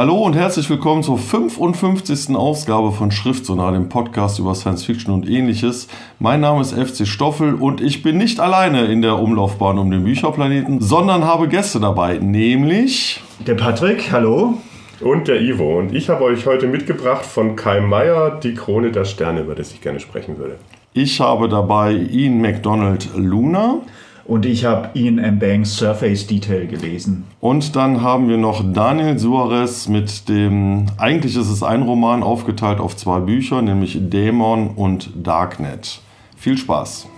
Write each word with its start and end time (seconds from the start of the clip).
Hallo 0.00 0.16
und 0.16 0.34
herzlich 0.34 0.70
willkommen 0.70 1.02
zur 1.02 1.18
55. 1.18 2.34
Ausgabe 2.34 2.90
von 2.90 3.10
Schriftsonar, 3.10 3.72
dem 3.72 3.90
Podcast 3.90 4.38
über 4.38 4.54
Science 4.54 4.82
Fiction 4.82 5.12
und 5.12 5.28
ähnliches. 5.28 5.88
Mein 6.18 6.40
Name 6.40 6.62
ist 6.62 6.72
FC 6.72 7.06
Stoffel 7.06 7.52
und 7.52 7.82
ich 7.82 8.02
bin 8.02 8.16
nicht 8.16 8.40
alleine 8.40 8.86
in 8.86 9.02
der 9.02 9.18
Umlaufbahn 9.18 9.76
um 9.76 9.90
den 9.90 10.04
Bücherplaneten, 10.04 10.80
sondern 10.80 11.26
habe 11.26 11.48
Gäste 11.48 11.80
dabei, 11.80 12.16
nämlich 12.16 13.20
der 13.46 13.56
Patrick, 13.56 14.10
hallo. 14.10 14.54
Und 15.02 15.28
der 15.28 15.42
Ivo. 15.42 15.80
Und 15.80 15.94
ich 15.94 16.08
habe 16.08 16.24
euch 16.24 16.46
heute 16.46 16.66
mitgebracht 16.66 17.26
von 17.26 17.54
Kai 17.54 17.82
Meier 17.82 18.40
die 18.42 18.54
Krone 18.54 18.92
der 18.92 19.04
Sterne, 19.04 19.40
über 19.40 19.54
das 19.54 19.70
ich 19.72 19.82
gerne 19.82 20.00
sprechen 20.00 20.38
würde. 20.38 20.56
Ich 20.94 21.20
habe 21.20 21.46
dabei 21.46 21.92
Ian 21.92 22.40
MacDonald 22.40 23.10
Luna. 23.16 23.82
Und 24.30 24.46
ich 24.46 24.64
habe 24.64 24.90
Ian 24.94 25.18
M. 25.18 25.40
Banks 25.40 25.76
Surface 25.76 26.24
Detail 26.24 26.68
gelesen. 26.68 27.24
Und 27.40 27.74
dann 27.74 28.00
haben 28.00 28.28
wir 28.28 28.36
noch 28.36 28.62
Daniel 28.72 29.18
Suarez 29.18 29.88
mit 29.88 30.28
dem, 30.28 30.86
eigentlich 30.98 31.34
ist 31.34 31.48
es 31.48 31.64
ein 31.64 31.82
Roman 31.82 32.22
aufgeteilt 32.22 32.78
auf 32.78 32.96
zwei 32.96 33.18
Bücher, 33.18 33.60
nämlich 33.60 33.98
Dämon 34.00 34.68
und 34.76 35.10
Darknet. 35.16 36.00
Viel 36.36 36.56
Spaß! 36.56 37.08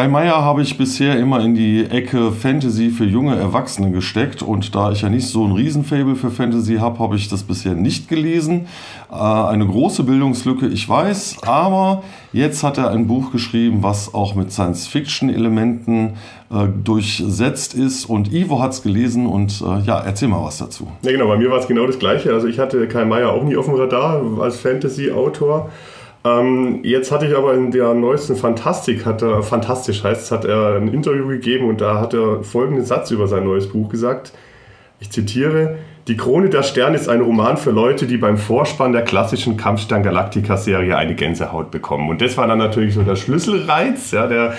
Kai 0.00 0.08
Meier 0.08 0.42
habe 0.42 0.62
ich 0.62 0.78
bisher 0.78 1.18
immer 1.18 1.44
in 1.44 1.54
die 1.54 1.84
Ecke 1.84 2.32
Fantasy 2.32 2.88
für 2.88 3.04
junge 3.04 3.36
Erwachsene 3.36 3.90
gesteckt 3.90 4.40
und 4.40 4.74
da 4.74 4.92
ich 4.92 5.02
ja 5.02 5.10
nicht 5.10 5.26
so 5.26 5.44
ein 5.44 5.52
Riesenfable 5.52 6.16
für 6.16 6.30
Fantasy 6.30 6.76
habe, 6.76 6.98
habe 7.00 7.16
ich 7.16 7.28
das 7.28 7.42
bisher 7.42 7.74
nicht 7.74 8.08
gelesen. 8.08 8.66
Äh, 9.12 9.14
eine 9.16 9.66
große 9.66 10.02
Bildungslücke, 10.04 10.68
ich 10.68 10.88
weiß, 10.88 11.42
aber 11.42 12.02
jetzt 12.32 12.62
hat 12.62 12.78
er 12.78 12.88
ein 12.92 13.08
Buch 13.08 13.30
geschrieben, 13.30 13.82
was 13.82 14.14
auch 14.14 14.34
mit 14.34 14.50
Science-Fiction-Elementen 14.52 16.14
äh, 16.50 16.66
durchsetzt 16.82 17.74
ist 17.74 18.06
und 18.06 18.32
Ivo 18.32 18.58
hat 18.62 18.72
es 18.72 18.82
gelesen 18.82 19.26
und 19.26 19.60
äh, 19.60 19.80
ja, 19.84 20.00
erzähl 20.00 20.28
mal 20.28 20.42
was 20.42 20.56
dazu. 20.56 20.88
Ja 21.02 21.12
genau, 21.12 21.28
bei 21.28 21.36
mir 21.36 21.50
war 21.50 21.58
es 21.58 21.68
genau 21.68 21.86
das 21.86 21.98
gleiche. 21.98 22.32
Also 22.32 22.46
ich 22.46 22.58
hatte 22.58 22.88
Kai 22.88 23.04
Meier 23.04 23.32
auch 23.32 23.42
nie 23.42 23.58
auf 23.58 23.66
dem 23.66 23.74
Radar 23.74 24.22
als 24.40 24.60
Fantasy-Autor. 24.60 25.68
Ähm, 26.24 26.80
jetzt 26.82 27.10
hatte 27.12 27.26
ich 27.26 27.36
aber 27.36 27.54
in 27.54 27.70
der 27.70 27.94
neuesten 27.94 28.36
Fantastik, 28.36 29.06
hat 29.06 29.22
er, 29.22 29.42
fantastisch 29.42 30.04
heißt 30.04 30.30
hat 30.32 30.44
er 30.44 30.76
ein 30.76 30.88
Interview 30.88 31.26
gegeben 31.28 31.68
und 31.68 31.80
da 31.80 31.98
hat 31.98 32.12
er 32.12 32.42
folgenden 32.42 32.84
Satz 32.84 33.10
über 33.10 33.26
sein 33.26 33.44
neues 33.44 33.68
Buch 33.68 33.88
gesagt. 33.88 34.32
Ich 34.98 35.10
zitiere, 35.10 35.78
die 36.08 36.16
Krone 36.16 36.50
der 36.50 36.62
Sterne 36.62 36.96
ist 36.96 37.08
ein 37.08 37.22
Roman 37.22 37.56
für 37.56 37.70
Leute, 37.70 38.06
die 38.06 38.18
beim 38.18 38.36
Vorspann 38.36 38.92
der 38.92 39.02
klassischen 39.02 39.56
Kampfstern 39.56 40.02
Galactica 40.02 40.58
Serie 40.58 40.96
eine 40.96 41.14
Gänsehaut 41.14 41.70
bekommen. 41.70 42.10
Und 42.10 42.20
das 42.20 42.36
war 42.36 42.46
dann 42.46 42.58
natürlich 42.58 42.92
so 42.92 43.02
der 43.02 43.16
Schlüsselreiz, 43.16 44.10
ja, 44.10 44.26
der 44.26 44.54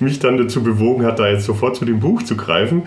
mich 0.00 0.18
dann 0.18 0.36
dazu 0.36 0.62
bewogen 0.62 1.06
hat, 1.06 1.18
da 1.18 1.28
jetzt 1.28 1.44
sofort 1.44 1.76
zu 1.76 1.86
dem 1.86 2.00
Buch 2.00 2.22
zu 2.22 2.36
greifen. 2.36 2.82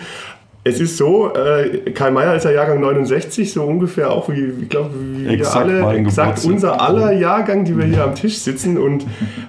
Es 0.66 0.82
ist 0.82 0.98
so, 0.98 1.34
äh, 1.34 1.92
Karl 1.92 2.12
Mayer 2.12 2.36
ist 2.36 2.44
ja 2.44 2.52
Jahrgang 2.52 2.82
69, 2.82 3.54
so 3.54 3.64
ungefähr 3.64 4.12
auch 4.12 4.28
wie, 4.28 4.52
ich 4.62 4.70
glaube, 4.70 4.90
wie 5.00 5.26
exakt 5.28 5.70
wir 5.70 5.86
alle, 5.86 5.98
exakt 6.00 6.44
unser 6.44 6.82
aller 6.82 7.14
Jahrgang, 7.14 7.64
die 7.64 7.78
wir 7.78 7.86
hier 7.86 8.04
am 8.04 8.14
Tisch 8.14 8.40
sitzen. 8.40 8.78
Und 8.78 9.04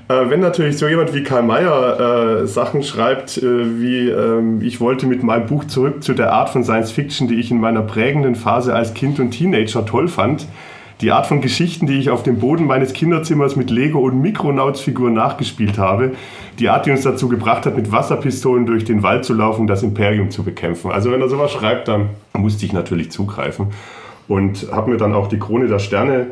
äh, 0.08 0.30
wenn 0.30 0.38
natürlich 0.38 0.78
so 0.78 0.86
jemand 0.86 1.12
wie 1.12 1.24
Karl 1.24 1.42
Mayer 1.42 2.42
äh, 2.42 2.46
Sachen 2.46 2.84
schreibt, 2.84 3.38
äh, 3.38 3.80
wie 3.80 4.08
ähm, 4.08 4.62
ich 4.62 4.80
wollte 4.80 5.06
mit 5.06 5.24
meinem 5.24 5.46
Buch 5.46 5.64
zurück 5.64 6.04
zu 6.04 6.14
der 6.14 6.32
Art 6.32 6.50
von 6.50 6.62
Science 6.62 6.92
Fiction, 6.92 7.26
die 7.26 7.40
ich 7.40 7.50
in 7.50 7.60
meiner 7.60 7.82
prägenden 7.82 8.36
Phase 8.36 8.72
als 8.72 8.94
Kind 8.94 9.18
und 9.18 9.32
Teenager 9.32 9.84
toll 9.84 10.06
fand, 10.06 10.46
die 11.00 11.12
Art 11.12 11.26
von 11.26 11.40
Geschichten, 11.40 11.86
die 11.86 11.98
ich 11.98 12.10
auf 12.10 12.22
dem 12.22 12.38
Boden 12.38 12.66
meines 12.66 12.92
Kinderzimmers 12.92 13.56
mit 13.56 13.70
Lego 13.70 14.00
und 14.00 14.20
Mikronauts-Figuren 14.20 15.14
nachgespielt 15.14 15.78
habe, 15.78 16.12
die 16.58 16.68
Art, 16.68 16.86
die 16.86 16.90
uns 16.90 17.02
dazu 17.02 17.28
gebracht 17.28 17.64
hat, 17.64 17.76
mit 17.76 17.90
Wasserpistolen 17.90 18.66
durch 18.66 18.84
den 18.84 19.02
Wald 19.02 19.24
zu 19.24 19.32
laufen, 19.32 19.66
das 19.66 19.82
Imperium 19.82 20.30
zu 20.30 20.42
bekämpfen. 20.42 20.90
Also 20.90 21.10
wenn 21.10 21.20
er 21.20 21.28
sowas 21.28 21.52
schreibt, 21.52 21.88
dann 21.88 22.10
musste 22.34 22.66
ich 22.66 22.72
natürlich 22.72 23.10
zugreifen 23.10 23.68
und 24.28 24.70
habe 24.70 24.90
mir 24.90 24.96
dann 24.98 25.14
auch 25.14 25.28
die 25.28 25.38
Krone 25.38 25.68
der 25.68 25.78
Sterne 25.78 26.28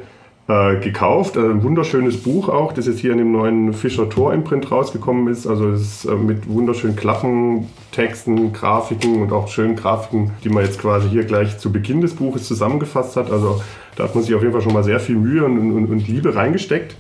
äh, 0.49 0.77
gekauft. 0.81 1.37
Also 1.37 1.51
ein 1.51 1.63
wunderschönes 1.63 2.23
Buch 2.23 2.49
auch, 2.49 2.73
das 2.73 2.87
jetzt 2.87 3.01
hier 3.01 3.13
in 3.13 3.19
dem 3.19 3.33
neuen 3.33 3.75
Fischer 3.75 4.09
Tor 4.09 4.33
Imprint 4.33 4.71
rausgekommen 4.71 5.29
ist. 5.29 5.47
Also 5.47 5.69
es 5.69 5.83
ist 5.83 6.05
äh, 6.07 6.15
mit 6.15 6.49
wunderschönen 6.49 6.97
Klappentexten, 6.97 8.53
Grafiken 8.53 9.23
und 9.23 9.33
auch 9.33 9.49
schönen 9.49 9.77
Grafiken, 9.77 10.31
die 10.43 10.49
man 10.49 10.65
jetzt 10.65 10.81
quasi 10.81 11.09
hier 11.09 11.25
gleich 11.25 11.59
zu 11.59 11.71
Beginn 11.71 12.01
des 12.01 12.15
Buches 12.15 12.45
zusammengefasst 12.45 13.17
hat. 13.17 13.31
Also 13.31 13.61
da 13.97 14.05
hat 14.05 14.15
man 14.15 14.25
sich 14.25 14.35
auf 14.35 14.41
jeden 14.41 14.53
Fall 14.53 14.63
schon 14.63 14.73
mal 14.73 14.85
sehr 14.85 15.01
viel 15.01 15.17
Mühe 15.17 15.45
und, 15.45 15.59
und, 15.59 15.87
und 15.87 16.09
Liebe 16.09 16.35
reingesteckt. 16.35 16.97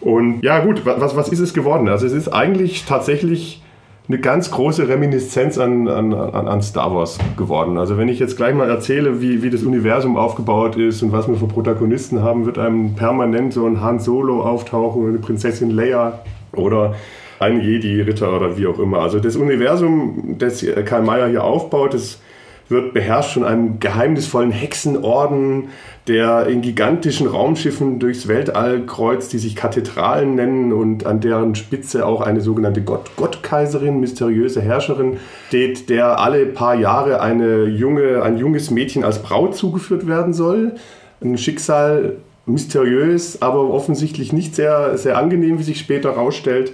Und 0.00 0.42
ja 0.42 0.60
gut, 0.60 0.84
was, 0.84 1.16
was 1.16 1.28
ist 1.28 1.40
es 1.40 1.54
geworden? 1.54 1.88
Also 1.88 2.06
es 2.06 2.12
ist 2.12 2.28
eigentlich 2.28 2.84
tatsächlich 2.84 3.62
eine 4.08 4.18
ganz 4.18 4.50
große 4.52 4.88
Reminiszenz 4.88 5.58
an, 5.58 5.88
an, 5.88 6.14
an 6.14 6.62
Star 6.62 6.94
Wars 6.94 7.18
geworden. 7.36 7.76
Also 7.76 7.98
wenn 7.98 8.08
ich 8.08 8.20
jetzt 8.20 8.36
gleich 8.36 8.54
mal 8.54 8.70
erzähle, 8.70 9.20
wie, 9.20 9.42
wie 9.42 9.50
das 9.50 9.64
Universum 9.64 10.16
aufgebaut 10.16 10.76
ist 10.76 11.02
und 11.02 11.10
was 11.10 11.26
wir 11.26 11.34
für 11.34 11.48
Protagonisten 11.48 12.22
haben, 12.22 12.46
wird 12.46 12.58
einem 12.58 12.94
permanent 12.94 13.52
so 13.52 13.66
ein 13.66 13.80
Han 13.80 13.98
Solo 13.98 14.42
auftauchen, 14.42 15.08
eine 15.08 15.18
Prinzessin 15.18 15.70
Leia 15.70 16.20
oder 16.52 16.94
ein 17.40 17.60
Jedi-Ritter 17.60 18.34
oder 18.34 18.56
wie 18.56 18.68
auch 18.68 18.78
immer. 18.78 19.00
Also 19.00 19.18
das 19.18 19.34
Universum, 19.34 20.36
das 20.38 20.64
Karl 20.84 21.02
Mayer 21.02 21.28
hier 21.28 21.42
aufbaut, 21.42 21.94
das 21.94 22.20
wird 22.68 22.94
beherrscht 22.94 23.34
von 23.34 23.44
einem 23.44 23.78
geheimnisvollen 23.78 24.50
Hexenorden, 24.50 25.68
der 26.08 26.46
in 26.46 26.62
gigantischen 26.62 27.26
Raumschiffen 27.26 27.98
durchs 27.98 28.28
Weltall 28.28 28.86
kreuzt, 28.86 29.32
die 29.32 29.38
sich 29.38 29.56
Kathedralen 29.56 30.34
nennen 30.34 30.72
und 30.72 31.06
an 31.06 31.20
deren 31.20 31.54
Spitze 31.54 32.06
auch 32.06 32.20
eine 32.20 32.40
sogenannte 32.40 32.82
Gott 32.82 33.16
Gottkaiserin, 33.16 34.00
mysteriöse 34.00 34.60
Herrscherin 34.60 35.18
steht, 35.48 35.88
der 35.90 36.20
alle 36.20 36.46
paar 36.46 36.74
Jahre 36.74 37.20
eine 37.20 37.64
junge, 37.64 38.22
ein 38.22 38.38
junges 38.38 38.70
Mädchen 38.70 39.04
als 39.04 39.22
Braut 39.22 39.56
zugeführt 39.56 40.06
werden 40.06 40.32
soll. 40.32 40.74
Ein 41.20 41.38
Schicksal 41.38 42.16
mysteriös, 42.46 43.42
aber 43.42 43.70
offensichtlich 43.70 44.32
nicht 44.32 44.54
sehr, 44.54 44.96
sehr 44.96 45.18
angenehm, 45.18 45.58
wie 45.58 45.64
sich 45.64 45.78
später 45.78 46.12
herausstellt. 46.12 46.72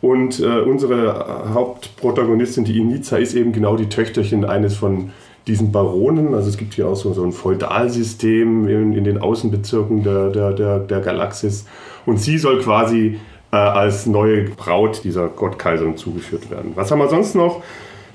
Und 0.00 0.40
äh, 0.40 0.60
unsere 0.60 1.52
Hauptprotagonistin, 1.52 2.64
die 2.64 2.78
Inica, 2.78 3.18
ist 3.18 3.34
eben 3.34 3.52
genau 3.52 3.76
die 3.76 3.90
Töchterchen 3.90 4.46
eines 4.46 4.74
von 4.74 5.10
diesen 5.46 5.72
Baronen. 5.72 6.34
Also 6.34 6.48
es 6.48 6.56
gibt 6.56 6.74
hier 6.74 6.88
auch 6.88 6.96
so, 6.96 7.12
so 7.12 7.24
ein 7.24 7.32
Feudalsystem 7.32 8.68
in, 8.68 8.92
in 8.92 9.04
den 9.04 9.18
Außenbezirken 9.18 10.02
der, 10.02 10.30
der, 10.30 10.52
der, 10.52 10.78
der 10.80 11.00
Galaxis. 11.00 11.66
Und 12.06 12.20
sie 12.20 12.38
soll 12.38 12.60
quasi 12.60 13.18
äh, 13.52 13.56
als 13.56 14.06
neue 14.06 14.44
Braut 14.50 15.02
dieser 15.04 15.28
Gottkaiserin 15.28 15.96
zugeführt 15.96 16.50
werden. 16.50 16.72
Was 16.74 16.90
haben 16.90 16.98
wir 16.98 17.08
sonst 17.08 17.34
noch? 17.34 17.62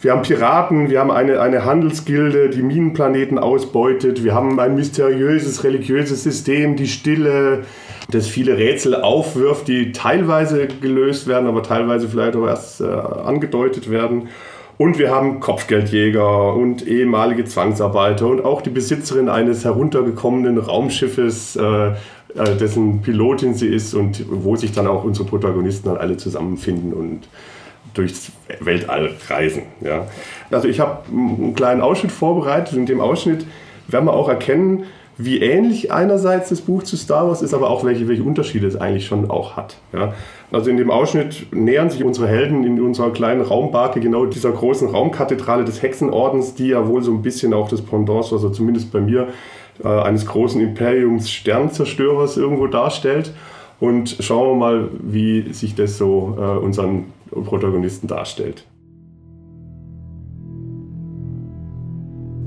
wir 0.06 0.12
haben 0.12 0.22
Piraten, 0.22 0.92
wir 0.92 1.00
haben 1.00 1.10
eine, 1.10 1.42
eine 1.42 1.66
Handelsgilde, 1.66 2.50
die 2.50 2.62
Minenplaneten 2.62 3.40
ausbeutet, 3.40 4.24
wir 4.24 4.36
haben 4.36 4.60
ein 4.60 4.76
mysteriöses 4.76 5.64
religiöses 5.64 6.22
System, 6.22 6.76
die 6.76 6.88
Stille, 6.88 7.64
das 8.12 8.28
viele 8.28 8.56
Rätsel 8.56 8.94
aufwirft, 8.94 9.68
die 9.68 9.94
teilweise 9.94 10.68
gelöst 10.68 11.28
werden, 11.28 11.48
aber 11.48 11.64
teilweise 11.64 12.08
vielleicht 12.08 12.36
auch 12.36 12.46
erst 12.46 12.82
äh, 12.82 12.86
angedeutet 12.86 13.90
werden. 13.90 14.30
Und 14.78 15.00
wir 15.00 15.10
haben 15.10 15.40
Kopfgeldjäger 15.40 16.54
und 16.54 16.86
ehemalige 16.86 17.46
Zwangsarbeiter 17.46 18.28
und 18.28 18.44
auch 18.44 18.62
die 18.62 18.70
Besitzerin 18.70 19.30
eines 19.30 19.64
heruntergekommenen 19.64 20.58
Raumschiffes, 20.58 21.56
äh, 21.56 21.88
äh, 21.88 21.94
dessen 22.60 23.02
Pilotin 23.02 23.54
sie 23.54 23.68
ist 23.68 23.94
und 23.94 24.26
wo 24.30 24.58
sich 24.58 24.74
dann 24.74 24.88
auch 24.88 25.06
unsere 25.06 25.28
Protagonisten 25.28 25.88
dann 25.88 25.98
alle 25.98 26.18
zusammenfinden 26.18 26.94
und 26.94 27.30
durchs 27.94 28.34
Weltall 28.60 29.12
reisen. 29.30 29.64
Ja. 29.80 30.08
Also 30.52 30.68
ich 30.68 30.82
habe 30.82 31.04
einen 31.10 31.56
kleinen 31.56 31.80
Ausschnitt 31.80 32.12
vorbereitet 32.12 32.74
und 32.74 32.82
in 32.82 32.86
dem 32.86 33.00
Ausschnitt 33.00 33.46
werden 33.88 34.06
wir 34.06 34.14
auch 34.14 34.28
erkennen, 34.28 34.84
wie 35.18 35.40
ähnlich 35.40 35.92
einerseits 35.92 36.50
das 36.50 36.62
Buch 36.62 36.84
zu 36.84 36.98
Star 36.98 37.28
Wars 37.28 37.42
ist, 37.42 37.54
aber 37.54 37.70
auch 37.70 37.84
welche, 37.84 38.08
welche 38.08 38.24
Unterschiede 38.24 38.68
es 38.68 38.76
eigentlich 38.76 39.06
schon 39.06 39.30
auch 39.30 39.56
hat. 39.56 39.78
Ja. 39.94 40.14
Also 40.52 40.70
in 40.70 40.78
dem 40.78 40.92
Ausschnitt 40.92 41.48
nähern 41.54 41.90
sich 41.90 42.04
unsere 42.04 42.28
Helden 42.28 42.64
in 42.64 42.82
unserer 42.82 43.12
kleinen 43.12 43.42
Raumbarke 43.42 44.00
genau 44.00 44.26
dieser 44.26 44.52
großen 44.52 44.90
Raumkathedrale 44.90 45.64
des 45.64 45.82
Hexenordens, 45.82 46.56
die 46.56 46.68
ja 46.68 46.88
wohl 46.88 47.02
so 47.02 47.12
ein 47.12 47.22
bisschen 47.22 47.54
auch 47.54 47.70
das 47.70 47.82
Pendant, 47.82 48.32
also 48.32 48.50
zumindest 48.50 48.92
bei 48.92 49.00
mir, 49.00 49.30
äh, 49.84 49.88
eines 49.88 50.26
großen 50.26 50.62
Imperiums 50.62 51.30
Sternzerstörers 51.30 52.38
irgendwo 52.38 52.68
darstellt. 52.68 53.34
Und 53.80 54.18
schauen 54.20 54.52
wir 54.52 54.56
mal, 54.56 54.90
wie 55.02 55.54
sich 55.54 55.76
das 55.76 55.98
so 55.98 56.38
äh, 56.38 56.58
unseren 56.58 57.06
Protagonisten 57.30 58.08
darstellt. 58.08 58.66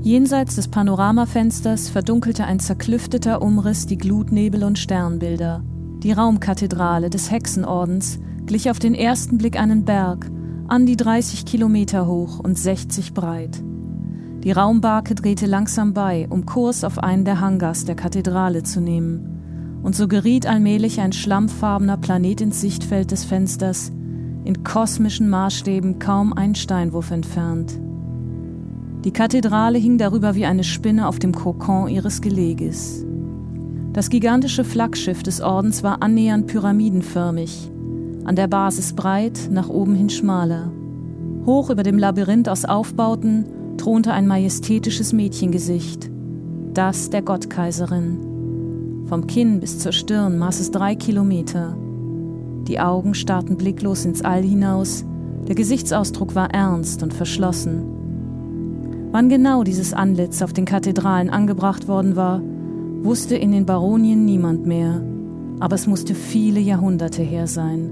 Jenseits 0.01 0.55
des 0.55 0.69
Panoramafensters 0.69 1.89
verdunkelte 1.89 2.45
ein 2.45 2.59
zerklüfteter 2.59 3.41
Umriss 3.41 3.85
die 3.85 3.97
Glutnebel 3.97 4.63
und 4.63 4.79
Sternbilder. 4.79 5.61
Die 6.03 6.13
Raumkathedrale 6.13 7.09
des 7.09 7.29
Hexenordens 7.29 8.19
glich 8.45 8.71
auf 8.71 8.79
den 8.79 8.95
ersten 8.95 9.37
Blick 9.37 9.59
einen 9.59 9.83
Berg, 9.83 10.31
an 10.69 10.85
die 10.85 10.95
30 10.95 11.45
Kilometer 11.45 12.07
hoch 12.07 12.39
und 12.39 12.57
60 12.57 13.13
breit. 13.13 13.61
Die 14.43 14.53
Raumbarke 14.53 15.15
drehte 15.15 15.47
langsam 15.47 15.93
bei, 15.93 16.27
um 16.29 16.45
Kurs 16.45 16.85
auf 16.85 16.99
einen 16.99 17.25
der 17.25 17.41
Hangars 17.41 17.83
der 17.83 17.95
Kathedrale 17.95 18.63
zu 18.63 18.79
nehmen. 18.79 19.81
Und 19.83 19.97
so 19.97 20.07
geriet 20.07 20.47
allmählich 20.47 21.01
ein 21.01 21.11
schlammfarbener 21.11 21.97
Planet 21.97 22.39
ins 22.39 22.61
Sichtfeld 22.61 23.11
des 23.11 23.25
Fensters, 23.25 23.91
in 24.45 24.63
kosmischen 24.63 25.29
Maßstäben 25.29 25.99
kaum 25.99 26.31
ein 26.31 26.55
Steinwurf 26.55 27.11
entfernt. 27.11 27.77
Die 29.05 29.11
Kathedrale 29.11 29.77
hing 29.77 29.97
darüber 29.97 30.35
wie 30.35 30.45
eine 30.45 30.65
Spinne 30.65 31.07
auf 31.07 31.19
dem 31.19 31.33
Kokon 31.33 31.87
ihres 31.87 32.21
Geleges. 32.21 33.05
Das 33.93 34.09
gigantische 34.09 34.65
Flaggschiff 34.65 35.23
des 35.23 35.39
Ordens 35.39 35.83
war 35.83 36.03
annähernd 36.03 36.47
pyramidenförmig, 36.47 37.71
an 38.25 38.35
der 38.35 38.47
Basis 38.47 38.93
breit, 38.93 39.49
nach 39.51 39.69
oben 39.69 39.95
hin 39.95 40.09
schmaler. 40.09 40.71
Hoch 41.45 41.69
über 41.69 41.83
dem 41.83 41.97
Labyrinth 41.97 42.49
aus 42.49 42.65
Aufbauten 42.65 43.45
thronte 43.77 44.11
ein 44.11 44.27
majestätisches 44.27 45.13
Mädchengesicht, 45.13 46.11
das 46.73 47.09
der 47.09 47.21
Gottkaiserin. 47.21 49.05
Vom 49.05 49.27
Kinn 49.27 49.61
bis 49.61 49.79
zur 49.79 49.93
Stirn 49.93 50.37
maß 50.37 50.59
es 50.59 50.71
drei 50.71 50.95
Kilometer. 50.95 51.77
Die 52.67 52.81
Augen 52.81 53.13
starrten 53.13 53.55
blicklos 53.55 54.03
ins 54.03 54.21
All 54.21 54.43
hinaus, 54.43 55.05
der 55.47 55.55
Gesichtsausdruck 55.55 56.35
war 56.35 56.51
ernst 56.51 57.01
und 57.01 57.13
verschlossen. 57.13 57.98
Wann 59.11 59.27
genau 59.27 59.63
dieses 59.63 59.93
Antlitz 59.93 60.41
auf 60.43 60.53
den 60.53 60.65
Kathedralen 60.65 61.31
angebracht 61.31 61.87
worden 61.87 62.15
war, 62.15 62.41
wusste 63.01 63.35
in 63.35 63.51
den 63.51 63.65
Baronien 63.65 64.23
niemand 64.23 64.67
mehr, 64.67 65.01
aber 65.59 65.75
es 65.75 65.87
musste 65.87 66.13
viele 66.13 66.59
Jahrhunderte 66.59 67.23
her 67.23 67.47
sein. 67.47 67.89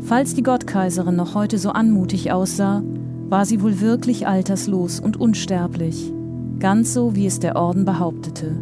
Falls 0.00 0.34
die 0.34 0.42
Gottkaiserin 0.42 1.16
noch 1.16 1.34
heute 1.34 1.58
so 1.58 1.70
anmutig 1.70 2.32
aussah, 2.32 2.82
war 3.28 3.44
sie 3.44 3.62
wohl 3.62 3.80
wirklich 3.80 4.26
alterslos 4.26 4.98
und 4.98 5.18
unsterblich, 5.20 6.10
ganz 6.58 6.94
so 6.94 7.14
wie 7.14 7.26
es 7.26 7.38
der 7.38 7.56
Orden 7.56 7.84
behauptete. 7.84 8.52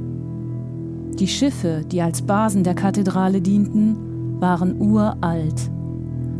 Die 1.18 1.28
Schiffe, 1.28 1.84
die 1.86 2.02
als 2.02 2.22
Basen 2.22 2.64
der 2.64 2.74
Kathedrale 2.74 3.40
dienten, 3.40 4.40
waren 4.40 4.80
uralt. 4.80 5.70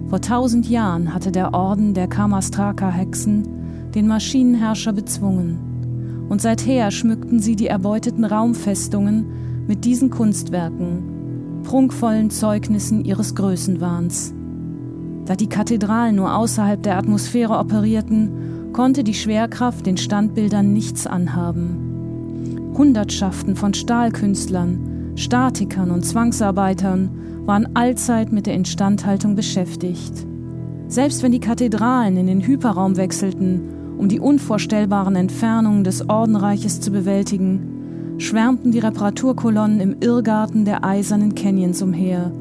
Vor 0.09 0.21
tausend 0.21 0.69
Jahren 0.69 1.15
hatte 1.15 1.31
der 1.31 1.55
Orden 1.55 1.95
der 1.95 2.09
Kamastraka-Hexen 2.09 3.62
den 3.95 4.07
Maschinenherrscher 4.07 4.93
bezwungen. 4.93 6.27
Und 6.29 6.41
seither 6.41 6.91
schmückten 6.91 7.41
sie 7.41 7.57
die 7.57 7.67
erbeuteten 7.67 8.25
Raumfestungen 8.25 9.27
mit 9.67 9.85
diesen 9.85 10.11
Kunstwerken, 10.11 11.61
prunkvollen 11.63 12.31
Zeugnissen 12.31 13.05
ihres 13.05 13.35
Größenwahns. 13.35 14.35
Da 15.27 15.37
die 15.37 15.49
Kathedralen 15.49 16.17
nur 16.17 16.35
außerhalb 16.35 16.83
der 16.83 16.99
Atmosphäre 16.99 17.59
operierten, 17.59 18.73
konnte 18.73 19.05
die 19.05 19.15
Schwerkraft 19.15 19.87
den 19.87 19.97
Standbildern 19.97 20.73
nichts 20.73 21.07
anhaben. 21.07 22.73
Hundertschaften 22.77 23.55
von 23.55 23.75
Stahlkünstlern, 23.75 25.13
Statikern 25.15 25.91
und 25.91 26.05
Zwangsarbeitern 26.05 27.11
waren 27.45 27.77
allzeit 27.77 28.33
mit 28.33 28.47
der 28.47 28.55
Instandhaltung 28.55 29.37
beschäftigt. 29.37 30.27
Selbst 30.89 31.23
wenn 31.23 31.33
die 31.33 31.41
Kathedralen 31.41 32.17
in 32.17 32.27
den 32.27 32.41
Hyperraum 32.41 32.97
wechselten 32.97 33.82
um 34.03 34.09
die 34.09 34.19
unvorstellbaren 34.19 35.15
Entfernungen 35.15 35.85
des 35.85 36.09
Ordenreiches 36.09 36.81
zu 36.81 36.91
bewältigen, 36.91 38.17
schwärmten 38.19 38.73
die 38.73 38.81
Reparaturkolonnen 38.81 39.79
im 39.79 39.97
Irrgarten 40.01 40.65
der 40.65 40.85
eisernen 40.85 41.37
Canyons 41.37 41.83
umher, 41.83 42.33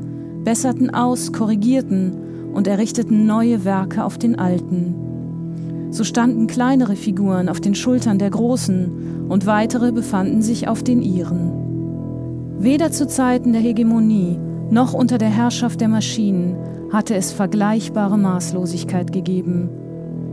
besserten 0.43 0.89
aus, 0.89 1.31
korrigierten 1.31 2.49
und 2.51 2.65
errichteten 2.65 3.27
neue 3.27 3.63
Werke 3.63 4.03
auf 4.03 4.17
den 4.17 4.39
alten. 4.39 5.89
So 5.91 6.03
standen 6.03 6.47
kleinere 6.47 6.95
Figuren 6.95 7.47
auf 7.47 7.61
den 7.61 7.75
Schultern 7.75 8.17
der 8.17 8.31
Großen 8.31 9.27
und 9.29 9.45
weitere 9.45 9.91
befanden 9.91 10.41
sich 10.41 10.67
auf 10.67 10.81
den 10.81 11.03
ihren. 11.03 12.57
Weder 12.57 12.91
zu 12.91 13.05
Zeiten 13.05 13.53
der 13.53 13.61
Hegemonie 13.61 14.39
noch 14.71 14.95
unter 14.95 15.19
der 15.19 15.29
Herrschaft 15.29 15.79
der 15.79 15.89
Maschinen 15.89 16.55
hatte 16.91 17.13
es 17.13 17.31
vergleichbare 17.31 18.17
Maßlosigkeit 18.17 19.13
gegeben. 19.13 19.69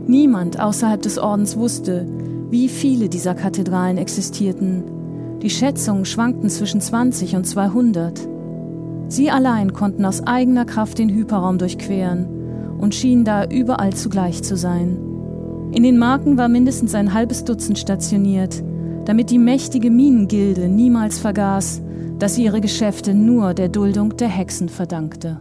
Niemand 0.09 0.59
außerhalb 0.59 0.99
des 1.03 1.19
Ordens 1.19 1.55
wusste, 1.55 2.07
wie 2.49 2.67
viele 2.67 3.09
dieser 3.09 3.35
Kathedralen 3.35 3.99
existierten. 3.99 4.83
Die 5.43 5.51
Schätzungen 5.51 6.03
schwankten 6.03 6.49
zwischen 6.49 6.81
20 6.81 7.35
und 7.35 7.45
200. 7.45 8.27
Sie 9.07 9.29
allein 9.29 9.71
konnten 9.71 10.03
aus 10.05 10.25
eigener 10.25 10.65
Kraft 10.65 10.97
den 10.97 11.09
Hyperraum 11.09 11.59
durchqueren 11.59 12.25
und 12.79 12.95
schienen 12.95 13.23
da 13.23 13.45
überall 13.45 13.93
zugleich 13.93 14.41
zu 14.41 14.57
sein. 14.57 14.97
In 15.73 15.83
den 15.83 15.99
Marken 15.99 16.39
war 16.39 16.49
mindestens 16.49 16.95
ein 16.95 17.13
halbes 17.13 17.43
Dutzend 17.43 17.77
stationiert, 17.77 18.63
damit 19.05 19.29
die 19.29 19.37
mächtige 19.37 19.91
Minengilde 19.91 20.69
niemals 20.69 21.19
vergaß, 21.19 21.83
dass 22.17 22.33
sie 22.33 22.45
ihre 22.45 22.61
Geschäfte 22.61 23.13
nur 23.13 23.53
der 23.53 23.69
Duldung 23.69 24.17
der 24.17 24.29
Hexen 24.29 24.69
verdankte. 24.69 25.39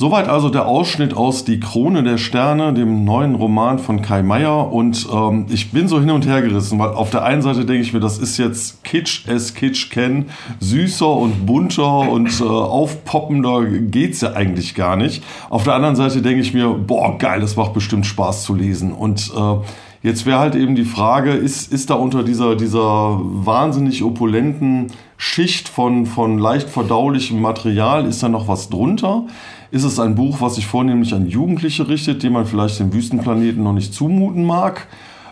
Soweit 0.00 0.30
also 0.30 0.48
der 0.48 0.66
Ausschnitt 0.66 1.14
aus 1.14 1.44
Die 1.44 1.60
Krone 1.60 2.02
der 2.02 2.16
Sterne, 2.16 2.72
dem 2.72 3.04
neuen 3.04 3.34
Roman 3.34 3.78
von 3.78 4.00
Kai 4.00 4.22
Meier. 4.22 4.72
Und 4.72 5.06
ähm, 5.12 5.44
ich 5.50 5.72
bin 5.72 5.88
so 5.88 6.00
hin 6.00 6.10
und 6.10 6.26
her 6.26 6.40
gerissen, 6.40 6.78
weil 6.78 6.94
auf 6.94 7.10
der 7.10 7.22
einen 7.22 7.42
Seite 7.42 7.66
denke 7.66 7.82
ich 7.82 7.92
mir, 7.92 8.00
das 8.00 8.16
ist 8.16 8.38
jetzt 8.38 8.82
Kitsch 8.82 9.28
as 9.28 9.52
Kitsch 9.52 9.90
kennen, 9.90 10.30
süßer 10.58 11.06
und 11.06 11.44
bunter 11.44 12.10
und 12.10 12.40
äh, 12.40 12.44
aufpoppender 12.44 13.66
geht's 13.66 14.22
ja 14.22 14.32
eigentlich 14.32 14.74
gar 14.74 14.96
nicht. 14.96 15.22
Auf 15.50 15.64
der 15.64 15.74
anderen 15.74 15.96
Seite 15.96 16.22
denke 16.22 16.40
ich 16.40 16.54
mir, 16.54 16.70
boah, 16.70 17.18
geil, 17.18 17.42
das 17.42 17.56
macht 17.56 17.74
bestimmt 17.74 18.06
Spaß 18.06 18.44
zu 18.44 18.54
lesen. 18.54 18.92
Und 18.92 19.30
äh, 19.36 19.56
Jetzt 20.02 20.24
wäre 20.24 20.38
halt 20.38 20.54
eben 20.54 20.76
die 20.76 20.86
Frage, 20.86 21.32
ist, 21.32 21.70
ist 21.70 21.90
da 21.90 21.94
unter 21.94 22.22
dieser, 22.22 22.56
dieser 22.56 23.20
wahnsinnig 23.22 24.02
opulenten 24.02 24.86
Schicht 25.18 25.68
von, 25.68 26.06
von 26.06 26.38
leicht 26.38 26.70
verdaulichem 26.70 27.38
Material, 27.38 28.06
ist 28.06 28.22
da 28.22 28.30
noch 28.30 28.48
was 28.48 28.70
drunter? 28.70 29.26
Ist 29.70 29.84
es 29.84 30.00
ein 30.00 30.14
Buch, 30.14 30.40
was 30.40 30.56
sich 30.56 30.66
vornehmlich 30.66 31.14
an 31.14 31.26
Jugendliche 31.26 31.88
richtet, 31.88 32.22
dem 32.22 32.32
man 32.32 32.46
vielleicht 32.46 32.80
den 32.80 32.92
Wüstenplaneten 32.92 33.62
noch 33.62 33.72
nicht 33.72 33.94
zumuten 33.94 34.44
mag? 34.44 34.88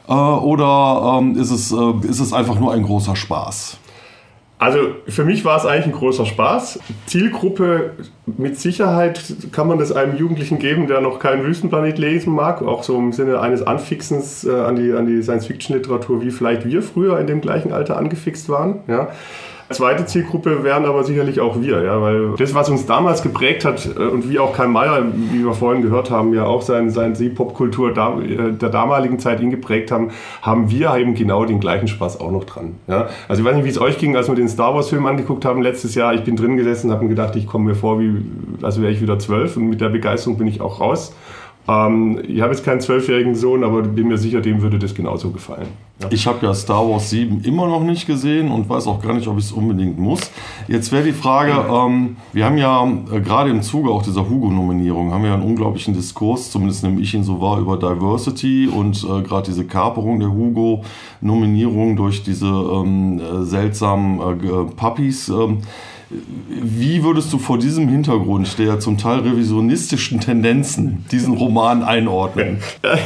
Äh, 0.08 0.12
oder 0.12 1.18
ähm, 1.18 1.36
ist, 1.36 1.50
es, 1.50 1.72
äh, 1.72 2.08
ist 2.08 2.20
es 2.20 2.32
einfach 2.32 2.58
nur 2.58 2.72
ein 2.72 2.82
großer 2.82 3.16
Spaß? 3.16 3.78
Also 4.60 4.78
für 5.06 5.24
mich 5.24 5.44
war 5.44 5.56
es 5.56 5.66
eigentlich 5.66 5.86
ein 5.86 5.92
großer 5.92 6.26
Spaß. 6.26 6.80
Zielgruppe 7.06 7.92
mit 8.26 8.58
Sicherheit 8.58 9.22
kann 9.52 9.68
man 9.68 9.78
das 9.78 9.92
einem 9.92 10.16
Jugendlichen 10.16 10.58
geben, 10.58 10.88
der 10.88 11.00
noch 11.00 11.20
keinen 11.20 11.44
Wüstenplanet 11.44 11.96
lesen 11.98 12.34
mag, 12.34 12.62
auch 12.62 12.82
so 12.82 12.98
im 12.98 13.12
Sinne 13.12 13.40
eines 13.40 13.62
Anfixens 13.62 14.44
äh, 14.44 14.50
an 14.50 14.74
die, 14.74 14.92
an 14.92 15.06
die 15.06 15.22
Science-Fiction-Literatur, 15.22 16.22
wie 16.22 16.32
vielleicht 16.32 16.66
wir 16.66 16.82
früher 16.82 17.20
in 17.20 17.28
dem 17.28 17.40
gleichen 17.40 17.72
Alter 17.72 17.96
angefixt 17.96 18.48
waren. 18.48 18.80
Ja. 18.88 19.10
Zweite 19.70 20.06
Zielgruppe 20.06 20.64
wären 20.64 20.86
aber 20.86 21.04
sicherlich 21.04 21.40
auch 21.40 21.60
wir, 21.60 21.82
ja, 21.82 22.00
weil 22.00 22.34
das, 22.38 22.54
was 22.54 22.70
uns 22.70 22.86
damals 22.86 23.22
geprägt 23.22 23.66
hat 23.66 23.86
äh, 23.86 24.02
und 24.02 24.30
wie 24.30 24.38
auch 24.38 24.54
Karl 24.54 24.68
Mayer, 24.68 25.04
wie 25.12 25.44
wir 25.44 25.52
vorhin 25.52 25.82
gehört 25.82 26.10
haben, 26.10 26.32
ja 26.32 26.44
auch 26.44 26.62
sein, 26.62 26.88
sein 26.90 27.12
die 27.14 27.28
Popkultur 27.28 27.90
äh, 27.90 28.52
der 28.52 28.68
damaligen 28.70 29.18
Zeit 29.18 29.40
ihn 29.40 29.50
geprägt 29.50 29.90
haben, 29.90 30.10
haben 30.40 30.70
wir 30.70 30.96
eben 30.96 31.14
genau 31.14 31.44
den 31.44 31.60
gleichen 31.60 31.86
Spaß 31.86 32.20
auch 32.20 32.30
noch 32.30 32.44
dran. 32.44 32.76
Ja. 32.86 33.08
Also 33.28 33.42
ich 33.42 33.48
weiß 33.48 33.56
nicht, 33.56 33.66
wie 33.66 33.70
es 33.70 33.80
euch 33.80 33.98
ging, 33.98 34.16
als 34.16 34.28
wir 34.28 34.34
den 34.34 34.48
Star 34.48 34.74
Wars 34.74 34.88
Film 34.88 35.04
angeguckt 35.04 35.44
haben 35.44 35.60
letztes 35.60 35.94
Jahr. 35.94 36.14
Ich 36.14 36.24
bin 36.24 36.36
drin 36.36 36.56
gesessen 36.56 36.88
und 36.88 36.94
habe 36.94 37.04
mir 37.04 37.10
gedacht, 37.10 37.36
ich 37.36 37.46
komme 37.46 37.66
mir 37.66 37.74
vor, 37.74 38.00
wie, 38.00 38.22
als 38.62 38.80
wäre 38.80 38.90
ich 38.90 39.02
wieder 39.02 39.18
zwölf 39.18 39.56
und 39.56 39.68
mit 39.68 39.80
der 39.82 39.90
Begeisterung 39.90 40.38
bin 40.38 40.46
ich 40.46 40.62
auch 40.62 40.80
raus. 40.80 41.14
Ähm, 41.68 42.22
ich 42.26 42.40
habe 42.40 42.52
jetzt 42.54 42.64
keinen 42.64 42.80
zwölfjährigen 42.80 43.34
Sohn, 43.34 43.62
aber 43.62 43.82
bin 43.82 44.08
mir 44.08 44.16
sicher, 44.16 44.40
dem 44.40 44.62
würde 44.62 44.78
das 44.78 44.94
genauso 44.94 45.30
gefallen. 45.30 45.68
Ja. 46.00 46.08
Ich 46.10 46.26
habe 46.26 46.46
ja 46.46 46.54
Star 46.54 46.88
Wars 46.88 47.10
7 47.10 47.42
immer 47.42 47.66
noch 47.66 47.82
nicht 47.82 48.06
gesehen 48.06 48.50
und 48.50 48.68
weiß 48.68 48.86
auch 48.86 49.02
gar 49.02 49.12
nicht, 49.12 49.28
ob 49.28 49.36
ich 49.36 49.44
es 49.44 49.52
unbedingt 49.52 49.98
muss. 49.98 50.30
Jetzt 50.66 50.92
wäre 50.92 51.04
die 51.04 51.12
Frage, 51.12 51.52
ähm, 51.70 52.16
wir 52.32 52.46
haben 52.46 52.56
ja 52.56 52.84
äh, 53.12 53.20
gerade 53.20 53.50
im 53.50 53.60
Zuge 53.60 53.90
auch 53.90 54.02
dieser 54.02 54.28
Hugo-Nominierung, 54.30 55.12
haben 55.12 55.22
wir 55.22 55.28
ja 55.28 55.34
einen 55.34 55.42
unglaublichen 55.42 55.92
Diskurs, 55.92 56.50
zumindest 56.50 56.84
nehme 56.84 57.00
ich 57.02 57.12
ihn 57.12 57.24
so 57.24 57.40
wahr, 57.40 57.58
über 57.58 57.76
Diversity 57.76 58.68
und 58.68 59.04
äh, 59.04 59.22
gerade 59.22 59.46
diese 59.46 59.66
Kaperung 59.66 60.20
der 60.20 60.30
Hugo-Nominierung 60.30 61.96
durch 61.96 62.22
diese 62.22 62.46
ähm, 62.46 63.20
äh, 63.20 63.44
seltsamen 63.44 64.20
äh, 64.20 64.64
Puppies. 64.74 65.30
Wie 66.10 67.02
würdest 67.02 67.32
du 67.32 67.38
vor 67.38 67.58
diesem 67.58 67.88
Hintergrund 67.88 68.58
der 68.58 68.80
zum 68.80 68.96
Teil 68.96 69.20
revisionistischen 69.20 70.20
Tendenzen 70.20 71.04
diesen 71.10 71.34
Roman 71.34 71.82
einordnen? 71.82 72.58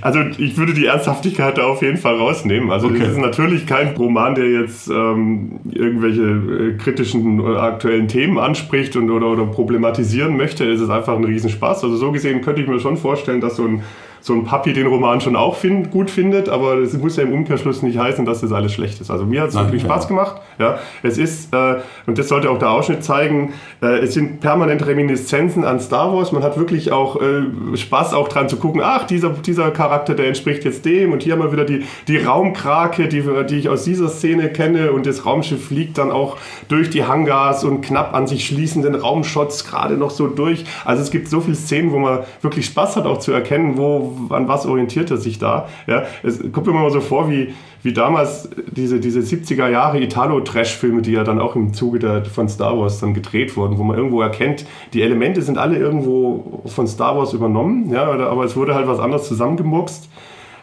Also 0.00 0.18
ich 0.36 0.56
würde 0.56 0.74
die 0.74 0.86
Ernsthaftigkeit 0.86 1.58
da 1.58 1.64
auf 1.66 1.80
jeden 1.80 1.96
Fall 1.96 2.16
rausnehmen. 2.16 2.72
Also 2.72 2.88
okay. 2.88 2.98
das 2.98 3.10
ist 3.10 3.18
natürlich 3.18 3.66
kein 3.66 3.94
Roman, 3.94 4.34
der 4.34 4.50
jetzt 4.50 4.88
ähm, 4.88 5.60
irgendwelche 5.70 6.22
äh, 6.22 6.76
kritischen 6.76 7.40
oder 7.40 7.62
aktuellen 7.62 8.08
Themen 8.08 8.38
anspricht 8.38 8.96
und 8.96 9.10
oder, 9.10 9.28
oder 9.28 9.46
problematisieren 9.46 10.36
möchte. 10.36 10.68
Es 10.68 10.80
ist 10.80 10.90
einfach 10.90 11.16
ein 11.16 11.24
Riesenspaß. 11.24 11.84
Also 11.84 11.96
so 11.96 12.10
gesehen 12.10 12.40
könnte 12.40 12.62
ich 12.62 12.66
mir 12.66 12.80
schon 12.80 12.96
vorstellen, 12.96 13.40
dass 13.40 13.56
so 13.56 13.64
ein 13.64 13.82
so 14.22 14.34
ein 14.34 14.44
Papi 14.44 14.72
den 14.72 14.86
Roman 14.86 15.20
schon 15.20 15.34
auch 15.34 15.56
find, 15.56 15.90
gut 15.90 16.08
findet, 16.08 16.48
aber 16.48 16.76
es 16.78 16.96
muss 16.96 17.16
ja 17.16 17.24
im 17.24 17.32
Umkehrschluss 17.32 17.82
nicht 17.82 17.98
heißen, 17.98 18.24
dass 18.24 18.40
das 18.40 18.52
alles 18.52 18.72
schlecht 18.72 19.00
ist. 19.00 19.10
Also 19.10 19.26
mir 19.26 19.42
hat 19.42 19.48
es 19.48 19.56
wirklich 19.56 19.82
Spaß 19.82 20.06
gemacht. 20.06 20.40
Ja, 20.58 20.78
es 21.02 21.18
ist, 21.18 21.52
äh, 21.52 21.80
und 22.06 22.18
das 22.18 22.28
sollte 22.28 22.48
auch 22.48 22.58
der 22.58 22.70
Ausschnitt 22.70 23.02
zeigen, 23.02 23.52
äh, 23.82 23.98
es 23.98 24.14
sind 24.14 24.40
permanente 24.40 24.86
Reminiszenzen 24.86 25.64
an 25.64 25.80
Star 25.80 26.14
Wars. 26.14 26.30
Man 26.30 26.44
hat 26.44 26.56
wirklich 26.56 26.92
auch 26.92 27.20
äh, 27.20 27.76
Spaß 27.76 28.14
auch 28.14 28.28
dran 28.28 28.48
zu 28.48 28.58
gucken, 28.58 28.80
ach, 28.84 29.06
dieser, 29.06 29.30
dieser 29.30 29.72
Charakter, 29.72 30.14
der 30.14 30.28
entspricht 30.28 30.64
jetzt 30.64 30.84
dem 30.84 31.12
und 31.12 31.24
hier 31.24 31.32
haben 31.32 31.42
wir 31.42 31.50
wieder 31.50 31.64
die, 31.64 31.84
die 32.06 32.18
Raumkrake, 32.18 33.08
die, 33.08 33.24
die 33.50 33.56
ich 33.56 33.68
aus 33.68 33.82
dieser 33.82 34.08
Szene 34.08 34.50
kenne 34.50 34.92
und 34.92 35.04
das 35.04 35.26
Raumschiff 35.26 35.66
fliegt 35.66 35.98
dann 35.98 36.12
auch 36.12 36.36
durch 36.68 36.90
die 36.90 37.04
Hangars 37.04 37.64
und 37.64 37.80
knapp 37.80 38.14
an 38.14 38.28
sich 38.28 38.46
schließenden 38.46 38.94
Raumshots 38.94 39.64
gerade 39.64 39.96
noch 39.96 40.10
so 40.10 40.28
durch. 40.28 40.64
Also 40.84 41.02
es 41.02 41.10
gibt 41.10 41.28
so 41.28 41.40
viele 41.40 41.56
Szenen, 41.56 41.90
wo 41.90 41.98
man 41.98 42.20
wirklich 42.40 42.66
Spaß 42.66 42.96
hat 42.96 43.06
auch 43.06 43.18
zu 43.18 43.32
erkennen, 43.32 43.76
wo, 43.76 44.11
an 44.30 44.48
was 44.48 44.66
orientiert 44.66 45.10
er 45.10 45.16
sich 45.16 45.38
da? 45.38 45.68
Ja, 45.86 46.04
es 46.22 46.40
kommt 46.52 46.66
mir 46.66 46.72
mal 46.72 46.90
so 46.90 47.00
vor, 47.00 47.30
wie, 47.30 47.54
wie 47.82 47.92
damals 47.92 48.48
diese, 48.70 49.00
diese 49.00 49.20
70er 49.20 49.68
Jahre 49.68 50.00
Italo-Trash-Filme, 50.00 51.02
die 51.02 51.12
ja 51.12 51.24
dann 51.24 51.40
auch 51.40 51.56
im 51.56 51.74
Zuge 51.74 51.98
der, 51.98 52.24
von 52.24 52.48
Star 52.48 52.78
Wars 52.78 53.00
dann 53.00 53.14
gedreht 53.14 53.56
wurden, 53.56 53.78
wo 53.78 53.84
man 53.84 53.96
irgendwo 53.96 54.22
erkennt, 54.22 54.66
die 54.92 55.02
Elemente 55.02 55.42
sind 55.42 55.58
alle 55.58 55.76
irgendwo 55.78 56.62
von 56.66 56.86
Star 56.86 57.16
Wars 57.16 57.32
übernommen, 57.32 57.90
ja, 57.92 58.04
aber 58.04 58.44
es 58.44 58.56
wurde 58.56 58.74
halt 58.74 58.86
was 58.86 59.00
anderes 59.00 59.28
zusammengemurkst. 59.28 60.08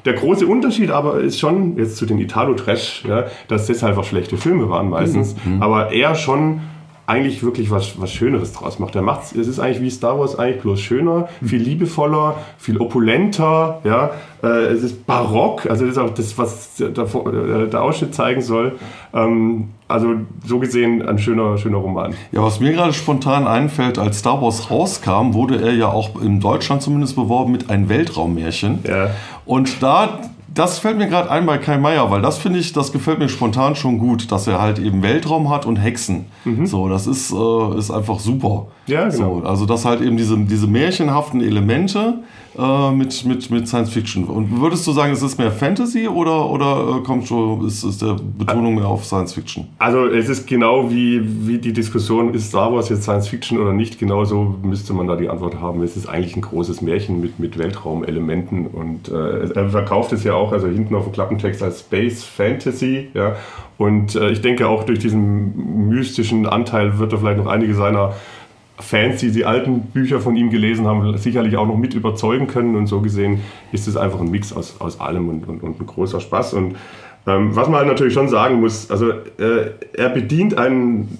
Der 0.06 0.13
große 0.13 0.48
Unterschied 0.48 0.91
aber 0.91 1.20
ist 1.20 1.39
schon, 1.39 1.77
jetzt 1.77 1.98
zu 1.98 2.06
den 2.06 2.20
Italo-Trash, 2.20 3.03
ja, 3.08 3.25
dass 3.48 3.68
das 3.68 3.84
einfach 3.84 4.06
schlechte 4.06 4.38
Filme 4.38 4.70
waren 4.70 4.89
meistens, 4.89 5.36
mhm. 5.44 5.56
mhm. 5.56 5.62
aber 5.62 5.91
eher 5.91 6.15
schon 6.15 6.62
eigentlich 7.10 7.42
wirklich 7.44 7.72
was, 7.72 8.00
was 8.00 8.12
Schöneres 8.13 8.54
draus 8.54 8.78
macht. 8.78 8.96
Er 8.96 9.01
macht 9.01 9.36
es 9.36 9.48
ist 9.48 9.60
eigentlich 9.60 9.82
wie 9.82 9.89
Star 9.89 10.20
Wars 10.20 10.38
eigentlich 10.38 10.62
bloß 10.62 10.80
schöner, 10.80 11.28
viel 11.44 11.60
liebevoller, 11.60 12.36
viel 12.60 12.78
opulenter, 12.78 13.82
ja. 13.84 14.12
Äh, 14.44 14.68
es 14.68 14.84
ist 14.84 15.06
barock, 15.06 15.66
also 15.66 15.86
das 15.86 15.94
ist 15.94 15.98
auch 15.98 16.13
das, 16.13 16.38
was 16.38 16.75
der, 16.75 16.92
der 16.92 17.82
Ausschnitt 17.82 18.13
zeigen 18.13 18.42
soll. 18.42 18.78
Ähm, 19.13 19.70
also 19.88 20.13
so 20.46 20.60
gesehen 20.60 21.01
ein 21.01 21.18
schöner, 21.18 21.58
schöner 21.58 21.78
Roman. 21.78 22.13
Ja, 22.32 22.44
was 22.44 22.60
mir 22.60 22.72
gerade 22.72 22.94
spontan 22.94 23.48
einfällt, 23.48 23.98
als 23.98 24.20
Star 24.20 24.39
Wars 24.42 24.70
rauskam, 24.70 25.34
wurde 25.34 25.60
er 25.62 25.74
ja 25.74 25.88
auch 25.88 26.22
in 26.22 26.39
Deutschland 26.39 26.84
zumindest 26.84 27.16
beworben 27.16 27.51
mit 27.51 27.72
ein 27.72 27.89
Weltraummärchen. 27.89 28.84
Ja. 28.88 29.10
Und 29.46 29.82
da 29.82 30.20
das 30.60 30.78
fällt 30.78 30.98
mir 30.98 31.08
gerade 31.08 31.32
ein 31.32 31.46
bei 31.46 31.58
Kai 31.58 31.78
Meier, 31.78 32.12
weil 32.12 32.22
das 32.22 32.38
finde 32.38 32.60
ich, 32.60 32.74
das 32.74 32.92
gefällt 32.92 33.18
mir 33.20 33.30
spontan 33.30 33.75
schon 33.75 33.98
gut, 33.98 34.30
dass 34.30 34.46
er 34.46 34.60
halt 34.60 34.78
eben 34.78 35.01
Weltraum 35.01 35.50
hat 35.50 35.66
und 35.66 35.78
Hexen. 35.78 36.25
Mhm. 36.44 36.66
So, 36.66 36.89
das 36.89 37.08
ist, 37.08 37.32
äh, 37.32 37.78
ist 37.78 37.89
einfach 37.89 38.20
super. 38.20 38.68
Ja, 38.86 39.08
genau. 39.08 39.39
So, 39.39 39.48
also, 39.48 39.66
dass 39.66 39.86
halt 39.86 40.01
eben 40.01 40.18
diese, 40.18 40.38
diese 40.38 40.68
märchenhaften 40.68 41.39
Elemente 41.39 42.16
äh, 42.60 42.92
mit, 42.92 43.25
mit, 43.25 43.50
mit 43.50 43.68
Science 43.68 43.89
Fiction. 43.92 44.25
Und 44.25 44.60
würdest 44.60 44.86
du 44.86 44.92
sagen, 44.92 45.13
es 45.13 45.22
ist 45.22 45.38
mehr 45.38 45.51
Fantasy 45.51 46.08
oder, 46.08 46.50
oder 46.50 46.98
äh, 46.98 47.04
kommt 47.04 47.28
schon, 47.28 47.66
ist, 47.66 47.84
ist 47.84 48.01
der 48.01 48.18
Betonung 48.38 48.75
mehr 48.75 48.88
auf 48.88 49.06
Science 49.06 49.34
Fiction? 49.34 49.68
Also 49.78 50.08
es 50.08 50.28
ist 50.28 50.46
genau 50.46 50.92
wie, 50.92 51.22
wie 51.48 51.58
die 51.58 51.74
Diskussion, 51.74 52.34
ist 52.34 52.50
Star 52.50 52.74
Wars 52.74 52.89
jetzt 52.89 53.04
Science 53.04 53.28
Fiction 53.28 53.60
oder 53.60 53.74
nicht, 53.74 54.00
genauso 54.00 54.56
müsste 54.62 54.94
man 54.94 55.08
da 55.08 55.16
die 55.16 55.30
Antwort 55.30 55.60
haben. 55.62 55.82
Es 55.84 55.96
ist 55.96 56.08
eigentlich 56.08 56.36
ein 56.36 56.42
großes 56.42 56.82
Märchen 56.82 57.22
mit, 57.22 57.39
mit 57.39 57.58
Weltraumelementen 57.58 58.68
und 58.68 59.10
äh, 59.10 59.54
er 59.54 59.70
verkauft 59.70 60.12
es 60.13 60.24
ja 60.24 60.34
auch, 60.34 60.51
also 60.51 60.68
hinten 60.68 60.96
auf 60.96 61.06
dem 61.06 61.13
Klappentext 61.13 61.63
als 61.63 61.80
Space 61.80 62.24
Fantasy, 62.24 63.10
ja. 63.13 63.36
Und 63.78 64.16
äh, 64.16 64.32
ich 64.32 64.42
denke 64.42 64.68
auch 64.68 64.84
durch 64.84 65.00
diesen 65.00 65.88
mystischen 65.88 66.46
Anteil 66.46 67.00
wird 67.00 67.13
er 67.13 67.20
vielleicht 67.20 67.38
noch 67.38 67.48
einige 67.48 67.74
seiner 67.74 68.13
Fans, 68.80 69.20
die 69.20 69.32
die 69.32 69.46
alten 69.46 69.82
Bücher 69.82 70.20
von 70.20 70.36
ihm 70.36 70.50
gelesen 70.50 70.88
haben, 70.88 71.18
sicherlich 71.18 71.58
auch 71.58 71.68
noch 71.68 71.78
mit 71.78 71.94
überzeugen 71.94 72.48
können. 72.48 72.76
Und 72.76 72.88
so 72.88 73.02
gesehen 73.02 73.42
ist 73.72 73.88
es 73.88 73.98
einfach 73.98 74.22
ein 74.22 74.32
Mix 74.32 74.54
aus, 74.54 74.80
aus 74.80 75.00
allem 75.00 75.30
und, 75.30 75.48
und, 75.48 75.64
und 75.64 75.80
ein 75.80 75.86
großer 75.86 76.20
Spaß. 76.20 76.54
Und 76.54 76.76
ähm, 77.28 77.56
was 77.56 77.68
man 77.68 77.80
halt 77.80 77.88
natürlich 77.88 78.14
schon 78.14 78.30
sagen 78.30 78.60
muss, 78.60 78.90
also 78.90 79.12
äh, 79.12 79.72
er 79.94 80.10
bedient 80.10 80.58
einen 80.58 81.18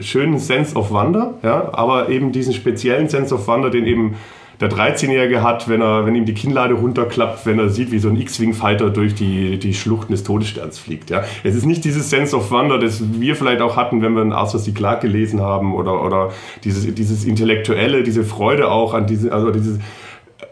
schönen 0.00 0.38
Sense 0.38 0.74
of 0.74 0.90
Wonder, 0.90 1.34
ja, 1.42 1.70
aber 1.72 2.08
eben 2.08 2.32
diesen 2.32 2.54
speziellen 2.54 3.08
Sense 3.08 3.34
of 3.34 3.46
Wonder, 3.46 3.70
den 3.70 3.86
eben 3.86 4.16
der 4.62 4.70
13-Jährige 4.70 5.42
hat, 5.42 5.68
wenn, 5.68 5.82
er, 5.82 6.06
wenn 6.06 6.14
ihm 6.14 6.24
die 6.24 6.34
Kinnlade 6.34 6.74
runterklappt, 6.74 7.44
wenn 7.46 7.58
er 7.58 7.68
sieht, 7.68 7.90
wie 7.90 7.98
so 7.98 8.08
ein 8.08 8.16
X-Wing-Fighter 8.16 8.90
durch 8.90 9.14
die, 9.14 9.58
die 9.58 9.74
Schluchten 9.74 10.12
des 10.12 10.22
Todessterns 10.22 10.78
fliegt. 10.78 11.10
Ja. 11.10 11.24
Es 11.42 11.56
ist 11.56 11.66
nicht 11.66 11.84
dieses 11.84 12.08
Sense 12.08 12.36
of 12.36 12.50
Wonder, 12.52 12.78
das 12.78 13.02
wir 13.20 13.34
vielleicht 13.34 13.60
auch 13.60 13.76
hatten, 13.76 14.02
wenn 14.02 14.14
wir 14.14 14.22
einen 14.22 14.32
Arthur 14.32 14.60
C. 14.60 14.70
Clarke 14.70 15.08
gelesen 15.08 15.40
haben 15.40 15.74
oder, 15.74 16.02
oder 16.04 16.30
dieses, 16.62 16.94
dieses 16.94 17.24
Intellektuelle, 17.24 18.04
diese 18.04 18.22
Freude 18.22 18.70
auch 18.70 18.94
an 18.94 19.08
diese, 19.08 19.32
also 19.32 19.50
dieses 19.50 19.80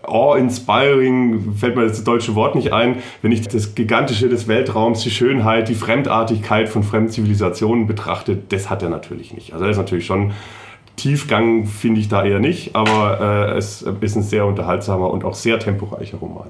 awe-inspiring, 0.03 1.55
fällt 1.55 1.77
mir 1.77 1.87
das 1.87 2.03
deutsche 2.03 2.35
Wort 2.35 2.57
nicht 2.57 2.73
ein, 2.73 2.97
wenn 3.23 3.31
ich 3.31 3.47
das 3.47 3.77
Gigantische 3.77 4.29
des 4.29 4.49
Weltraums, 4.49 5.03
die 5.03 5.11
Schönheit, 5.11 5.69
die 5.69 5.75
Fremdartigkeit 5.75 6.69
von 6.69 6.83
fremden 6.83 7.11
Zivilisationen 7.11 7.87
betrachte, 7.87 8.37
das 8.49 8.71
hat 8.71 8.83
er 8.83 8.89
natürlich 8.89 9.33
nicht. 9.33 9.53
Also 9.53 9.67
er 9.67 9.71
ist 9.71 9.77
natürlich 9.77 10.07
schon 10.07 10.33
Tiefgang 10.97 11.67
finde 11.67 12.01
ich 12.01 12.09
da 12.09 12.25
eher 12.25 12.41
nicht, 12.41 12.77
aber 12.77 13.21
äh, 13.21 13.57
es 13.57 13.83
ist 13.83 14.17
ein 14.17 14.23
sehr 14.23 14.47
unterhaltsamer 14.47 15.11
und 15.11 15.25
auch 15.25 15.35
sehr 15.35 15.59
temporeicher 15.59 16.19
Roman. 16.19 16.49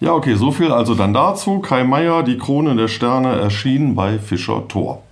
Ja, 0.00 0.12
okay, 0.12 0.34
so 0.34 0.50
viel 0.50 0.72
also 0.72 0.94
dann 0.94 1.14
dazu. 1.14 1.60
Kai 1.60 1.84
Meier, 1.84 2.22
Die 2.22 2.36
Krone 2.36 2.74
der 2.74 2.88
Sterne, 2.88 3.38
erschien 3.40 3.94
bei 3.94 4.18
Fischer 4.18 4.66
Thor. 4.66 5.02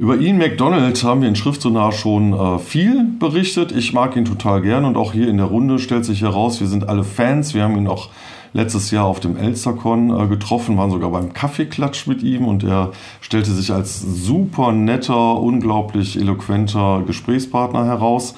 Über 0.00 0.16
Ian 0.16 0.38
McDonald 0.38 1.02
haben 1.02 1.22
wir 1.22 1.28
in 1.28 1.34
Schriftsonar 1.34 1.90
schon 1.90 2.32
äh, 2.32 2.60
viel 2.60 3.02
berichtet. 3.18 3.72
Ich 3.72 3.92
mag 3.92 4.14
ihn 4.14 4.24
total 4.24 4.62
gern 4.62 4.84
und 4.84 4.96
auch 4.96 5.12
hier 5.12 5.28
in 5.28 5.38
der 5.38 5.46
Runde 5.46 5.80
stellt 5.80 6.04
sich 6.04 6.22
heraus, 6.22 6.60
wir 6.60 6.68
sind 6.68 6.88
alle 6.88 7.02
Fans. 7.02 7.52
Wir 7.52 7.64
haben 7.64 7.76
ihn 7.76 7.88
auch 7.88 8.08
letztes 8.52 8.92
Jahr 8.92 9.06
auf 9.06 9.18
dem 9.18 9.36
Elstercon 9.36 10.16
äh, 10.16 10.28
getroffen, 10.28 10.76
waren 10.76 10.92
sogar 10.92 11.10
beim 11.10 11.32
Kaffeeklatsch 11.32 12.06
mit 12.06 12.22
ihm 12.22 12.46
und 12.46 12.62
er 12.62 12.92
stellte 13.20 13.50
sich 13.50 13.72
als 13.72 14.00
super 14.00 14.70
netter, 14.70 15.40
unglaublich 15.40 16.16
eloquenter 16.16 17.02
Gesprächspartner 17.04 17.84
heraus. 17.84 18.36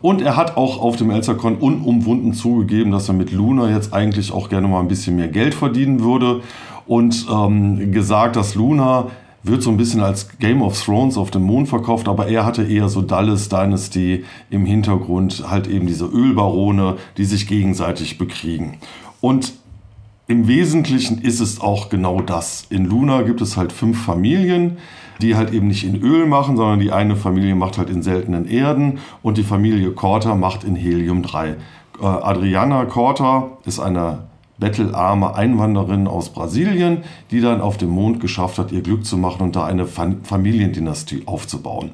Und 0.00 0.22
er 0.22 0.38
hat 0.38 0.56
auch 0.56 0.80
auf 0.80 0.96
dem 0.96 1.10
Elstercon 1.10 1.56
unumwunden 1.56 2.32
zugegeben, 2.32 2.90
dass 2.90 3.08
er 3.08 3.14
mit 3.14 3.32
Luna 3.32 3.68
jetzt 3.68 3.92
eigentlich 3.92 4.32
auch 4.32 4.48
gerne 4.48 4.66
mal 4.66 4.80
ein 4.80 4.88
bisschen 4.88 5.16
mehr 5.16 5.28
Geld 5.28 5.52
verdienen 5.52 6.00
würde 6.02 6.40
und 6.86 7.26
ähm, 7.30 7.92
gesagt, 7.92 8.36
dass 8.36 8.54
Luna 8.54 9.08
wird 9.42 9.62
so 9.62 9.70
ein 9.70 9.76
bisschen 9.76 10.00
als 10.00 10.38
Game 10.38 10.62
of 10.62 10.80
Thrones 10.80 11.16
auf 11.16 11.30
dem 11.30 11.42
Mond 11.42 11.68
verkauft, 11.68 12.08
aber 12.08 12.28
er 12.28 12.44
hatte 12.44 12.62
eher 12.62 12.88
so 12.88 13.02
Dallas 13.02 13.48
Dynasty 13.48 14.24
im 14.50 14.64
Hintergrund, 14.64 15.44
halt 15.48 15.66
eben 15.66 15.86
diese 15.86 16.06
Ölbarone, 16.06 16.96
die 17.16 17.24
sich 17.24 17.46
gegenseitig 17.46 18.18
bekriegen. 18.18 18.78
Und 19.20 19.54
im 20.28 20.46
Wesentlichen 20.46 21.20
ist 21.20 21.40
es 21.40 21.60
auch 21.60 21.88
genau 21.88 22.20
das. 22.20 22.66
In 22.70 22.86
Luna 22.86 23.22
gibt 23.22 23.40
es 23.40 23.56
halt 23.56 23.72
fünf 23.72 24.02
Familien, 24.02 24.78
die 25.20 25.36
halt 25.36 25.52
eben 25.52 25.68
nicht 25.68 25.84
in 25.84 26.00
Öl 26.00 26.26
machen, 26.26 26.56
sondern 26.56 26.80
die 26.80 26.92
eine 26.92 27.16
Familie 27.16 27.54
macht 27.54 27.78
halt 27.78 27.90
in 27.90 28.02
seltenen 28.02 28.48
Erden 28.48 28.98
und 29.22 29.36
die 29.36 29.42
Familie 29.42 29.90
Korta 29.92 30.34
macht 30.34 30.64
in 30.64 30.76
Helium-3. 30.76 31.46
Äh, 31.46 31.54
Adriana 32.00 32.84
Korta 32.84 33.50
ist 33.64 33.78
eine 33.78 34.24
bettelarme 34.58 35.34
Einwanderin 35.34 36.06
aus 36.06 36.30
Brasilien, 36.30 36.98
die 37.30 37.40
dann 37.40 37.60
auf 37.60 37.78
dem 37.78 37.90
Mond 37.90 38.20
geschafft 38.20 38.58
hat, 38.58 38.72
ihr 38.72 38.82
Glück 38.82 39.04
zu 39.04 39.16
machen 39.16 39.42
und 39.42 39.56
da 39.56 39.64
eine 39.64 39.86
Familiendynastie 39.86 41.22
aufzubauen. 41.26 41.90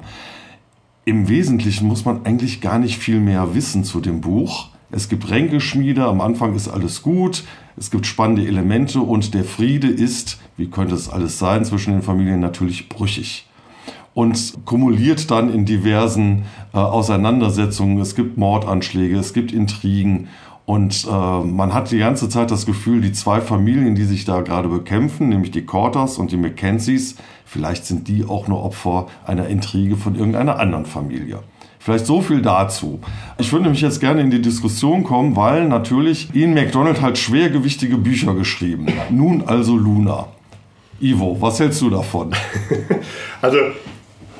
Im 1.05 1.27
Wesentlichen 1.27 1.87
muss 1.87 2.05
man 2.05 2.25
eigentlich 2.25 2.61
gar 2.61 2.77
nicht 2.77 2.99
viel 2.99 3.19
mehr 3.19 3.55
wissen 3.55 3.83
zu 3.83 3.99
dem 3.99 4.21
Buch. 4.21 4.67
Es 4.91 5.09
gibt 5.09 5.29
Ränkeschmiede, 5.29 6.05
am 6.05 6.21
Anfang 6.21 6.55
ist 6.55 6.67
alles 6.67 7.01
gut, 7.01 7.43
es 7.77 7.91
gibt 7.91 8.05
spannende 8.05 8.45
Elemente 8.45 8.99
und 8.99 9.33
der 9.33 9.43
Friede 9.43 9.87
ist, 9.87 10.39
wie 10.57 10.67
könnte 10.67 10.95
es 10.95 11.09
alles 11.09 11.39
sein, 11.39 11.63
zwischen 11.65 11.93
den 11.93 12.01
Familien 12.01 12.39
natürlich 12.39 12.89
brüchig 12.89 13.49
und 14.13 14.65
kumuliert 14.65 15.31
dann 15.31 15.53
in 15.53 15.65
diversen 15.65 16.43
äh, 16.73 16.77
Auseinandersetzungen. 16.77 17.99
Es 17.99 18.15
gibt 18.15 18.37
Mordanschläge, 18.37 19.17
es 19.17 19.33
gibt 19.33 19.51
Intrigen 19.51 20.27
und 20.69 21.07
äh, 21.09 21.43
man 21.43 21.73
hat 21.73 21.89
die 21.89 21.97
ganze 21.97 22.29
Zeit 22.29 22.51
das 22.51 22.67
Gefühl, 22.67 23.01
die 23.01 23.11
zwei 23.11 23.41
Familien, 23.41 23.95
die 23.95 24.03
sich 24.03 24.23
da 24.23 24.41
gerade 24.41 24.69
bekämpfen, 24.69 25.29
nämlich 25.29 25.49
die 25.49 25.65
Corters 25.65 26.19
und 26.19 26.31
die 26.31 26.37
Mackenzies, 26.37 27.15
vielleicht 27.43 27.87
sind 27.87 28.07
die 28.07 28.23
auch 28.23 28.47
nur 28.47 28.63
Opfer 28.63 29.07
einer 29.25 29.47
Intrige 29.47 29.97
von 29.97 30.13
irgendeiner 30.13 30.59
anderen 30.59 30.85
Familie. 30.85 31.39
Vielleicht 31.79 32.05
so 32.05 32.21
viel 32.21 32.43
dazu. 32.43 32.99
Ich 33.39 33.51
würde 33.51 33.63
nämlich 33.63 33.81
jetzt 33.81 33.99
gerne 33.99 34.21
in 34.21 34.29
die 34.29 34.43
Diskussion 34.43 35.03
kommen, 35.03 35.35
weil 35.35 35.67
natürlich 35.67 36.29
Ian 36.35 36.53
MacDonald 36.53 37.01
hat 37.01 37.17
schwergewichtige 37.17 37.97
Bücher 37.97 38.35
geschrieben. 38.35 38.85
Nun 39.09 39.45
also 39.47 39.75
Luna. 39.75 40.27
Ivo, 41.01 41.35
was 41.41 41.59
hältst 41.59 41.81
du 41.81 41.89
davon? 41.89 42.35
also 43.41 43.57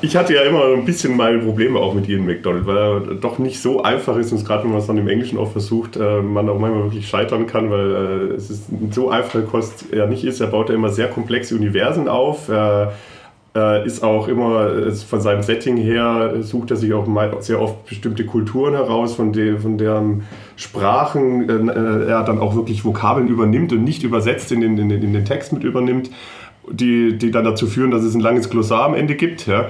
ich 0.02 0.16
hatte 0.16 0.34
ja 0.34 0.44
immer 0.44 0.66
ein 0.66 0.86
bisschen 0.86 1.18
meine 1.18 1.40
Probleme 1.40 1.80
auch 1.80 1.94
mit 1.94 2.08
Ian 2.08 2.26
McDonald, 2.26 2.66
weil 2.66 2.78
er 2.78 3.00
doch 3.16 3.38
nicht 3.38 3.62
so 3.62 3.84
einfach 3.84 4.16
ist 4.18 4.32
und 4.32 4.46
gerade 4.46 4.64
wenn 4.64 4.72
man 4.72 4.80
es 4.80 4.88
dann 4.88 4.98
im 4.98 5.08
Englischen 5.08 5.38
auch 5.38 5.52
versucht, 5.52 5.98
äh, 5.98 6.22
man 6.22 6.48
auch 6.50 6.60
manchmal 6.60 6.84
wirklich 6.84 7.08
scheitern 7.08 7.48
kann, 7.48 7.70
weil 7.70 7.92
äh, 7.92 8.34
es 8.36 8.50
ist 8.50 8.66
so 8.92 9.10
einfache 9.10 9.44
Kost 9.44 9.92
er 9.92 10.08
nicht 10.08 10.24
ist. 10.24 10.40
Er 10.40 10.48
baut 10.48 10.70
ja 10.70 10.76
immer 10.76 10.90
sehr 10.90 11.08
komplexe 11.08 11.56
Universen 11.56 12.08
auf. 12.08 12.50
Er 12.50 12.94
ist 13.84 14.04
auch 14.04 14.28
immer 14.28 14.92
von 14.92 15.22
seinem 15.22 15.42
Setting 15.42 15.76
her, 15.76 16.36
sucht 16.42 16.70
er 16.70 16.78
sich 16.78 16.94
auch 16.94 17.08
sehr 17.40 17.60
oft 17.60 17.88
bestimmte 17.88 18.24
Kulturen 18.24 18.76
heraus, 18.76 19.16
von, 19.16 19.34
de, 19.34 19.58
von 19.58 19.78
deren 19.80 20.24
Sprachen 20.56 21.50
äh, 21.50 22.10
er 22.10 22.24
dann 22.24 22.38
auch 22.40 22.56
wirklich 22.56 22.86
Vokabeln 22.86 23.28
übernimmt 23.28 23.74
und 23.74 23.84
nicht 23.84 24.04
übersetzt 24.04 24.52
in 24.52 24.62
den, 24.62 24.78
in 24.78 24.90
den, 24.90 25.02
in 25.02 25.14
den 25.14 25.26
Text 25.26 25.52
mit 25.52 25.64
übernimmt 25.64 26.12
die, 26.72 27.18
die 27.18 27.32
dann 27.32 27.46
dazu 27.46 27.68
führen, 27.68 27.92
dass 27.92 28.04
es 28.04 28.14
ein 28.16 28.22
langes 28.22 28.50
Glossar 28.50 28.86
am 28.86 28.94
Ende 28.94 29.16
gibt. 29.16 29.48
Ja. 29.48 29.68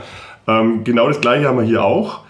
Ähm, 0.47 0.83
genau 0.83 1.07
das 1.07 1.21
gleiche 1.21 1.47
haben 1.47 1.57
wir 1.57 1.65
hier 1.65 1.83
auch, 1.83 2.21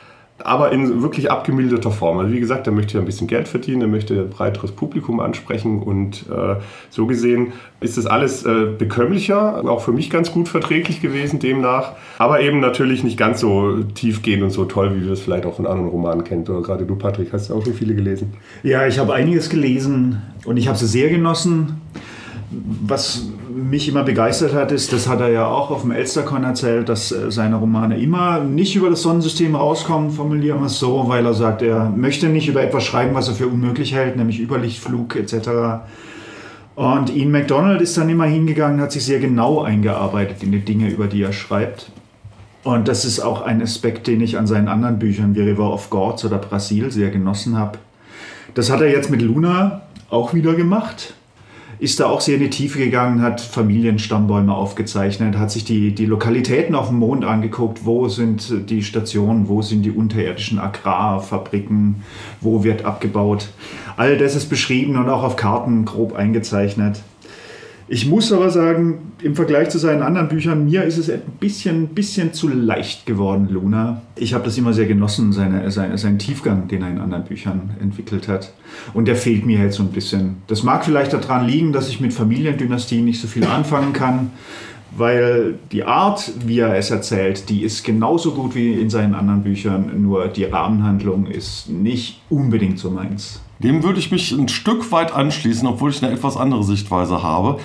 aber 0.44 0.72
in 0.72 1.02
wirklich 1.02 1.32
abgemilderter 1.32 1.92
Form. 1.92 2.18
Also 2.20 2.34
wie 2.34 2.40
gesagt, 2.40 2.68
er 2.68 2.74
möchte 2.74 2.96
ja 2.96 3.00
ein 3.00 3.06
bisschen 3.06 3.28
Geld 3.28 3.48
verdienen, 3.48 3.82
er 3.82 3.88
möchte 3.88 4.14
ein 4.22 4.30
breiteres 4.30 4.72
Publikum 4.72 5.20
ansprechen 5.20 5.82
und 5.82 6.26
äh, 6.30 6.56
so 6.90 7.08
gesehen 7.08 7.54
ist 7.82 7.98
das 7.98 8.06
alles 8.06 8.46
äh, 8.46 8.68
bekömmlicher, 8.78 9.64
auch 9.70 9.82
für 9.82 9.92
mich 9.92 10.10
ganz 10.10 10.32
gut 10.32 10.48
verträglich 10.48 11.02
gewesen 11.02 11.40
demnach, 11.40 11.94
aber 12.18 12.42
eben 12.42 12.60
natürlich 12.60 13.04
nicht 13.04 13.18
ganz 13.18 13.40
so 13.40 13.84
tiefgehend 13.84 14.44
und 14.44 14.52
so 14.52 14.66
toll, 14.66 14.96
wie 14.96 15.06
wir 15.06 15.14
es 15.14 15.22
vielleicht 15.22 15.46
auch 15.46 15.56
von 15.56 15.66
anderen 15.66 15.90
Romanen 15.90 16.24
kennt. 16.24 16.50
Oder 16.50 16.62
gerade 16.62 16.86
du, 16.86 16.96
Patrick, 16.96 17.34
hast 17.34 17.50
ja 17.50 17.56
auch 17.56 17.64
schon 17.64 17.74
viele 17.74 17.96
gelesen. 17.96 18.34
Ja, 18.64 18.88
ich 18.88 19.00
habe 19.00 19.14
einiges 19.14 19.50
gelesen 19.50 20.22
und 20.46 20.58
ich 20.58 20.68
habe 20.68 20.78
sie 20.78 20.88
sehr 20.88 21.10
genossen. 21.10 21.82
Was 22.52 23.28
mich 23.50 23.88
immer 23.88 24.04
begeistert 24.04 24.54
hat, 24.54 24.72
ist, 24.72 24.94
das 24.94 25.08
hat 25.08 25.20
er 25.22 25.30
ja 25.30 25.48
auch 25.48 25.72
auf 25.72 25.82
dem 25.82 25.92
Elstercon 25.92 26.44
erzählt, 26.44 26.90
dass 26.90 27.12
äh, 27.12 27.32
seine 27.32 27.56
Romane 27.56 28.00
immer 28.00 28.40
nicht 28.40 28.76
über 28.76 28.90
das 28.90 29.02
Sonnensystem 29.02 29.56
rauskommen, 29.56 30.12
formulieren 30.12 30.60
wir 30.60 30.68
es 30.68 30.80
so, 30.80 31.06
weil 31.08 31.26
er 31.26 31.34
sagt, 31.34 31.62
er 31.62 31.90
möchte 31.90 32.28
nicht 32.28 32.48
über 32.48 32.62
etwas 32.62 32.84
schreiben, 32.84 33.16
was 33.16 33.28
er 33.28 33.36
für 33.36 33.48
unmöglich 33.48 33.94
hält, 33.94 34.16
nämlich 34.16 34.40
Überlichtflug 34.40 35.16
etc. 35.16 35.50
Und 36.76 37.14
Ian 37.16 37.32
MacDonald 37.32 37.82
ist 37.82 37.98
dann 37.98 38.10
immer 38.10 38.26
hingegangen, 38.26 38.80
hat 38.80 38.92
sich 38.92 39.04
sehr 39.04 39.20
genau 39.20 39.62
eingearbeitet 39.62 40.44
in 40.44 40.52
die 40.52 40.62
Dinge, 40.62 40.90
über 40.90 41.08
die 41.08 41.22
er 41.22 41.34
schreibt. 41.34 41.92
Und 42.64 42.88
das 42.88 43.06
ist 43.06 43.20
auch 43.20 43.42
ein 43.42 43.62
Aspekt, 43.62 44.08
den 44.08 44.22
ich 44.22 44.38
an 44.38 44.48
seinen 44.48 44.68
anderen 44.68 45.00
Büchern 45.00 45.36
wie 45.36 45.42
River 45.42 45.74
of 45.74 45.90
Gods 45.90 46.26
oder 46.26 46.38
Brasil 46.38 46.92
sehr 46.92 47.10
genossen 47.10 47.58
habe. 47.58 47.80
Das 48.54 48.70
hat 48.70 48.82
er 48.82 48.92
jetzt 48.92 49.10
mit 49.10 49.22
Luna 49.22 49.82
auch 50.10 50.34
wieder 50.34 50.54
gemacht 50.54 51.14
ist 51.80 52.00
da 52.00 52.08
auch 52.08 52.20
sehr 52.20 52.36
in 52.36 52.42
die 52.42 52.50
Tiefe 52.50 52.80
gegangen, 52.80 53.22
hat 53.22 53.40
Familienstammbäume 53.40 54.54
aufgezeichnet, 54.54 55.38
hat 55.38 55.50
sich 55.50 55.64
die, 55.64 55.96
die 55.96 56.06
Lokalitäten 56.06 56.76
auf 56.76 56.90
dem 56.90 57.00
Mond 57.00 57.24
angeguckt, 57.24 57.86
wo 57.86 58.10
sind 58.10 58.70
die 58.70 58.84
Stationen, 58.84 59.48
wo 59.48 59.62
sind 59.62 59.84
die 59.84 59.92
unterirdischen 59.92 60.60
Agrarfabriken, 60.60 62.04
wo 62.42 62.64
wird 62.66 62.84
abgebaut. 62.84 63.50
All 63.96 64.18
das 64.18 64.36
ist 64.36 64.50
beschrieben 64.50 64.98
und 64.98 65.08
auch 65.08 65.24
auf 65.24 65.38
Karten 65.38 65.86
grob 65.86 66.14
eingezeichnet. 66.16 67.02
Ich 67.92 68.06
muss 68.06 68.32
aber 68.32 68.52
sagen, 68.52 69.14
im 69.24 69.36
Vergleich 69.36 69.70
zu 69.70 69.80
seinen 69.80 70.04
anderen 70.04 70.28
Büchern, 70.28 70.66
mir 70.66 70.84
ist 70.84 71.00
es 71.00 71.10
ein 71.10 71.24
bisschen, 71.40 71.88
bisschen 71.88 72.34
zu 72.34 72.48
leicht 72.48 73.08
geworden, 73.08 73.48
Luna. 73.50 74.04
Ich 74.16 74.36
habe 74.36 74.44
das 74.44 74.60
immer 74.60 74.74
sehr 74.74 74.86
genossen, 74.86 75.34
seine, 75.34 75.72
seine, 75.72 75.98
seinen 75.98 76.20
Tiefgang, 76.20 76.68
den 76.68 76.84
er 76.84 76.92
in 76.92 77.00
anderen 77.00 77.24
Büchern 77.24 77.72
entwickelt 77.82 78.28
hat. 78.28 78.54
Und 78.94 79.08
der 79.08 79.16
fehlt 79.16 79.44
mir 79.44 79.58
jetzt 79.58 79.78
so 79.78 79.84
ein 79.84 79.90
bisschen. 79.90 80.38
Das 80.46 80.62
mag 80.62 80.86
vielleicht 80.86 81.14
daran 81.14 81.48
liegen, 81.48 81.74
dass 81.74 81.90
ich 81.90 82.00
mit 82.00 82.14
Familiendynastien 82.14 83.04
nicht 83.04 83.20
so 83.20 83.28
viel 83.28 83.44
anfangen 83.46 83.92
kann, 83.92 84.30
weil 84.96 85.56
die 85.72 85.84
Art, 85.84 86.32
wie 86.46 86.60
er 86.60 86.76
es 86.76 86.92
erzählt, 86.92 87.50
die 87.50 87.64
ist 87.64 87.84
genauso 87.84 88.34
gut 88.34 88.54
wie 88.54 88.74
in 88.74 88.92
seinen 88.92 89.16
anderen 89.16 89.42
Büchern, 89.42 90.00
nur 90.00 90.28
die 90.28 90.44
Rahmenhandlung 90.44 91.26
ist 91.26 91.70
nicht 91.70 92.22
unbedingt 92.30 92.78
so 92.78 92.92
meins. 92.92 93.42
Dem 93.60 93.84
würde 93.84 94.00
ich 94.00 94.12
mich 94.12 94.32
ein 94.32 94.48
Stück 94.48 94.92
weit 94.92 95.12
anschließen, 95.12 95.68
obwohl 95.68 95.92
ich 95.92 96.04
eine 96.04 96.14
etwas 96.14 96.38
andere 96.38 96.64
Sichtweise 96.64 97.22
habe. 97.22 97.60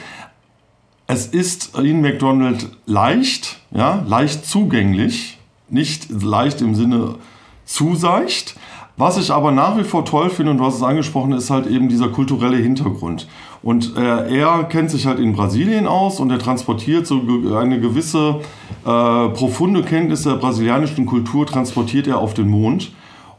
Es 1.06 1.26
ist 1.26 1.72
Ian 1.78 2.00
McDonald 2.00 2.68
leicht, 2.86 3.60
ja, 3.70 4.02
leicht 4.06 4.46
zugänglich, 4.46 5.38
nicht 5.68 6.10
leicht 6.10 6.60
im 6.62 6.74
Sinne 6.74 7.16
zu 7.64 7.94
seicht. 7.94 8.56
Was 8.96 9.18
ich 9.18 9.32
aber 9.32 9.50
nach 9.50 9.76
wie 9.76 9.82
vor 9.82 10.04
toll 10.04 10.30
finde 10.30 10.52
und 10.52 10.60
hast 10.60 10.76
es 10.76 10.82
angesprochen, 10.82 11.32
ist 11.32 11.50
halt 11.50 11.66
eben 11.66 11.88
dieser 11.88 12.08
kulturelle 12.08 12.56
Hintergrund. 12.56 13.26
Und 13.62 13.96
äh, 13.96 14.38
er 14.38 14.64
kennt 14.64 14.90
sich 14.90 15.06
halt 15.06 15.18
in 15.18 15.32
Brasilien 15.32 15.88
aus 15.88 16.20
und 16.20 16.30
er 16.30 16.38
transportiert 16.38 17.06
so 17.06 17.20
eine 17.56 17.80
gewisse 17.80 18.40
äh, 18.84 19.28
profunde 19.30 19.82
Kenntnis 19.82 20.22
der 20.22 20.34
brasilianischen 20.34 21.06
Kultur, 21.06 21.44
transportiert 21.44 22.06
er 22.06 22.18
auf 22.18 22.34
den 22.34 22.48
Mond. 22.48 22.92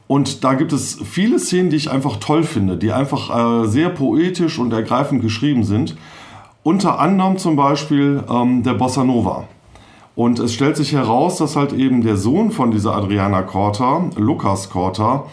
Und 0.07 0.43
da 0.43 0.53
gibt 0.53 0.71
es 0.71 0.99
viele 1.03 1.39
Szenen, 1.39 1.69
die 1.69 1.77
ich 1.77 1.89
einfach 1.89 2.17
toll 2.17 2.43
finde, 2.43 2.77
die 2.77 2.91
einfach 2.91 3.63
äh, 3.63 3.67
sehr 3.67 3.89
poetisch 3.89 4.59
und 4.59 4.71
ergreifend 4.71 5.21
geschrieben 5.21 5.63
sind. 5.63 5.95
Unter 6.63 6.99
anderem 6.99 7.37
zum 7.37 7.55
Beispiel 7.55 8.23
ähm, 8.29 8.63
der 8.63 8.73
Bossa 8.73 9.03
Nova. 9.03 9.45
Und 10.15 10.39
es 10.39 10.53
stellt 10.53 10.77
sich 10.77 10.93
heraus, 10.93 11.37
dass 11.37 11.55
halt 11.55 11.73
eben 11.73 12.01
der 12.01 12.17
Sohn 12.17 12.51
von 12.51 12.71
dieser 12.71 12.95
Adriana 12.95 13.41
Corta, 13.41 14.09
Lucas 14.15 14.69
Corta, 14.69 15.25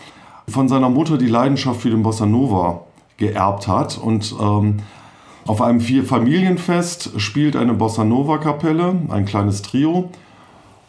von 0.49 0.69
seiner 0.69 0.89
Mutter 0.89 1.19
die 1.19 1.29
Leidenschaft 1.29 1.83
für 1.83 1.91
den 1.91 2.03
Bossa 2.03 2.27
Nova 2.27 2.83
geerbt 3.17 3.69
hat. 3.69 3.99
Und 3.99 4.35
ähm, 4.41 4.79
auf 5.47 5.63
einem 5.63 5.81
Familienfest 5.81 7.21
spielt 7.21 7.57
eine 7.57 7.75
Bossa 7.75 8.05
Nova 8.05 8.39
Kapelle, 8.39 8.97
ein 9.09 9.25
kleines 9.25 9.63
Trio. 9.63 10.11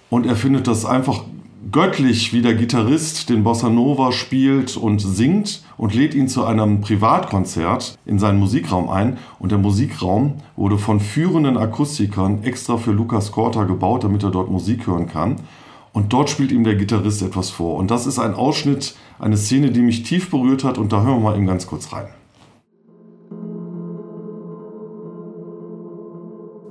Und 0.10 0.26
er 0.26 0.36
findet 0.36 0.68
das 0.68 0.86
einfach 0.86 1.24
göttlich, 1.72 2.34
wie 2.34 2.42
der 2.42 2.56
Gitarrist 2.56 3.30
den 3.30 3.44
Bossa 3.44 3.70
Nova 3.70 4.12
spielt 4.12 4.76
und 4.78 5.00
singt 5.00 5.64
und 5.78 5.94
lädt 5.94 6.14
ihn 6.14 6.28
zu 6.28 6.44
einem 6.46 6.82
Privatkonzert 6.82 7.98
in 8.06 8.20
seinen 8.20 8.40
Musikraum 8.40 8.90
ein. 8.90 9.18
Und 9.40 9.52
der 9.52 9.60
Musikraum 9.60 10.36
wurde 10.56 10.78
von 10.78 11.00
führenden 11.00 11.58
Akustikern 11.58 12.44
extra 12.44 12.78
für 12.78 12.92
Lukas 12.92 13.32
Korta 13.32 13.64
gebaut, 13.64 14.04
damit 14.04 14.24
er 14.24 14.32
dort 14.32 14.52
Musik 14.52 14.88
hören 14.88 15.08
kann. 15.08 15.38
Und 15.94 16.12
dort 16.12 16.30
spielt 16.30 16.52
ihm 16.52 16.64
der 16.64 16.76
Gitarrist 16.76 17.22
etwas 17.22 17.52
vor. 17.52 17.78
Und 17.78 17.92
das 17.92 18.08
ist 18.08 18.18
ein 18.18 18.34
Ausschnitt, 18.34 18.96
eine 19.20 19.38
Szene, 19.38 19.72
die 19.72 19.82
mich 19.82 20.04
tief 20.04 20.32
berührt 20.32 20.64
hat. 20.64 20.78
Und 20.78 20.92
da 20.92 21.04
hören 21.04 21.18
wir 21.18 21.30
mal 21.30 21.36
eben 21.36 21.48
ganz 21.48 21.68
kurz 21.68 21.94
rein. 21.94 22.08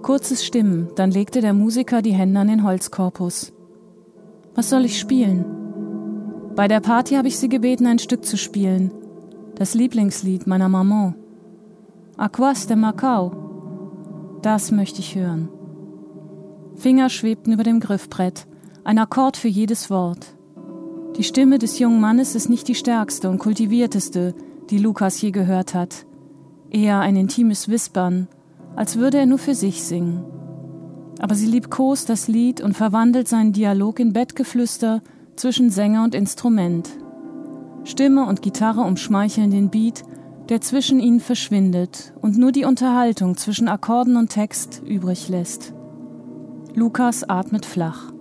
Kurzes 0.02 0.44
Stimmen, 0.44 0.88
dann 0.96 1.12
legte 1.12 1.40
der 1.40 1.52
Musiker 1.52 2.02
die 2.02 2.12
Hände 2.12 2.40
an 2.40 2.48
den 2.48 2.64
Holzkorpus. 2.64 3.52
Was 4.54 4.68
soll 4.68 4.84
ich 4.84 4.98
spielen? 4.98 5.44
Bei 6.54 6.68
der 6.68 6.80
Party 6.80 7.14
habe 7.14 7.28
ich 7.28 7.38
sie 7.38 7.48
gebeten, 7.48 7.86
ein 7.86 7.98
Stück 7.98 8.24
zu 8.26 8.36
spielen. 8.36 8.90
Das 9.54 9.72
Lieblingslied 9.74 10.46
meiner 10.46 10.68
Maman. 10.68 11.14
Aquas 12.18 12.66
de 12.66 12.76
Macau. 12.76 13.32
Das 14.42 14.70
möchte 14.70 15.00
ich 15.00 15.14
hören. 15.14 15.48
Finger 16.76 17.08
schwebten 17.08 17.52
über 17.52 17.62
dem 17.62 17.80
Griffbrett, 17.80 18.46
ein 18.84 18.98
Akkord 18.98 19.36
für 19.38 19.48
jedes 19.48 19.88
Wort. 19.88 20.34
Die 21.16 21.24
Stimme 21.24 21.58
des 21.58 21.78
jungen 21.78 22.00
Mannes 22.00 22.34
ist 22.34 22.50
nicht 22.50 22.68
die 22.68 22.74
stärkste 22.74 23.30
und 23.30 23.38
kultivierteste, 23.38 24.34
die 24.68 24.78
Lukas 24.78 25.20
je 25.20 25.30
gehört 25.30 25.74
hat. 25.74 26.06
Eher 26.70 27.00
ein 27.00 27.16
intimes 27.16 27.68
Wispern, 27.68 28.28
als 28.76 28.96
würde 28.96 29.18
er 29.18 29.26
nur 29.26 29.38
für 29.38 29.54
sich 29.54 29.82
singen 29.84 30.24
aber 31.18 31.34
sie 31.34 31.46
liebkost 31.46 32.08
das 32.08 32.28
Lied 32.28 32.60
und 32.60 32.76
verwandelt 32.76 33.28
seinen 33.28 33.52
Dialog 33.52 34.00
in 34.00 34.12
Bettgeflüster 34.12 35.02
zwischen 35.36 35.70
Sänger 35.70 36.04
und 36.04 36.14
Instrument. 36.14 36.90
Stimme 37.84 38.26
und 38.26 38.42
Gitarre 38.42 38.82
umschmeicheln 38.82 39.50
den 39.50 39.70
Beat, 39.70 40.04
der 40.48 40.60
zwischen 40.60 41.00
ihnen 41.00 41.20
verschwindet 41.20 42.12
und 42.20 42.36
nur 42.36 42.52
die 42.52 42.64
Unterhaltung 42.64 43.36
zwischen 43.36 43.68
Akkorden 43.68 44.16
und 44.16 44.30
Text 44.30 44.82
übrig 44.84 45.28
lässt. 45.28 45.72
Lukas 46.74 47.24
atmet 47.28 47.66
flach. 47.66 48.12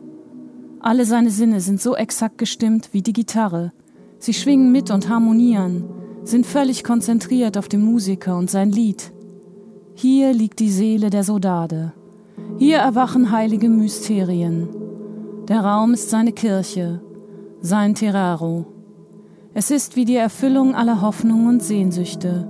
Alle 0.79 1.05
seine 1.05 1.29
Sinne 1.29 1.61
sind 1.61 1.79
so 1.79 1.95
exakt 1.95 2.37
gestimmt 2.37 2.89
wie 2.91 3.01
die 3.01 3.13
Gitarre. 3.13 3.71
Sie 4.17 4.33
schwingen 4.33 4.71
mit 4.71 4.91
und 4.91 5.09
harmonieren, 5.09 5.85
sind 6.23 6.45
völlig 6.45 6.83
konzentriert 6.83 7.57
auf 7.57 7.67
den 7.67 7.81
Musiker 7.81 8.37
und 8.37 8.49
sein 8.49 8.71
Lied. 8.71 9.11
Hier 9.93 10.33
liegt 10.33 10.59
die 10.59 10.71
Seele 10.71 11.09
der 11.09 11.23
Sodade. 11.23 11.93
Hier 12.61 12.77
erwachen 12.77 13.31
heilige 13.31 13.69
Mysterien. 13.69 14.69
Der 15.47 15.61
Raum 15.61 15.95
ist 15.95 16.11
seine 16.11 16.31
Kirche, 16.31 17.01
sein 17.59 17.95
Terraro. 17.95 18.67
Es 19.55 19.71
ist 19.71 19.95
wie 19.95 20.05
die 20.05 20.15
Erfüllung 20.15 20.75
aller 20.75 21.01
Hoffnungen 21.01 21.47
und 21.47 21.63
Sehnsüchte. 21.63 22.47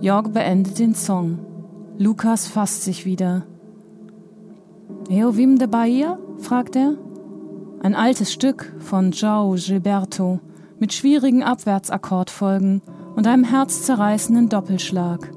Jörg 0.00 0.30
beendet 0.30 0.80
den 0.80 0.96
Song. 0.96 1.38
Lukas 1.96 2.48
fasst 2.48 2.82
sich 2.82 3.06
wieder. 3.06 3.46
Eovim 5.08 5.60
de 5.60 5.68
Bahia? 5.68 6.18
fragt 6.38 6.74
er. 6.74 6.96
Ein 7.84 7.94
altes 7.94 8.32
Stück 8.32 8.74
von 8.80 9.12
João 9.12 9.54
Gilberto 9.54 10.40
mit 10.80 10.92
schwierigen 10.92 11.44
Abwärtsakkordfolgen 11.44 12.82
und 13.14 13.28
einem 13.28 13.44
herzzerreißenden 13.44 14.48
Doppelschlag. 14.48 15.30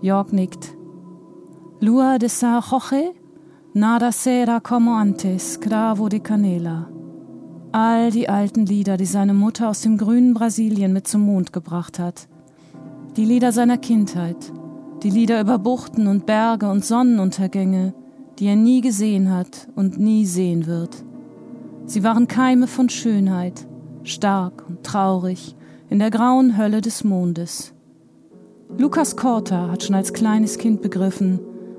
Jörg 0.00 0.32
nickt. 0.32 0.75
Lua 1.78 2.18
de 2.18 2.28
sa 2.28 2.58
Jorge, 2.60 3.12
nada 3.74 4.10
sera 4.10 4.60
como 4.60 4.94
antes, 4.94 5.60
cravo 5.60 6.08
de 6.08 6.20
canela. 6.20 6.88
All 7.70 8.10
die 8.10 8.30
alten 8.30 8.64
Lieder, 8.64 8.96
die 8.96 9.04
seine 9.04 9.34
Mutter 9.34 9.68
aus 9.68 9.82
dem 9.82 9.98
grünen 9.98 10.32
Brasilien 10.32 10.94
mit 10.94 11.06
zum 11.06 11.26
Mond 11.26 11.52
gebracht 11.52 11.98
hat. 11.98 12.28
Die 13.18 13.26
Lieder 13.26 13.52
seiner 13.52 13.76
Kindheit, 13.76 14.54
die 15.02 15.10
Lieder 15.10 15.38
über 15.38 15.58
Buchten 15.58 16.06
und 16.06 16.24
Berge 16.24 16.70
und 16.70 16.82
Sonnenuntergänge, 16.82 17.92
die 18.38 18.46
er 18.46 18.56
nie 18.56 18.80
gesehen 18.80 19.30
hat 19.30 19.68
und 19.76 19.98
nie 19.98 20.24
sehen 20.24 20.66
wird. 20.66 21.04
Sie 21.84 22.02
waren 22.02 22.26
Keime 22.26 22.68
von 22.68 22.88
Schönheit, 22.88 23.66
stark 24.02 24.64
und 24.66 24.82
traurig, 24.82 25.54
in 25.90 25.98
der 25.98 26.10
grauen 26.10 26.56
Hölle 26.56 26.80
des 26.80 27.04
Mondes. 27.04 27.74
Lukas 28.78 29.14
Korta 29.14 29.68
hat 29.70 29.82
schon 29.82 29.94
als 29.94 30.14
kleines 30.14 30.56
Kind 30.56 30.80
begriffen, 30.80 31.38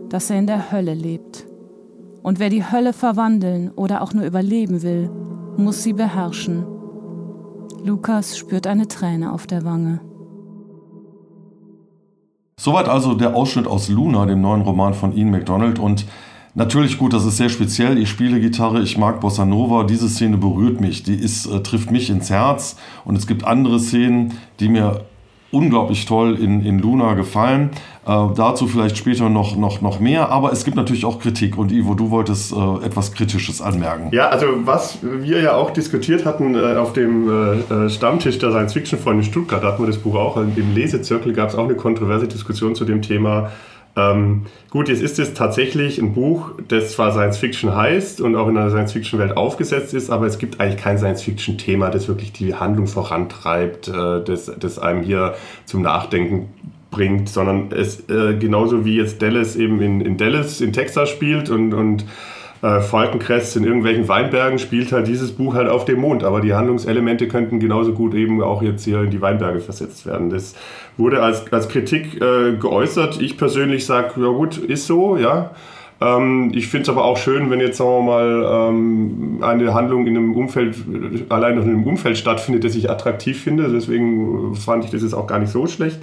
dass 0.10 0.30
er 0.30 0.40
in 0.40 0.48
der 0.48 0.72
Hölle 0.72 0.94
lebt. 0.94 1.46
Und 2.24 2.40
wer 2.40 2.50
die 2.50 2.70
Hölle 2.70 2.94
verwandeln 2.94 3.72
oder 3.72 4.02
auch 4.02 4.14
nur 4.14 4.26
überleben 4.26 4.82
will, 4.82 5.10
muss 5.58 5.84
sie 5.84 5.94
beherrschen. 5.94 6.66
Lukas 7.84 8.38
spürt 8.38 8.68
eine 8.68 8.88
Träne 8.88 9.32
auf 9.32 9.48
der 9.48 9.64
Wange. 9.64 10.02
Soweit 12.60 12.90
also 12.90 13.14
der 13.14 13.36
Ausschnitt 13.36 13.68
aus 13.68 13.88
Luna, 13.88 14.26
dem 14.26 14.42
neuen 14.42 14.62
Roman 14.62 14.94
von 14.94 15.16
Ian 15.16 15.30
MacDonald. 15.30 15.80
Und 15.80 16.06
natürlich 16.56 16.98
gut, 16.98 17.14
das 17.14 17.24
ist 17.24 17.38
sehr 17.38 17.50
speziell. 17.50 17.98
Ich 17.98 18.10
spiele 18.10 18.40
Gitarre, 18.40 18.82
ich 18.82 18.98
mag 18.98 19.22
Bossa 19.22 19.46
Nova. 19.46 19.84
Diese 19.84 20.10
Szene 20.10 20.38
berührt 20.38 20.82
mich, 20.82 21.04
die 21.04 21.16
ist, 21.16 21.46
äh, 21.46 21.62
trifft 21.62 21.92
mich 21.92 22.10
ins 22.10 22.30
Herz. 22.30 22.76
Und 23.06 23.16
es 23.16 23.28
gibt 23.28 23.46
andere 23.46 23.80
Szenen, 23.80 24.34
die 24.60 24.70
mir 24.70 25.06
unglaublich 25.52 26.06
toll 26.06 26.36
in, 26.40 26.66
in 26.66 26.80
Luna 26.80 27.14
gefallen. 27.14 27.72
Äh, 28.06 28.28
dazu 28.36 28.68
vielleicht 28.68 28.98
später 28.98 29.30
noch, 29.30 29.56
noch, 29.56 29.82
noch 29.82 30.00
mehr, 30.00 30.30
aber 30.30 30.52
es 30.52 30.64
gibt 30.64 30.78
natürlich 30.78 31.06
auch 31.06 31.20
Kritik. 31.20 31.58
Und 31.58 31.72
Ivo, 31.72 31.94
du 31.94 32.12
wolltest 32.12 32.54
äh, 32.54 32.86
etwas 32.86 33.14
Kritisches 33.14 33.62
anmerken. 33.62 34.10
Ja, 34.12 34.30
also 34.30 34.48
was 34.64 35.00
wir 35.02 35.42
ja 35.42 35.56
auch 35.56 35.72
diskutiert 35.72 36.26
hatten 36.26 36.56
äh, 36.56 36.76
auf 36.76 36.94
dem 36.94 37.30
äh, 37.30 37.86
äh, 37.86 37.90
Stammtisch 37.90 38.40
der 38.40 38.52
Science 38.52 38.74
Fiction 38.74 39.00
Freunde 39.00 39.24
in 39.24 39.30
Stuttgart, 39.30 39.64
da 39.64 39.68
hatten 39.68 39.84
wir 39.84 39.88
das 39.88 39.98
Buch 39.98 40.16
auch, 40.16 40.38
im 40.38 40.74
Lesezirkel 40.74 41.34
gab 41.34 41.50
es 41.50 41.56
auch 41.56 41.66
eine 41.66 41.76
kontroverse 41.76 42.28
Diskussion 42.28 42.76
zu 42.76 42.86
dem 42.86 43.02
Thema 43.02 43.52
ähm, 43.98 44.46
gut, 44.70 44.90
jetzt 44.90 45.02
ist 45.02 45.18
es 45.18 45.34
tatsächlich 45.34 45.98
ein 45.98 46.14
Buch, 46.14 46.52
das 46.68 46.94
zwar 46.94 47.12
Science 47.12 47.38
Fiction 47.38 47.76
heißt 47.76 48.22
und 48.22 48.36
auch 48.36 48.48
in 48.48 48.56
einer 48.56 48.70
Science 48.70 48.94
Fiction 48.94 49.20
Welt 49.20 49.36
aufgesetzt 49.36 49.94
ist, 49.96 50.12
aber 50.12 50.28
es 50.28 50.38
gibt 50.38 50.60
eigentlich 50.60 50.82
kein 50.82 51.00
Science 51.00 51.24
Fiction 51.24 51.58
Thema, 51.58 51.90
das 51.90 52.08
wirklich 52.08 52.32
die 52.32 52.54
Handlung 52.54 52.86
vorantreibt, 52.86 53.88
äh, 53.88 54.24
das, 54.24 54.52
das 54.60 54.78
einem 54.78 55.02
hier 55.02 55.34
zum 55.66 55.82
Nachdenken 55.82 56.50
bringt, 56.92 57.28
sondern 57.28 57.72
es 57.72 58.08
äh, 58.10 58.36
genauso 58.38 58.86
wie 58.86 58.96
jetzt 58.96 59.22
Dallas 59.22 59.56
eben 59.56 59.82
in, 59.82 60.02
in 60.02 60.18
Dallas 60.18 60.62
in 60.62 60.74
Texas 60.74 61.10
spielt 61.10 61.50
und, 61.50 61.74
und 61.74 62.06
äh, 62.62 62.82
Falkencrest 62.82 63.56
in 63.58 63.64
irgendwelchen 63.64 64.08
Weinbergen 64.08 64.58
spielt 64.60 64.92
halt 64.92 65.08
dieses 65.08 65.32
Buch 65.32 65.54
halt 65.54 65.70
auf 65.70 65.86
dem 65.86 66.02
Mond. 66.02 66.24
Aber 66.24 66.42
die 66.42 66.54
Handlungselemente 66.54 67.28
könnten 67.28 67.60
genauso 67.60 67.94
gut 67.94 68.14
eben 68.14 68.42
auch 68.42 68.62
jetzt 68.62 68.84
hier 68.84 69.02
in 69.02 69.12
die 69.12 69.22
Weinberge 69.22 69.60
versetzt 69.60 70.06
werden. 70.06 70.30
Das 70.30 70.56
wurde 70.98 71.22
als, 71.22 71.52
als 71.52 71.70
Kritik 71.70 72.22
äh, 72.22 72.58
geäußert. 72.58 73.22
Ich 73.22 73.38
persönlich 73.38 73.86
sage, 73.86 74.22
ja 74.22 74.30
gut, 74.30 74.58
ist 74.58 74.88
so, 74.88 75.18
ja. 75.18 75.52
Ähm, 76.00 76.52
ich 76.54 76.68
finde 76.68 76.84
es 76.84 76.90
aber 76.90 77.06
auch 77.06 77.18
schön, 77.18 77.50
wenn 77.50 77.60
jetzt, 77.60 77.78
sagen 77.78 77.90
wir 77.90 78.02
mal, 78.02 78.70
ähm, 78.70 79.40
eine 79.42 79.74
Handlung 79.74 80.06
in 80.06 80.18
einem 80.18 80.36
Umfeld, 80.36 80.76
allein 81.30 81.56
noch 81.56 81.64
in 81.64 81.70
einem 81.70 81.84
Umfeld 81.86 82.18
stattfindet, 82.18 82.64
das 82.64 82.76
ich 82.76 82.90
attraktiv 82.90 83.42
finde. 83.42 83.70
Deswegen 83.70 84.56
fand 84.56 84.86
ich 84.86 84.92
das 84.92 85.02
jetzt 85.02 85.14
auch 85.14 85.28
gar 85.28 85.40
nicht 85.40 85.52
so 85.52 85.68
schlecht. 85.68 86.00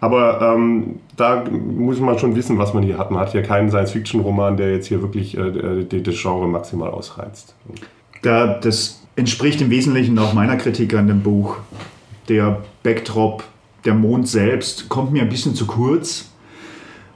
Aber 0.00 0.40
ähm, 0.40 1.00
da 1.16 1.44
muss 1.50 1.98
man 1.98 2.18
schon 2.18 2.36
wissen, 2.36 2.58
was 2.58 2.72
man 2.72 2.82
hier 2.82 2.98
hat. 2.98 3.10
Man 3.10 3.20
hat 3.20 3.32
hier 3.32 3.42
keinen 3.42 3.68
Science-Fiction-Roman, 3.68 4.56
der 4.56 4.72
jetzt 4.72 4.86
hier 4.86 5.02
wirklich 5.02 5.36
äh, 5.36 5.84
das 5.84 6.14
Genre 6.20 6.46
maximal 6.46 6.90
ausreizt. 6.90 7.54
Da, 8.22 8.58
das 8.58 9.02
entspricht 9.16 9.60
im 9.60 9.70
Wesentlichen 9.70 10.18
auch 10.18 10.34
meiner 10.34 10.56
Kritik 10.56 10.94
an 10.94 11.08
dem 11.08 11.22
Buch. 11.22 11.56
Der 12.28 12.60
Backdrop, 12.84 13.42
der 13.84 13.94
Mond 13.94 14.28
selbst, 14.28 14.88
kommt 14.88 15.12
mir 15.12 15.22
ein 15.22 15.28
bisschen 15.28 15.56
zu 15.56 15.66
kurz. 15.66 16.30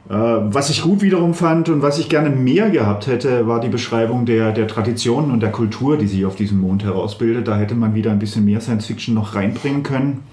Äh, 0.09 0.15
was 0.15 0.69
ich 0.69 0.83
gut 0.83 1.03
wiederum 1.03 1.35
fand 1.35 1.69
und 1.69 1.83
was 1.83 2.01
ich 2.01 2.09
gerne 2.09 2.31
mehr 2.31 2.69
gehabt 2.71 3.07
hätte, 3.07 3.47
war 3.47 3.61
die 3.61 3.69
Beschreibung 3.69 4.27
der, 4.27 4.51
der 4.51 4.67
Traditionen 4.67 5.31
und 5.31 5.39
der 5.41 5.53
Kultur, 5.53 5.97
die 5.97 6.09
sich 6.09 6.25
auf 6.27 6.35
diesem 6.35 6.61
Mond 6.61 6.83
herausbildet. 6.83 7.47
Da 7.47 7.57
hätte 7.57 7.77
man 7.77 7.95
wieder 7.95 8.11
ein 8.11 8.19
bisschen 8.19 8.45
mehr 8.45 8.61
Science 8.61 8.87
Fiction 8.87 9.15
noch 9.15 9.37
reinbringen 9.37 9.85
können 9.85 10.25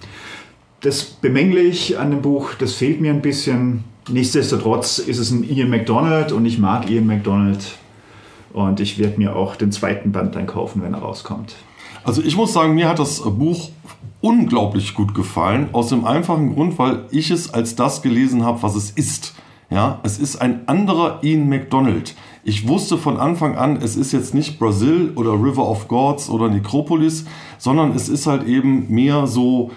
das 0.82 1.04
bemängle 1.04 1.62
ich 1.62 2.00
an 2.00 2.12
dem 2.12 2.22
Buch, 2.22 2.54
das 2.56 2.74
fehlt 2.74 3.02
mir 3.02 3.12
ein 3.12 3.22
bisschen. 3.22 3.84
Nichtsdestotrotz 4.10 4.98
ist 5.00 5.20
es 5.20 5.32
ein 5.32 5.44
Ian 5.44 5.70
McDonald 5.70 6.32
und 6.32 6.46
ich 6.46 6.58
mag 6.58 6.89
Ian 6.89 7.06
McDonald. 7.06 7.78
Und 8.54 8.80
ich 8.80 8.98
werde 8.98 9.18
mir 9.18 9.36
auch 9.36 9.56
den 9.56 9.72
zweiten 9.72 10.12
Band 10.12 10.36
dann 10.36 10.48
kaufen, 10.48 10.82
wenn 10.82 10.94
er 10.94 11.02
rauskommt. 11.02 11.56
Also 12.04 12.24
ich 12.24 12.36
muss 12.36 12.54
sagen, 12.54 12.74
mir 12.74 12.89
hat 12.89 12.98
das 12.98 13.22
Buch 13.22 13.70
unglaublich 14.22 14.96
gut 14.96 15.13
gefallen, 15.13 15.70
aus 15.74 15.89
dem 15.89 16.06
einfachen 16.06 16.56
Grund, 16.56 16.80
weil 16.80 17.06
ich 17.12 17.30
es 17.30 17.54
als 17.54 17.76
das 17.76 18.02
gelesen 18.02 18.44
habe, 18.44 18.63
was 18.63 18.76
es 18.76 18.92
ist. 18.92 19.36
Ja, 19.70 20.00
es 20.02 20.18
ist 20.18 20.38
ein 20.38 20.68
anderer 20.68 21.20
Ian 21.22 21.48
McDonald. 21.48 22.15
Ich 22.44 22.68
wusste 22.68 22.98
von 22.98 23.18
Anfang 23.18 23.56
an, 23.56 23.78
es 23.78 23.96
ist 23.96 24.12
jetzt 24.13 24.34
nicht 24.34 24.58
Brasil 24.58 25.12
oder 25.15 25.34
River 25.34 25.70
of 25.70 25.88
Gods 25.88 26.30
oder 26.30 26.50
Necropolis, 26.50 27.26
sondern 27.60 27.92
es 27.92 28.10
ist 28.10 28.26
halt 28.26 28.48
eben 28.48 28.92
mehr 28.92 29.28
so 29.28 29.70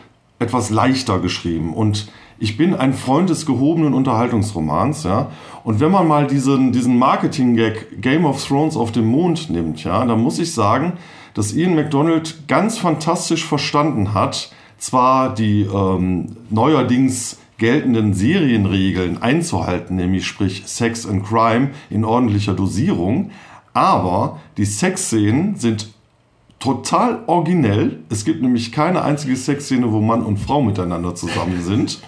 etwas 0.42 0.70
leichter 0.70 1.18
geschrieben. 1.18 1.72
Und 1.72 2.08
ich 2.38 2.56
bin 2.56 2.74
ein 2.74 2.92
Freund 2.92 3.30
des 3.30 3.46
gehobenen 3.46 3.94
Unterhaltungsromans, 3.94 5.04
ja. 5.04 5.30
Und 5.64 5.78
wenn 5.78 5.92
man 5.92 6.08
mal 6.08 6.26
diesen, 6.26 6.72
diesen 6.72 6.98
Marketing-Gag 6.98 8.02
Game 8.02 8.24
of 8.24 8.44
Thrones 8.44 8.76
auf 8.76 8.90
dem 8.90 9.06
Mond 9.06 9.48
nimmt, 9.48 9.84
ja, 9.84 10.04
dann 10.04 10.20
muss 10.20 10.40
ich 10.40 10.52
sagen, 10.52 10.94
dass 11.34 11.54
Ian 11.54 11.76
McDonald 11.76 12.48
ganz 12.48 12.78
fantastisch 12.78 13.46
verstanden 13.46 14.12
hat, 14.12 14.50
zwar 14.76 15.32
die 15.34 15.62
ähm, 15.62 16.36
neuerdings 16.50 17.38
geltenden 17.58 18.12
Serienregeln 18.12 19.22
einzuhalten, 19.22 19.94
nämlich 19.94 20.26
sprich 20.26 20.64
Sex 20.66 21.06
and 21.06 21.24
Crime 21.24 21.70
in 21.90 22.04
ordentlicher 22.04 22.54
Dosierung, 22.54 23.30
aber 23.72 24.40
die 24.56 24.64
Sexszenen 24.64 25.54
sind 25.54 25.91
total 26.62 27.24
originell. 27.26 27.98
Es 28.08 28.24
gibt 28.24 28.40
nämlich 28.40 28.70
keine 28.70 29.02
einzige 29.02 29.34
Sexszene, 29.34 29.90
wo 29.90 30.00
Mann 30.00 30.22
und 30.22 30.38
Frau 30.38 30.62
miteinander 30.62 31.14
zusammen 31.16 31.60
sind. 31.60 32.00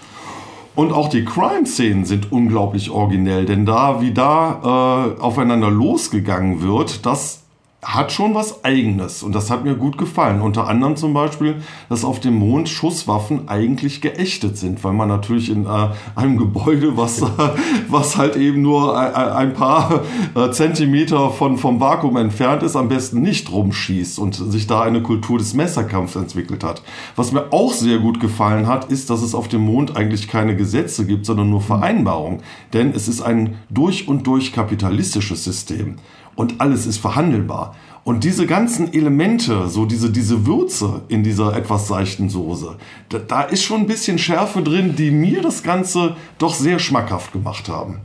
Und 0.77 0.93
auch 0.93 1.09
die 1.09 1.25
Crime-Szenen 1.25 2.05
sind 2.05 2.31
unglaublich 2.31 2.91
originell, 2.91 3.47
denn 3.47 3.67
da, 3.67 4.01
wie 4.01 4.13
da 4.13 5.15
äh, 5.19 5.21
aufeinander 5.21 5.71
losgegangen 5.71 6.63
wird, 6.63 7.05
das 7.05 7.44
hat 7.85 8.13
schon 8.13 8.35
was 8.35 8.65
Eigenes 8.65 9.23
und 9.23 9.35
das 9.35 9.51
hat 9.51 9.65
mir 9.65 9.75
gut 9.75 9.99
gefallen. 9.99 10.41
Unter 10.41 10.69
anderem 10.69 10.97
zum 10.97 11.13
Beispiel, 11.13 11.57
dass 11.89 12.05
auf 12.05 12.19
dem 12.19 12.35
Mond 12.35 12.69
Schusswaffen 12.69 13.49
eigentlich 13.49 14.01
geächtet 14.01 14.57
sind, 14.57 14.83
weil 14.85 14.95
man 14.95 15.09
natürlich 15.09 15.51
in 15.51 15.67
äh, 15.67 15.89
einem 16.17 16.39
Gebäude, 16.39 16.97
was, 16.97 17.21
äh, 17.21 17.27
was 17.89 18.17
halt 18.17 18.37
eben 18.37 18.63
nur 18.63 18.99
ein, 18.99 19.15
ein 19.15 19.55
paar 19.55 20.03
äh, 20.35 20.51
Zentimeter 20.51 21.31
von, 21.31 21.59
vom 21.59 21.81
Vakuum 21.81 22.17
entfernt 22.17 22.63
ist, 22.63 22.75
am 22.75 22.89
besten 22.89 23.21
nicht 23.21 23.53
rumschießt 23.53 24.19
und 24.19 24.35
sich 24.35 24.67
da 24.67 24.83
eine 24.83 25.03
Kultur 25.03 25.39
des 25.39 25.55
Messerkampfs 25.55 26.17
entwickelt 26.17 26.65
hat. 26.65 26.83
Was 27.17 27.33
mir 27.33 27.53
auch 27.53 27.73
sehr 27.73 27.99
gut 27.99 28.19
gefallen 28.19 28.67
hat, 28.67 28.91
ist, 28.91 29.11
dass 29.11 29.23
es 29.23 29.35
auf 29.35 29.49
dem 29.49 29.63
Mond 29.63 29.97
eigentlich 29.97 30.29
keine 30.29 30.57
Gesetze 30.57 31.07
gibt, 31.07 31.27
sondern 31.27 31.51
nur 31.51 31.61
Vereinbarungen. 31.61 32.43
Denn 32.73 32.93
es 32.95 33.09
ist 33.09 33.21
ein 33.21 33.59
durch 33.69 34.09
und 34.09 34.27
durch 34.27 34.53
kapitalistisches 34.53 35.45
System 35.45 35.97
und 36.37 36.61
alles 36.61 36.87
ist 36.87 36.99
verhandelbar. 36.99 37.75
Und 38.05 38.23
diese 38.23 38.47
ganzen 38.47 38.93
Elemente, 38.93 39.69
so 39.69 39.87
diese, 39.87 40.11
diese 40.11 40.47
Würze 40.47 41.03
in 41.09 41.23
dieser 41.23 41.57
etwas 41.57 41.89
seichten 41.89 42.29
Soße, 42.29 42.77
da, 43.09 43.19
da 43.19 43.43
ist 43.43 43.65
schon 43.65 43.81
ein 43.81 43.87
bisschen 43.87 44.19
Schärfe 44.19 44.63
drin, 44.63 44.95
die 44.95 45.11
mir 45.11 45.41
das 45.41 45.63
Ganze 45.63 46.15
doch 46.39 46.55
sehr 46.55 46.79
schmackhaft 46.79 47.33
gemacht 47.33 47.69
haben. 47.69 48.01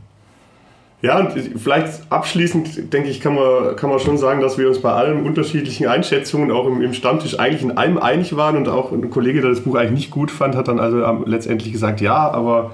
Ja, 1.02 1.18
und 1.18 1.32
vielleicht 1.58 2.12
abschließend, 2.12 2.92
denke 2.92 3.10
ich, 3.10 3.22
kann 3.22 3.34
man, 3.34 3.76
kann 3.78 3.89
man 3.89 4.00
schon 4.00 4.18
sagen, 4.18 4.42
dass 4.42 4.58
wir 4.58 4.68
uns 4.68 4.82
bei 4.82 4.92
allen 4.92 5.26
unterschiedlichen 5.26 5.88
Einschätzungen 5.88 6.52
auch 6.52 6.68
im, 6.68 6.82
im 6.82 6.94
Stammtisch 6.94 7.39
eigentlich 7.39 7.62
in 7.62 7.78
allem 7.78 7.98
einig 7.98 8.36
waren 8.36 8.58
und 8.58 8.68
auch 8.68 8.92
ein 8.92 9.10
Kollege, 9.10 9.39
der 9.39 9.50
das 9.50 9.62
Buch 9.62 9.76
eigentlich 9.76 9.92
nicht 9.92 10.12
gut 10.12 10.30
fand, 10.30 10.56
hat 10.56 10.68
dann 10.68 10.80
also 10.80 11.24
letztendlich 11.26 11.72
gesagt, 11.72 12.02
ja, 12.02 12.30
aber 12.30 12.72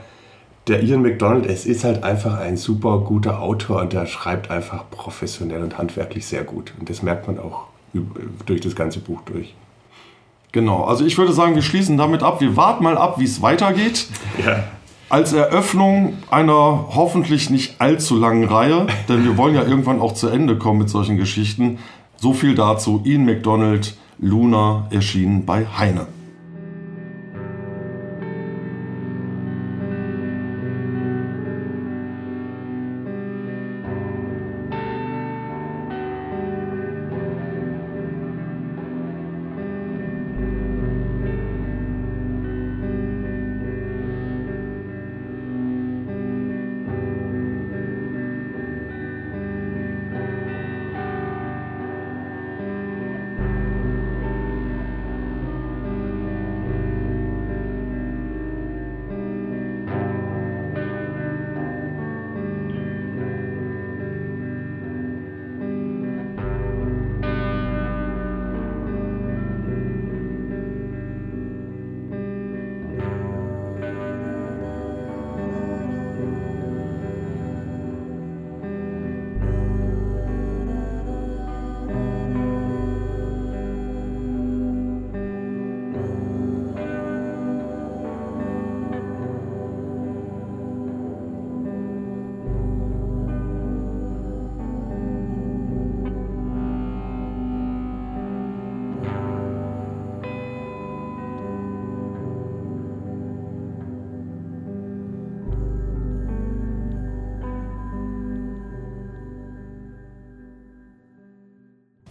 der 0.67 0.81
Ian 0.81 1.01
McDonald, 1.01 1.45
es 1.45 1.65
ist 1.65 1.83
halt 1.83 2.03
einfach 2.03 2.39
ein 2.39 2.57
super 2.57 2.99
guter 2.99 3.41
Autor 3.41 3.81
und 3.81 3.93
der 3.93 4.05
schreibt 4.07 4.49
einfach 4.49 4.89
professionell 4.89 5.61
und 5.61 5.77
handwerklich 5.77 6.25
sehr 6.25 6.43
gut. 6.43 6.73
Und 6.79 6.89
das 6.89 7.03
merkt 7.03 7.27
man 7.27 7.37
auch 7.39 7.65
durch 8.45 8.61
das 8.61 8.75
ganze 8.75 8.99
Buch 8.99 9.21
durch. 9.25 9.53
Genau, 10.51 10.85
also 10.85 11.05
ich 11.05 11.17
würde 11.17 11.33
sagen, 11.33 11.55
wir 11.55 11.61
schließen 11.61 11.97
damit 11.97 12.23
ab. 12.23 12.41
Wir 12.41 12.55
warten 12.55 12.83
mal 12.83 12.97
ab, 12.97 13.19
wie 13.19 13.25
es 13.25 13.41
weitergeht. 13.41 14.07
Ja. 14.45 14.63
Als 15.07 15.33
Eröffnung 15.33 16.17
einer 16.31 16.87
hoffentlich 16.95 17.51
nicht 17.51 17.79
allzu 17.79 18.17
langen 18.17 18.45
Reihe, 18.45 18.87
denn 19.07 19.23
wir 19.23 19.37
wollen 19.37 19.53
ja 19.53 19.63
irgendwann 19.63 20.01
auch 20.01 20.13
zu 20.13 20.29
Ende 20.29 20.57
kommen 20.57 20.79
mit 20.79 20.89
solchen 20.89 21.15
Geschichten. 21.15 21.77
So 22.17 22.33
viel 22.33 22.55
dazu. 22.55 23.01
Ian 23.05 23.23
McDonald, 23.23 23.95
Luna, 24.17 24.87
erschienen 24.89 25.45
bei 25.45 25.67
Heine. 25.77 26.07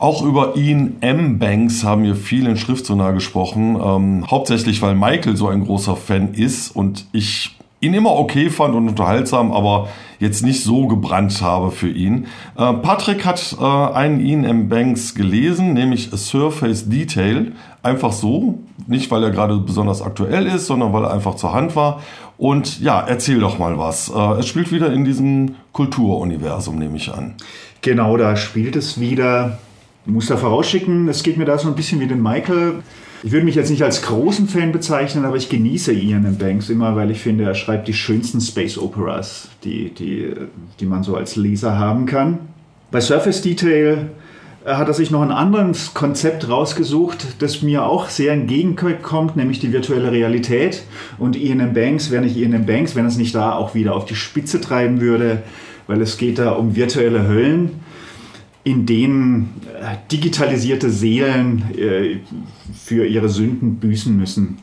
Auch 0.05 0.23
über 0.23 0.55
Ian 0.55 0.97
M. 1.01 1.39
Banks 1.39 1.83
haben 1.83 2.03
wir 2.03 2.15
viel 2.15 2.47
in 2.47 2.59
Schriftsonar 2.59 3.15
gesprochen. 3.15 3.81
Ähm, 3.83 4.31
hauptsächlich, 4.31 4.83
weil 4.83 4.95
Michael 4.95 5.35
so 5.35 5.49
ein 5.49 5.65
großer 5.65 5.97
Fan 5.97 6.35
ist 6.35 6.77
und 6.77 7.07
ich 7.13 7.57
ihn 7.81 7.95
immer 7.95 8.13
okay 8.13 8.51
fand 8.51 8.75
und 8.75 8.87
unterhaltsam, 8.87 9.51
aber 9.51 9.89
jetzt 10.19 10.45
nicht 10.45 10.63
so 10.63 10.89
gebrannt 10.89 11.41
habe 11.41 11.71
für 11.71 11.89
ihn. 11.89 12.27
Äh, 12.55 12.75
Patrick 12.75 13.25
hat 13.25 13.57
äh, 13.59 13.65
einen 13.65 14.21
Ian 14.21 14.45
M. 14.45 14.69
Banks 14.69 15.15
gelesen, 15.15 15.73
nämlich 15.73 16.13
A 16.13 16.19
Surface 16.19 16.91
Detail. 16.91 17.53
Einfach 17.83 18.13
so, 18.13 18.59
nicht 18.87 19.11
weil 19.11 19.23
er 19.23 19.31
gerade 19.31 19.57
besonders 19.57 20.03
aktuell 20.03 20.47
ist, 20.47 20.67
sondern 20.67 20.93
weil 20.93 21.05
er 21.05 21.15
einfach 21.15 21.37
zur 21.37 21.55
Hand 21.55 21.77
war. 21.77 22.03
Und 22.37 22.79
ja, 22.79 23.01
erzähl 23.01 23.41
doch 23.41 23.59
mal 23.59 23.79
was. 23.79 24.13
Äh, 24.15 24.41
es 24.41 24.49
spielt 24.49 24.71
wieder 24.71 24.93
in 24.93 25.07
diesem 25.07 25.55
Kulturuniversum, 25.73 26.77
nehme 26.79 26.99
ich 26.99 27.11
an. 27.11 27.37
Genau, 27.81 28.19
da 28.19 28.37
spielt 28.37 28.77
es 28.77 29.01
wieder 29.01 29.57
muss 30.07 30.27
da 30.27 30.37
vorausschicken, 30.37 31.09
es 31.09 31.23
geht 31.23 31.37
mir 31.37 31.45
da 31.45 31.59
so 31.59 31.69
ein 31.69 31.75
bisschen 31.75 32.01
wie 32.01 32.07
den 32.07 32.23
Michael. 32.23 32.83
Ich 33.23 33.33
würde 33.33 33.47
mich 33.47 33.55
jetzt 33.55 33.71
nicht 33.71 33.83
als 33.83 34.03
großen 34.03 34.49
Fan 34.49 34.71
bezeichnen, 34.71 35.25
aber 35.25 35.37
ich 35.37 35.49
genieße 35.49 35.95
Ian 35.95 36.27
M. 36.27 36.37
Banks 36.37 36.69
immer, 36.69 36.95
weil 36.95 37.11
ich 37.11 37.21
finde, 37.21 37.45
er 37.45 37.55
schreibt 37.55 37.89
die 37.89 37.95
schönsten 37.95 38.41
Space 38.43 38.77
Operas, 38.77 39.49
die, 39.65 39.95
die, 39.95 40.35
die 40.79 40.85
man 40.85 41.03
so 41.03 41.17
als 41.17 41.37
Leser 41.37 41.79
haben 41.79 42.05
kann. 42.05 42.41
Bei 42.91 43.01
Surface 43.01 43.41
Detail 43.41 44.11
äh, 44.67 44.75
hat 44.75 44.89
er 44.89 44.95
sich 44.95 45.11
noch 45.11 45.23
ein 45.23 45.31
anderes 45.31 45.95
Konzept 45.95 46.51
rausgesucht, 46.51 47.37
das 47.39 47.63
mir 47.63 47.87
auch 47.87 48.11
sehr 48.11 48.35
entgegenkommt, 48.35 49.37
nämlich 49.37 49.59
die 49.59 49.73
virtuelle 49.73 50.13
Realität. 50.13 50.83
Und 51.19 51.35
Ian 51.35 51.61
M. 51.61 51.73
Banks, 51.73 52.11
wäre 52.11 52.23
nicht 52.23 52.37
Ian 52.37 52.53
M. 52.53 52.67
Banks, 52.67 52.95
wenn 52.95 53.07
es 53.07 53.17
nicht 53.17 53.35
da 53.35 53.55
auch 53.55 53.75
wieder 53.75 53.95
auf 53.95 54.05
die 54.05 54.17
Spitze 54.17 54.61
treiben 54.61 55.01
würde, 55.01 55.43
weil 55.87 56.03
es 56.03 56.19
geht 56.19 56.39
da 56.39 56.51
um 56.51 56.77
virtuelle 56.77 57.27
Höllen 57.27 57.71
in 58.65 58.87
denen 58.87 59.61
äh, 59.81 59.97
digitalisierte 60.11 60.91
Seelen 60.91 61.65
äh, 61.79 62.17
für 62.75 63.07
ihre 63.07 63.29
Sünden 63.29 63.77
büßen 63.77 64.17
müssen. 64.17 64.59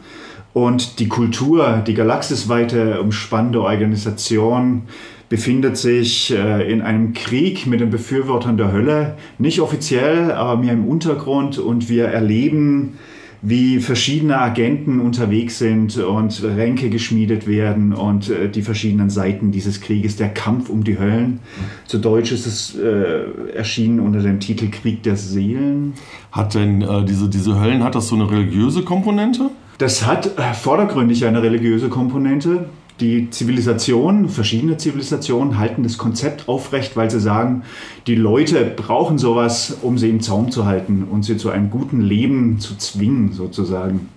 Und 0.54 1.00
die 1.00 1.08
Kultur, 1.08 1.82
die 1.86 1.94
galaxisweite 1.94 3.00
umspannende 3.00 3.62
Organisation 3.62 4.84
befindet 5.30 5.78
sich 5.78 6.34
äh, 6.34 6.70
in 6.70 6.82
einem 6.82 7.14
Krieg 7.14 7.66
mit 7.68 7.80
den 7.80 7.90
Befürwortern 7.90 8.58
der 8.58 8.74
Hölle. 8.74 9.16
Nicht 9.38 9.62
offiziell, 9.62 10.32
aber 10.32 10.60
mehr 10.60 10.74
im 10.74 10.86
Untergrund. 10.86 11.58
Und 11.58 11.88
wir 11.88 12.08
erleben 12.08 12.98
wie 13.42 13.80
verschiedene 13.80 14.38
Agenten 14.38 15.00
unterwegs 15.00 15.58
sind 15.58 15.98
und 15.98 16.44
Ränke 16.44 16.90
geschmiedet 16.90 17.48
werden 17.48 17.94
und 17.94 18.30
äh, 18.30 18.50
die 18.50 18.62
verschiedenen 18.62 19.10
Seiten 19.10 19.52
dieses 19.52 19.82
Krieges, 19.82 20.16
der 20.16 20.30
Kampf 20.30 20.70
um 20.70 20.84
die 20.84 21.00
Höllen. 21.00 21.40
Zu 21.86 21.98
Deutsch 21.98 22.32
ist 22.32 22.46
es 22.46 22.78
äh, 22.78 23.54
erschienen 23.56 24.00
unter 24.00 24.20
dem 24.20 24.40
Titel 24.40 24.70
Krieg 24.70 25.02
der 25.04 25.16
Seelen. 25.16 25.94
Hat 26.32 26.54
denn 26.54 26.82
äh, 26.82 27.04
diese, 27.04 27.30
diese 27.30 27.60
Höllen, 27.60 27.84
hat 27.84 27.96
das 27.96 28.08
so 28.08 28.16
eine 28.16 28.30
religiöse 28.30 28.84
Komponente? 28.84 29.50
Das 29.80 30.06
hat 30.06 30.38
äh, 30.38 30.54
vordergründig 30.54 31.26
eine 31.26 31.42
religiöse 31.42 31.90
Komponente. 31.90 32.70
Die 33.02 33.30
Zivilisation, 33.32 34.30
verschiedene 34.30 34.78
Zivilisationen 34.78 35.58
halten 35.58 35.84
das 35.84 35.98
Konzept 35.98 36.48
aufrecht, 36.48 36.96
weil 36.96 37.10
sie 37.10 37.20
sagen, 37.20 37.64
die 38.08 38.16
Leute 38.16 38.64
brauchen 38.64 39.18
sowas, 39.18 39.80
um 39.82 39.98
sie 39.98 40.10
im 40.10 40.22
Zaum 40.22 40.52
zu 40.52 40.66
halten 40.66 41.08
und 41.10 41.24
sie 41.24 41.38
zu 41.38 41.50
einem 41.50 41.70
guten 41.72 42.02
Leben 42.02 42.60
zu 42.60 42.78
zwingen, 42.78 43.34
sozusagen. 43.34 44.08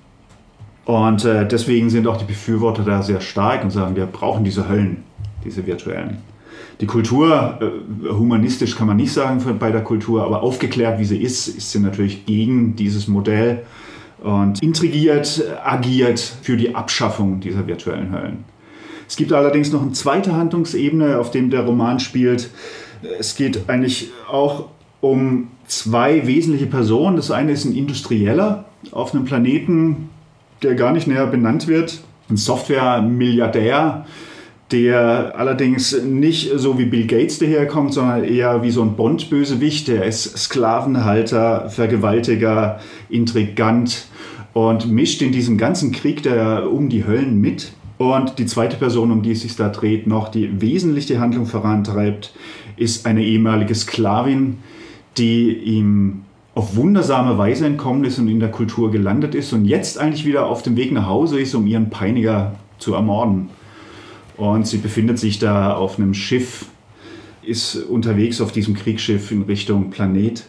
Und 0.84 1.24
äh, 1.24 1.48
deswegen 1.48 1.88
sind 1.88 2.06
auch 2.06 2.18
die 2.18 2.26
Befürworter 2.26 2.82
da 2.82 3.02
sehr 3.02 3.22
stark 3.22 3.64
und 3.64 3.70
sagen, 3.70 3.96
wir 3.96 4.04
brauchen 4.04 4.44
diese 4.44 4.68
Höllen, 4.68 4.98
diese 5.44 5.66
virtuellen. 5.66 6.18
Die 6.80 6.86
Kultur, 6.86 7.58
äh, 7.62 8.08
humanistisch 8.10 8.76
kann 8.76 8.86
man 8.86 8.98
nicht 8.98 9.12
sagen 9.12 9.42
bei 9.58 9.70
der 9.70 9.82
Kultur, 9.82 10.24
aber 10.24 10.42
aufgeklärt 10.42 10.98
wie 10.98 11.06
sie 11.06 11.22
ist, 11.22 11.48
ist 11.48 11.72
sie 11.72 11.80
natürlich 11.80 12.26
gegen 12.26 12.76
dieses 12.76 13.08
Modell 13.08 13.62
und 14.22 14.62
intrigiert, 14.62 15.42
agiert 15.64 16.18
für 16.20 16.56
die 16.58 16.74
Abschaffung 16.74 17.40
dieser 17.40 17.66
virtuellen 17.66 18.12
Höllen. 18.12 18.53
Es 19.08 19.16
gibt 19.16 19.32
allerdings 19.32 19.72
noch 19.72 19.82
eine 19.82 19.92
zweite 19.92 20.34
Handlungsebene, 20.34 21.18
auf 21.18 21.30
dem 21.30 21.50
der 21.50 21.62
Roman 21.62 22.00
spielt. 22.00 22.50
Es 23.18 23.36
geht 23.36 23.68
eigentlich 23.68 24.10
auch 24.30 24.68
um 25.00 25.48
zwei 25.66 26.26
wesentliche 26.26 26.66
Personen. 26.66 27.16
Das 27.16 27.30
eine 27.30 27.52
ist 27.52 27.64
ein 27.64 27.74
Industrieller 27.74 28.64
auf 28.92 29.14
einem 29.14 29.24
Planeten, 29.24 30.08
der 30.62 30.74
gar 30.74 30.92
nicht 30.92 31.06
näher 31.06 31.26
benannt 31.26 31.68
wird, 31.68 32.00
ein 32.30 32.36
Software-Milliardär, 32.36 34.06
der 34.72 35.34
allerdings 35.36 36.00
nicht 36.02 36.50
so 36.56 36.78
wie 36.78 36.86
Bill 36.86 37.06
Gates 37.06 37.38
daherkommt, 37.38 37.92
sondern 37.92 38.24
eher 38.24 38.62
wie 38.62 38.70
so 38.70 38.82
ein 38.82 38.96
Bond-Bösewicht. 38.96 39.88
Der 39.88 40.04
ist 40.06 40.36
Sklavenhalter, 40.36 41.68
Vergewaltiger, 41.68 42.80
Intrigant 43.10 44.06
und 44.54 44.90
mischt 44.90 45.20
in 45.20 45.32
diesem 45.32 45.58
ganzen 45.58 45.92
Krieg 45.92 46.22
der 46.22 46.70
um 46.70 46.88
die 46.88 47.06
Höllen 47.06 47.40
mit. 47.40 47.72
Und 48.12 48.38
die 48.38 48.44
zweite 48.44 48.76
Person, 48.76 49.10
um 49.10 49.22
die 49.22 49.32
es 49.32 49.40
sich 49.40 49.56
da 49.56 49.70
dreht, 49.70 50.06
noch 50.06 50.28
die 50.28 50.60
wesentlich 50.60 51.06
die 51.06 51.18
Handlung 51.18 51.46
vorantreibt, 51.46 52.34
ist 52.76 53.06
eine 53.06 53.24
ehemalige 53.24 53.74
Sklavin, 53.74 54.58
die 55.16 55.52
ihm 55.52 56.22
auf 56.54 56.76
wundersame 56.76 57.38
Weise 57.38 57.66
entkommen 57.66 58.04
ist 58.04 58.18
und 58.18 58.28
in 58.28 58.40
der 58.40 58.50
Kultur 58.50 58.90
gelandet 58.90 59.34
ist 59.34 59.52
und 59.52 59.64
jetzt 59.64 59.98
eigentlich 59.98 60.26
wieder 60.26 60.46
auf 60.46 60.62
dem 60.62 60.76
Weg 60.76 60.92
nach 60.92 61.06
Hause 61.06 61.40
ist, 61.40 61.54
um 61.54 61.66
ihren 61.66 61.88
Peiniger 61.88 62.56
zu 62.78 62.94
ermorden. 62.94 63.48
Und 64.36 64.66
sie 64.66 64.78
befindet 64.78 65.18
sich 65.18 65.38
da 65.38 65.74
auf 65.74 65.98
einem 65.98 66.12
Schiff, 66.12 66.66
ist 67.42 67.76
unterwegs 67.76 68.40
auf 68.40 68.52
diesem 68.52 68.74
Kriegsschiff 68.74 69.30
in 69.30 69.42
Richtung 69.42 69.90
Planet. 69.90 70.44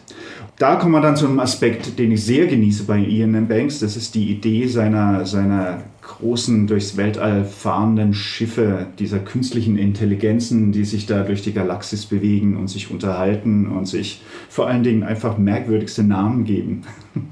Da 0.58 0.76
kommen 0.76 0.92
wir 0.92 1.00
dann 1.00 1.16
zu 1.16 1.26
einem 1.26 1.40
Aspekt, 1.40 1.98
den 1.98 2.12
ich 2.12 2.24
sehr 2.24 2.46
genieße 2.46 2.84
bei 2.84 2.98
Ian 2.98 3.34
M. 3.34 3.48
Banks. 3.48 3.80
Das 3.80 3.96
ist 3.96 4.14
die 4.14 4.30
Idee 4.30 4.66
seiner, 4.66 5.26
seiner 5.26 5.82
großen, 6.06 6.66
durchs 6.66 6.96
Weltall 6.96 7.44
fahrenden 7.44 8.14
Schiffe, 8.14 8.86
dieser 8.98 9.18
künstlichen 9.18 9.76
Intelligenzen, 9.76 10.72
die 10.72 10.84
sich 10.84 11.06
da 11.06 11.22
durch 11.22 11.42
die 11.42 11.52
Galaxis 11.52 12.06
bewegen 12.06 12.56
und 12.56 12.68
sich 12.68 12.90
unterhalten 12.90 13.66
und 13.66 13.86
sich 13.86 14.22
vor 14.48 14.68
allen 14.68 14.82
Dingen 14.82 15.02
einfach 15.02 15.36
merkwürdigste 15.36 16.02
Namen 16.02 16.44
geben. 16.44 16.82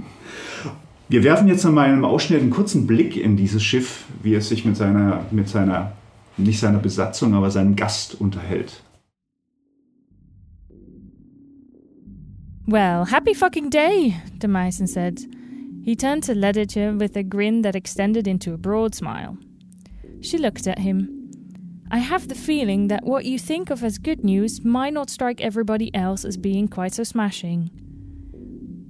Wir 1.09 1.23
werfen 1.23 1.49
jetzt 1.49 1.65
einmal 1.65 1.87
in 1.87 1.93
einem 1.93 2.05
Ausschnitt 2.05 2.41
einen 2.41 2.51
kurzen 2.51 2.87
Blick 2.87 3.17
in 3.17 3.37
dieses 3.37 3.63
Schiff, 3.63 4.05
wie 4.23 4.35
es 4.35 4.49
sich 4.49 4.65
mit 4.65 4.77
seiner, 4.77 5.25
mit 5.31 5.49
seiner 5.49 5.93
nicht 6.37 6.59
seiner 6.59 6.79
Besatzung, 6.79 7.35
aber 7.35 7.51
seinem 7.51 7.77
Gast 7.77 8.21
unterhält. 8.21 8.83
Well, 12.67 13.05
happy 13.07 13.35
fucking 13.35 13.71
day, 13.71 14.15
de 14.43 14.49
Meissen 14.49 14.87
said. 14.87 15.29
He 15.85 15.95
turned 15.95 16.23
to 16.25 16.35
Leditcher 16.35 16.99
with 16.99 17.15
a 17.15 17.23
grin 17.23 17.61
that 17.61 17.77
extended 17.77 18.27
into 18.27 18.55
a 18.55 18.57
broad 18.57 18.95
smile. 18.95 19.37
She 20.23 20.39
looked 20.39 20.67
at 20.67 20.79
him. 20.79 21.31
I 21.91 21.99
have 21.99 22.29
the 22.29 22.35
feeling 22.35 22.89
that 22.89 23.05
what 23.05 23.27
you 23.27 23.39
think 23.39 23.69
of 23.69 23.85
as 23.85 23.99
good 23.99 24.25
news 24.25 24.65
might 24.65 24.95
not 24.95 25.11
strike 25.11 25.43
everybody 25.43 25.95
else 25.95 26.25
as 26.25 26.39
being 26.39 26.69
quite 26.69 26.95
so 26.95 27.05
smashing. 27.05 27.71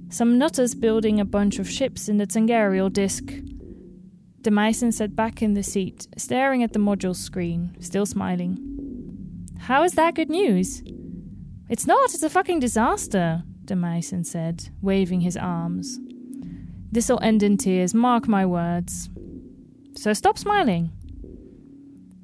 Some 0.09 0.37
nutters 0.37 0.73
building 0.73 1.19
a 1.19 1.25
bunch 1.25 1.59
of 1.59 1.69
ships 1.69 2.07
in 2.07 2.15
the 2.15 2.25
Tangarial 2.25 2.93
disk, 2.93 3.25
De 4.41 4.91
sat 4.91 5.15
back 5.17 5.41
in 5.41 5.53
the 5.53 5.63
seat, 5.63 6.07
staring 6.15 6.63
at 6.63 6.71
the 6.71 6.79
module 6.79 7.15
screen, 7.15 7.75
still 7.81 8.05
smiling. 8.05 8.57
How 9.59 9.83
is 9.83 9.93
that 9.93 10.15
good 10.15 10.29
news? 10.29 10.81
It's 11.67 11.85
not, 11.85 12.13
it's 12.13 12.23
a 12.23 12.29
fucking 12.29 12.61
disaster, 12.61 13.43
De 13.65 14.01
said, 14.23 14.69
waving 14.81 15.21
his 15.21 15.35
arms. 15.35 15.99
This'll 16.95 17.19
end 17.21 17.43
in 17.43 17.57
tears, 17.57 17.93
mark 17.93 18.25
my 18.25 18.45
words. 18.45 19.09
So 19.97 20.13
stop 20.13 20.37
smiling. 20.37 20.93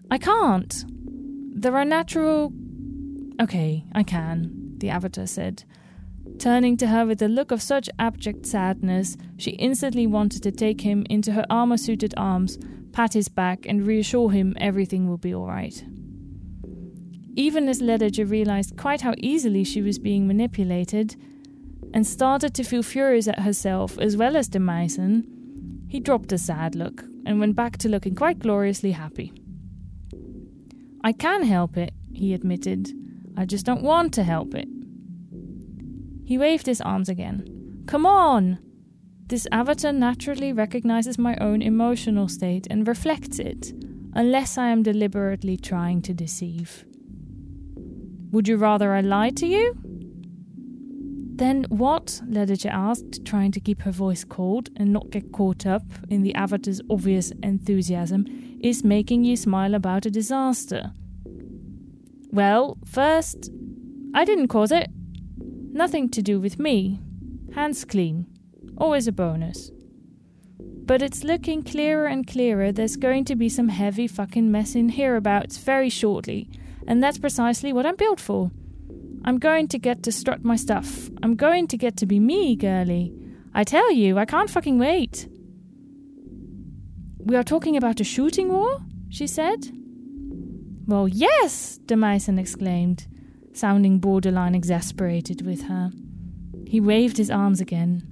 I 0.10 0.18
can't. 0.18 0.86
There 1.54 1.76
are 1.76 1.84
natural. 1.84 2.54
Okay, 3.42 3.84
I 3.92 4.04
can, 4.04 4.76
the 4.78 4.90
Avatar 4.90 5.28
said, 5.28 5.66
Turning 6.40 6.78
to 6.78 6.88
her 6.88 7.06
with 7.06 7.22
a 7.22 7.28
look 7.28 7.52
of 7.52 7.62
such 7.62 7.90
abject 8.00 8.46
sadness, 8.46 9.18
she 9.36 9.52
instantly 9.52 10.08
wanted 10.08 10.42
to 10.44 10.54
take 10.54 10.80
him 10.80 11.06
into 11.10 11.34
her 11.34 11.46
armor 11.50 11.76
suited 11.76 12.14
arms, 12.16 12.58
pat 12.94 13.12
his 13.12 13.28
back, 13.28 13.66
and 13.66 13.86
reassure 13.86 14.32
him 14.32 14.56
everything 14.58 15.10
will 15.10 15.18
be 15.18 15.36
all 15.36 15.48
right. 15.48 15.84
Even 17.36 17.68
as 17.68 17.82
Ledger 17.82 18.26
realized 18.26 18.78
quite 18.78 19.02
how 19.02 19.16
easily 19.18 19.66
she 19.66 19.82
was 19.82 20.00
being 20.00 20.28
manipulated, 20.28 21.18
and 21.94 22.06
started 22.06 22.54
to 22.56 22.64
feel 22.64 22.84
furious 22.84 23.28
at 23.28 23.40
herself 23.40 23.98
as 24.00 24.18
well 24.18 24.36
as 24.36 24.50
the 24.50 24.60
Mason, 24.60 25.86
he 25.88 26.00
dropped 26.00 26.32
a 26.32 26.38
sad 26.38 26.76
look 26.76 27.04
and 27.26 27.40
went 27.40 27.56
back 27.56 27.78
to 27.78 27.90
looking 27.90 28.16
quite 28.16 28.40
gloriously 28.40 28.92
happy. 28.92 29.34
I 31.04 31.12
can 31.12 31.44
help 31.44 31.78
it, 31.78 31.94
he 32.14 32.34
admitted. 32.34 32.92
I 33.36 33.46
just 33.46 33.66
don't 33.66 33.84
want 33.84 34.14
to 34.14 34.24
help 34.24 34.54
it. 34.56 34.68
He 36.26 36.38
waved 36.38 36.66
his 36.66 36.82
arms 36.82 37.10
again. 37.10 37.84
Come 37.88 38.06
on! 38.06 38.60
This 39.28 39.48
avatar 39.52 39.94
naturally 39.94 40.54
recognizes 40.54 41.18
my 41.18 41.36
own 41.38 41.62
emotional 41.62 42.28
state 42.28 42.68
and 42.70 42.88
reflects 42.88 43.40
it, 43.40 43.74
unless 44.14 44.58
I 44.58 44.68
am 44.68 44.84
deliberately 44.84 45.58
trying 45.58 46.02
to 46.04 46.14
deceive. 46.14 46.86
Would 48.32 48.48
you 48.48 48.58
rather 48.58 48.94
I 48.94 49.02
lied 49.02 49.38
to 49.38 49.48
you? 49.48 49.91
Then 51.42 51.66
what? 51.70 52.22
Ledger 52.28 52.70
asked, 52.70 53.26
trying 53.26 53.52
to 53.54 53.60
keep 53.60 53.82
her 53.82 53.90
voice 53.90 54.24
cold 54.24 54.70
and 54.78 54.94
not 54.94 55.10
get 55.10 55.32
caught 55.32 55.66
up 55.66 55.82
in 56.08 56.22
the 56.22 56.36
avatar's 56.36 56.82
obvious 56.88 57.32
enthusiasm, 57.42 58.28
is 58.62 58.84
making 58.84 59.24
you 59.24 59.36
smile 59.36 59.74
about 59.74 60.06
a 60.06 60.12
disaster. 60.12 60.92
Well, 62.30 62.78
first, 62.86 63.50
I 64.14 64.24
didn't 64.24 64.50
cause 64.50 64.72
it. 64.72 64.92
Nothing 65.74 66.10
to 66.10 66.22
do 66.22 66.40
with 66.40 66.60
me. 66.60 67.00
Hands 67.56 67.86
clean. 67.86 68.28
Always 68.78 69.08
a 69.08 69.12
bonus. 69.12 69.72
But 70.60 71.02
it's 71.02 71.24
looking 71.24 71.64
clearer 71.64 72.06
and 72.06 72.28
clearer 72.28 72.72
there's 72.72 72.98
going 72.98 73.26
to 73.26 73.36
be 73.36 73.50
some 73.50 73.70
heavy 73.70 74.08
fucking 74.08 74.52
mess 74.52 74.76
in 74.76 74.90
hereabouts 74.90 75.58
very 75.58 75.90
shortly, 75.90 76.52
and 76.86 77.02
that's 77.02 77.18
precisely 77.18 77.74
what 77.74 77.88
I'm 77.88 77.96
built 77.96 78.20
for. 78.20 78.52
I'm 79.24 79.38
going 79.38 79.68
to 79.70 79.80
get 79.80 80.04
to 80.04 80.12
strut 80.12 80.44
my 80.44 80.56
stuff. 80.56 81.10
I'm 81.22 81.36
going 81.36 81.68
to 81.68 81.78
get 81.78 81.98
to 81.98 82.06
be 82.06 82.20
me, 82.20 82.56
girlie. 82.56 83.14
I 83.54 83.64
tell 83.64 83.92
you, 83.92 84.18
I 84.18 84.26
can't 84.26 84.50
fucking 84.50 84.80
wait. 84.80 85.28
We 87.18 87.36
are 87.36 87.44
talking 87.44 87.78
about 87.78 88.00
a 88.00 88.04
shooting 88.04 88.50
war? 88.50 88.80
she 89.10 89.28
said. 89.28 89.72
Well, 90.88 91.08
yes, 91.08 91.78
de 91.86 91.96
Meissen 91.96 92.40
exclaimed 92.40 93.08
sounding 93.54 94.00
borderline 94.00 94.56
exasperated 94.56 95.46
with 95.46 95.64
her. 95.64 95.92
He 96.66 96.80
waved 96.80 97.18
his 97.18 97.30
arms 97.30 97.60
again. 97.60 98.04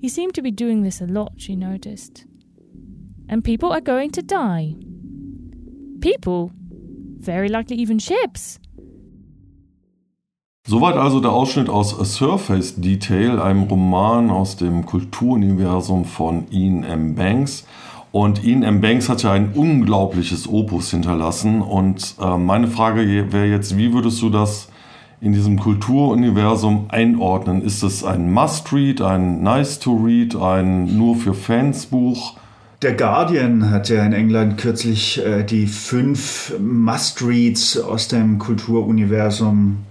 He 0.00 0.08
seemed 0.08 0.34
to 0.34 0.42
be 0.42 0.50
doing 0.50 0.82
this 0.82 1.00
a 1.00 1.06
lot, 1.06 1.32
she 1.36 1.56
noticed. 1.56 2.26
And 3.28 3.44
people 3.44 3.72
are 3.72 3.80
going 3.80 4.10
to 4.12 4.22
die. 4.22 4.74
People? 6.00 6.52
Very 7.18 7.48
likely 7.48 7.76
even 7.76 7.98
ships. 7.98 8.58
Soweit 10.66 10.96
also 10.96 11.20
der 11.20 11.30
Ausschnitt 11.30 11.68
aus 11.68 12.00
A 12.00 12.06
Surface 12.06 12.76
Detail, 12.76 13.38
einem 13.38 13.64
Roman 13.64 14.30
aus 14.30 14.56
dem 14.56 14.86
Kulturuniversum 14.86 16.06
von 16.06 16.46
Ian 16.50 16.84
M. 16.84 17.14
Banks. 17.14 17.66
Und 18.12 18.42
Ian 18.44 18.62
M. 18.62 18.80
Banks 18.80 19.10
hat 19.10 19.22
ja 19.24 19.32
ein 19.32 19.52
unglaubliches 19.52 20.48
Opus 20.48 20.90
hinterlassen. 20.90 21.60
Und 21.60 22.14
äh, 22.18 22.38
meine 22.38 22.68
Frage 22.68 23.30
wäre 23.30 23.44
jetzt, 23.44 23.76
wie 23.76 23.92
würdest 23.92 24.22
du 24.22 24.30
das 24.30 24.68
in 25.20 25.34
diesem 25.34 25.58
Kulturuniversum 25.58 26.86
einordnen? 26.88 27.60
Ist 27.60 27.82
es 27.82 28.02
ein 28.02 28.32
Must-Read, 28.32 29.02
ein 29.02 29.42
Nice-to-Read, 29.42 30.34
ein 30.34 30.96
nur 30.96 31.16
für 31.16 31.34
Fans 31.34 31.84
Buch? 31.84 32.38
Der 32.80 32.94
Guardian 32.94 33.70
hat 33.70 33.90
ja 33.90 34.02
in 34.02 34.14
England 34.14 34.56
kürzlich 34.56 35.22
äh, 35.22 35.44
die 35.44 35.66
fünf 35.66 36.54
Must-Reads 36.58 37.80
aus 37.80 38.08
dem 38.08 38.38
Kulturuniversum 38.38 39.84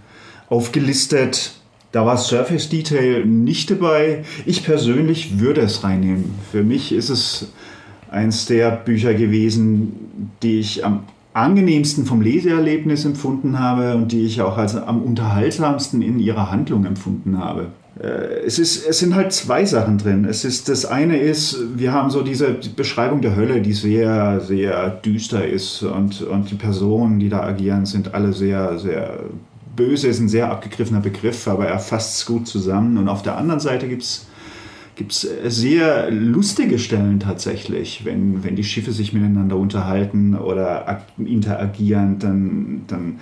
aufgelistet. 0.53 1.53
Da 1.91 2.05
war 2.05 2.17
Surface 2.17 2.69
Detail 2.69 3.25
nicht 3.25 3.71
dabei. 3.71 4.23
Ich 4.45 4.63
persönlich 4.63 5.39
würde 5.39 5.61
es 5.61 5.83
reinnehmen. 5.83 6.25
Für 6.51 6.63
mich 6.63 6.91
ist 6.91 7.09
es 7.09 7.51
eins 8.11 8.45
der 8.45 8.71
Bücher 8.71 9.15
gewesen, 9.15 10.29
die 10.43 10.59
ich 10.59 10.85
am 10.85 11.05
angenehmsten 11.33 12.05
vom 12.05 12.21
Leseerlebnis 12.21 13.05
empfunden 13.05 13.59
habe 13.59 13.95
und 13.95 14.11
die 14.11 14.25
ich 14.25 14.41
auch 14.43 14.57
als 14.57 14.75
am 14.75 15.01
unterhaltsamsten 15.01 16.03
in 16.03 16.19
ihrer 16.19 16.51
Handlung 16.51 16.85
empfunden 16.85 17.39
habe. 17.39 17.69
Äh, 17.99 18.45
es, 18.45 18.59
ist, 18.59 18.87
es 18.87 18.99
sind 18.99 19.15
halt 19.15 19.33
zwei 19.33 19.65
Sachen 19.65 19.97
drin. 19.97 20.25
Es 20.25 20.45
ist, 20.45 20.69
das 20.69 20.85
eine 20.85 21.17
ist, 21.17 21.57
wir 21.75 21.91
haben 21.91 22.11
so 22.11 22.21
diese 22.21 22.53
Beschreibung 22.75 23.21
der 23.21 23.35
Hölle, 23.35 23.61
die 23.61 23.73
sehr, 23.73 24.39
sehr 24.41 24.91
düster 24.91 25.47
ist 25.47 25.81
und, 25.81 26.21
und 26.21 26.51
die 26.51 26.55
Personen, 26.55 27.19
die 27.19 27.29
da 27.29 27.41
agieren, 27.41 27.87
sind 27.87 28.13
alle 28.13 28.33
sehr, 28.33 28.77
sehr 28.77 29.19
böse, 29.75 30.07
ist 30.07 30.19
ein 30.19 30.29
sehr 30.29 30.51
abgegriffener 30.51 31.01
Begriff, 31.01 31.47
aber 31.47 31.67
er 31.67 31.79
fasst 31.79 32.17
es 32.17 32.25
gut 32.25 32.47
zusammen. 32.47 32.97
Und 32.97 33.09
auf 33.09 33.21
der 33.21 33.37
anderen 33.37 33.59
Seite 33.59 33.87
gibt 33.87 34.03
es 34.03 34.27
gibt 34.95 35.11
es 35.11 35.27
sehr 35.45 36.11
lustige 36.11 36.77
Stellen 36.77 37.19
tatsächlich, 37.19 38.05
wenn, 38.05 38.43
wenn 38.43 38.55
die 38.55 38.63
Schiffe 38.63 38.91
sich 38.91 39.13
miteinander 39.13 39.57
unterhalten 39.57 40.35
oder 40.35 41.03
interagieren, 41.17 42.19
dann, 42.19 42.81
dann, 42.87 43.19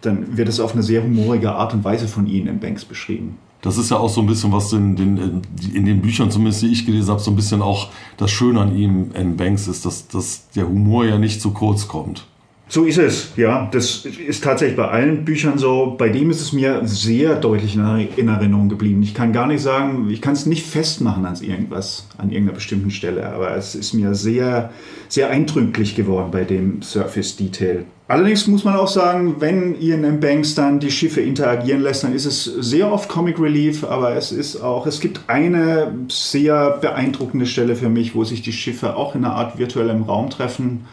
dann 0.00 0.36
wird 0.36 0.48
es 0.48 0.60
auf 0.60 0.72
eine 0.72 0.82
sehr 0.82 1.02
humorige 1.02 1.52
Art 1.52 1.72
und 1.72 1.84
Weise 1.84 2.08
von 2.08 2.26
ihnen 2.26 2.48
in 2.48 2.58
Banks 2.58 2.84
beschrieben. 2.84 3.38
Das 3.60 3.76
ist 3.76 3.90
ja 3.90 3.96
auch 3.96 4.08
so 4.08 4.20
ein 4.20 4.26
bisschen, 4.26 4.52
was 4.52 4.72
in 4.72 4.94
den, 4.94 5.42
in 5.72 5.84
den 5.84 6.00
Büchern, 6.00 6.30
zumindest 6.30 6.62
die 6.62 6.68
ich 6.68 6.86
gelesen 6.86 7.10
habe, 7.10 7.20
so 7.20 7.30
ein 7.30 7.36
bisschen 7.36 7.60
auch 7.60 7.88
das 8.16 8.30
Schöne 8.30 8.60
an 8.60 8.76
ihm, 8.76 9.10
in 9.14 9.36
Banks 9.36 9.66
ist, 9.66 9.84
dass, 9.84 10.06
dass 10.06 10.48
der 10.50 10.68
Humor 10.68 11.04
ja 11.04 11.18
nicht 11.18 11.40
zu 11.40 11.50
kurz 11.50 11.88
kommt. 11.88 12.26
So 12.70 12.84
ist 12.84 12.98
es, 12.98 13.32
ja. 13.36 13.68
Das 13.72 14.04
ist 14.04 14.44
tatsächlich 14.44 14.76
bei 14.76 14.88
allen 14.88 15.24
Büchern 15.24 15.56
so. 15.56 15.94
Bei 15.98 16.10
dem 16.10 16.30
ist 16.30 16.42
es 16.42 16.52
mir 16.52 16.82
sehr 16.84 17.36
deutlich 17.36 17.74
in 17.74 18.28
Erinnerung 18.28 18.68
geblieben. 18.68 19.02
Ich 19.02 19.14
kann 19.14 19.32
gar 19.32 19.46
nicht 19.46 19.62
sagen, 19.62 20.08
ich 20.10 20.20
kann 20.20 20.34
es 20.34 20.44
nicht 20.44 20.66
festmachen 20.66 21.24
an 21.24 21.34
irgendwas, 21.40 22.06
an 22.18 22.30
irgendeiner 22.30 22.56
bestimmten 22.56 22.90
Stelle, 22.90 23.26
aber 23.32 23.56
es 23.56 23.74
ist 23.74 23.94
mir 23.94 24.14
sehr, 24.14 24.70
sehr 25.08 25.30
eindrücklich 25.30 25.96
geworden 25.96 26.30
bei 26.30 26.44
dem 26.44 26.82
Surface 26.82 27.36
Detail. 27.36 27.84
Allerdings 28.06 28.46
muss 28.46 28.64
man 28.64 28.76
auch 28.76 28.88
sagen, 28.88 29.36
wenn 29.38 29.78
Ian 29.80 30.04
M. 30.04 30.20
Banks 30.20 30.54
dann 30.54 30.78
die 30.78 30.90
Schiffe 30.90 31.20
interagieren 31.20 31.82
lässt, 31.82 32.04
dann 32.04 32.14
ist 32.14 32.26
es 32.26 32.44
sehr 32.44 32.90
oft 32.90 33.08
Comic 33.08 33.38
Relief, 33.38 33.84
aber 33.84 34.14
es 34.14 34.32
ist 34.32 34.56
auch, 34.62 34.86
es 34.86 35.00
gibt 35.00 35.20
eine 35.26 35.94
sehr 36.08 36.78
beeindruckende 36.80 37.46
Stelle 37.46 37.76
für 37.76 37.88
mich, 37.88 38.14
wo 38.14 38.24
sich 38.24 38.40
die 38.42 38.52
Schiffe 38.52 38.96
auch 38.96 39.14
in 39.14 39.24
einer 39.24 39.34
Art 39.34 39.58
virtuellem 39.58 40.02
Raum 40.02 40.30
treffen 40.30 40.86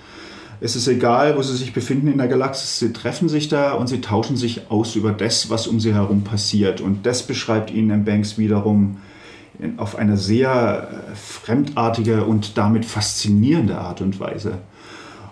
es 0.61 0.75
ist 0.75 0.87
egal, 0.87 1.37
wo 1.37 1.41
sie 1.41 1.55
sich 1.55 1.73
befinden 1.73 2.07
in 2.07 2.17
der 2.17 2.27
Galaxis, 2.27 2.79
sie 2.79 2.93
treffen 2.93 3.29
sich 3.29 3.47
da 3.49 3.73
und 3.73 3.87
sie 3.87 4.01
tauschen 4.01 4.37
sich 4.37 4.69
aus 4.69 4.95
über 4.95 5.11
das, 5.11 5.49
was 5.49 5.67
um 5.67 5.79
sie 5.79 5.93
herum 5.93 6.23
passiert. 6.23 6.81
Und 6.81 7.05
das 7.05 7.23
beschreibt 7.23 7.71
ihnen 7.71 8.05
Banks 8.05 8.37
wiederum 8.37 8.97
auf 9.77 9.95
eine 9.95 10.17
sehr 10.17 10.89
äh, 11.11 11.15
fremdartige 11.15 12.25
und 12.25 12.57
damit 12.57 12.85
faszinierende 12.85 13.77
Art 13.77 14.01
und 14.01 14.19
Weise. 14.19 14.59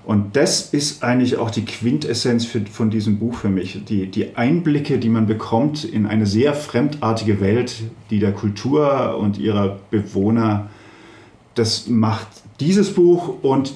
Und 0.05 0.35
das 0.35 0.73
ist 0.73 1.01
eigentlich 1.03 1.37
auch 1.37 1.49
die 1.49 1.63
Quintessenz 1.63 2.45
für, 2.45 2.61
von 2.65 2.89
diesem 2.89 3.19
Buch 3.19 3.35
für 3.35 3.49
mich. 3.49 3.85
Die, 3.85 4.07
die 4.07 4.35
Einblicke, 4.35 4.99
die 4.99 5.09
man 5.09 5.27
bekommt 5.27 5.85
in 5.85 6.05
eine 6.05 6.25
sehr 6.25 6.53
fremdartige 6.53 7.39
Welt, 7.39 7.83
die 8.09 8.19
der 8.19 8.33
Kultur 8.33 9.17
und 9.17 9.37
ihrer 9.37 9.79
Bewohner, 9.91 10.69
das 11.55 11.87
macht 11.87 12.27
dieses 12.59 12.93
Buch 12.93 13.41
und 13.41 13.73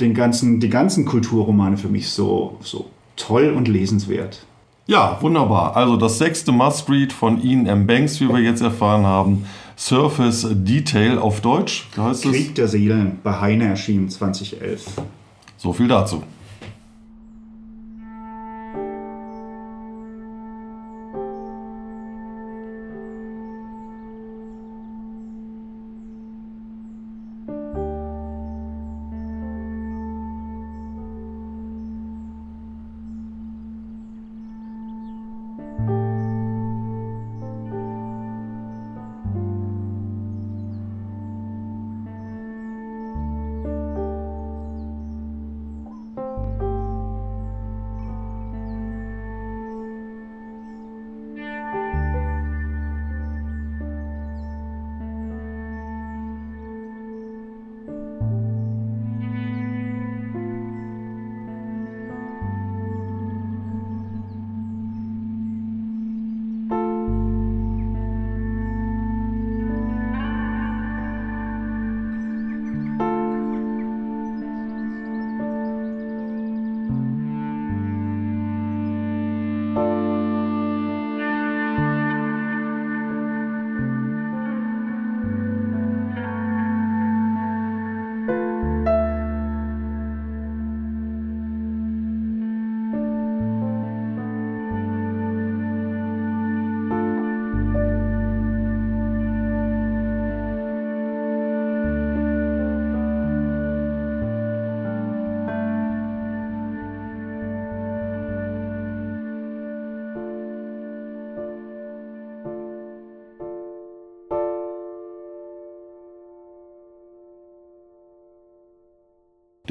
den 0.00 0.14
ganzen, 0.14 0.60
die 0.60 0.70
ganzen 0.70 1.04
Kulturromane 1.04 1.76
für 1.76 1.88
mich 1.88 2.08
so, 2.10 2.58
so 2.60 2.86
toll 3.16 3.52
und 3.56 3.68
lesenswert. 3.68 4.44
Ja, 4.86 5.18
wunderbar. 5.22 5.76
Also 5.76 5.96
das 5.96 6.18
sechste 6.18 6.52
Must-Read 6.52 7.12
von 7.12 7.42
Ian 7.42 7.66
M. 7.66 7.86
Banks, 7.86 8.20
wie 8.20 8.28
wir 8.28 8.40
jetzt 8.40 8.60
erfahren 8.60 9.06
haben. 9.06 9.46
Surface 9.76 10.46
Detail 10.50 11.18
auf 11.18 11.40
Deutsch. 11.40 11.88
Wie 11.94 12.00
heißt 12.00 12.22
Krieg 12.22 12.48
es? 12.48 12.54
der 12.54 12.68
Seelen 12.68 13.18
bei 13.22 13.40
Heine 13.40 13.64
erschienen 13.64 14.08
2011. 14.08 14.84
So 15.56 15.72
viel 15.72 15.88
dazu. 15.88 16.22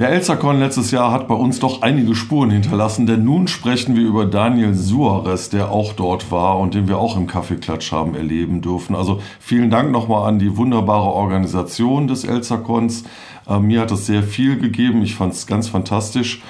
Der 0.04 0.12
Elsterkorn 0.12 0.60
letztes 0.60 0.92
Jahr 0.92 1.14
hat 1.14 1.30
bei 1.30 1.34
uns 1.34 1.62
doch 1.62 1.82
einige 1.82 2.14
Spuren 2.14 2.50
hinterlassen, 2.50 3.06
denn 3.06 3.24
nun 3.24 3.48
sprechen 3.48 3.96
wir 3.96 4.04
über 4.04 4.26
Daniel 4.26 4.74
Suarez, 4.76 5.50
der 5.50 5.72
auch 5.72 5.94
dort 5.94 6.30
war 6.30 6.60
und 6.60 6.74
den 6.74 6.90
wir 6.90 6.98
auch 6.98 7.16
im 7.16 7.26
Kaffeeklatsch 7.26 7.94
haben 7.94 8.14
erleben 8.14 8.60
dürfen. 8.60 8.98
Also 8.98 9.22
vielen 9.40 9.70
Dank 9.70 9.94
nochmal 9.94 10.28
an 10.28 10.40
die 10.40 10.58
wunderbare 10.58 11.06
Organisation 11.06 12.10
des 12.10 12.26
Elsterkorns. 12.26 13.06
Äh, 13.48 13.60
mir 13.60 13.80
hat 13.80 13.92
es 13.92 14.06
sehr 14.06 14.24
viel 14.24 14.60
gegeben, 14.60 15.04
ich 15.04 15.16
fand 15.16 15.36
es 15.36 15.48
ganz 15.48 15.70
fantastisch. 15.70 16.42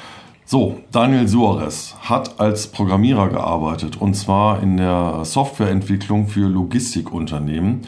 So, 0.45 0.79
Daniel 0.91 1.27
Suarez 1.27 1.95
hat 2.01 2.39
als 2.39 2.65
Programmierer 2.65 3.29
gearbeitet 3.29 4.01
und 4.01 4.15
zwar 4.15 4.63
in 4.63 4.77
der 4.77 5.25
Softwareentwicklung 5.25 6.25
für 6.25 6.47
Logistikunternehmen 6.47 7.81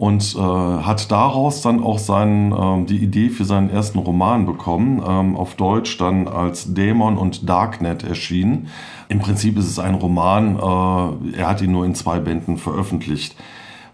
und 0.00 0.34
äh, 0.34 0.40
hat 0.40 1.10
daraus 1.10 1.60
dann 1.60 1.82
auch 1.82 1.98
seinen, 1.98 2.52
äh, 2.52 2.86
die 2.86 2.96
Idee 2.96 3.28
für 3.28 3.44
seinen 3.44 3.68
ersten 3.68 3.98
Roman 3.98 4.46
bekommen, 4.46 5.02
ähm, 5.06 5.36
auf 5.36 5.56
Deutsch 5.56 5.98
dann 5.98 6.26
als 6.26 6.72
Dämon 6.72 7.18
und 7.18 7.46
Darknet 7.46 8.02
erschienen. 8.02 8.68
Im 9.10 9.18
Prinzip 9.18 9.58
ist 9.58 9.66
es 9.66 9.78
ein 9.78 9.94
Roman, 9.94 10.56
äh, 10.56 11.38
er 11.38 11.48
hat 11.50 11.60
ihn 11.60 11.72
nur 11.72 11.84
in 11.84 11.94
zwei 11.94 12.18
Bänden 12.18 12.56
veröffentlicht. 12.56 13.36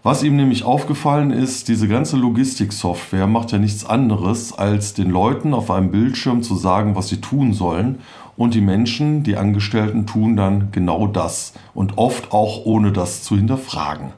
Was 0.01 0.23
ihm 0.23 0.37
nämlich 0.37 0.63
aufgefallen 0.63 1.31
ist, 1.31 1.67
diese 1.67 1.89
ganze 1.89 2.15
Logistiksoftware 2.15 3.27
macht 3.27 3.51
ja 3.51 3.57
nichts 3.57 3.85
anderes, 3.85 4.57
als 4.57 4.93
den 4.93 5.09
Leuten 5.09 5.53
auf 5.53 5.69
einem 5.69 5.91
Bildschirm 5.91 6.41
zu 6.41 6.55
sagen, 6.55 6.95
was 6.95 7.09
sie 7.09 7.19
tun 7.19 7.51
sollen. 7.51 7.99
Und 8.37 8.53
die 8.53 8.61
Menschen, 8.61 9.23
die 9.23 9.35
Angestellten, 9.35 10.05
tun 10.05 10.37
dann 10.37 10.69
genau 10.71 11.05
das. 11.05 11.51
Und 11.73 11.97
oft 11.97 12.31
auch 12.31 12.65
ohne 12.65 12.93
das 12.93 13.23
zu 13.23 13.35
hinterfragen. 13.35 14.13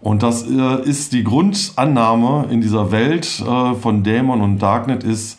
Und 0.00 0.22
das 0.22 0.46
äh, 0.48 0.82
ist 0.82 1.12
die 1.12 1.24
Grundannahme 1.24 2.46
in 2.50 2.60
dieser 2.60 2.90
Welt 2.90 3.40
äh, 3.40 3.74
von 3.74 4.02
Dämon 4.02 4.40
und 4.40 4.58
Darknet 4.58 5.04
ist, 5.04 5.38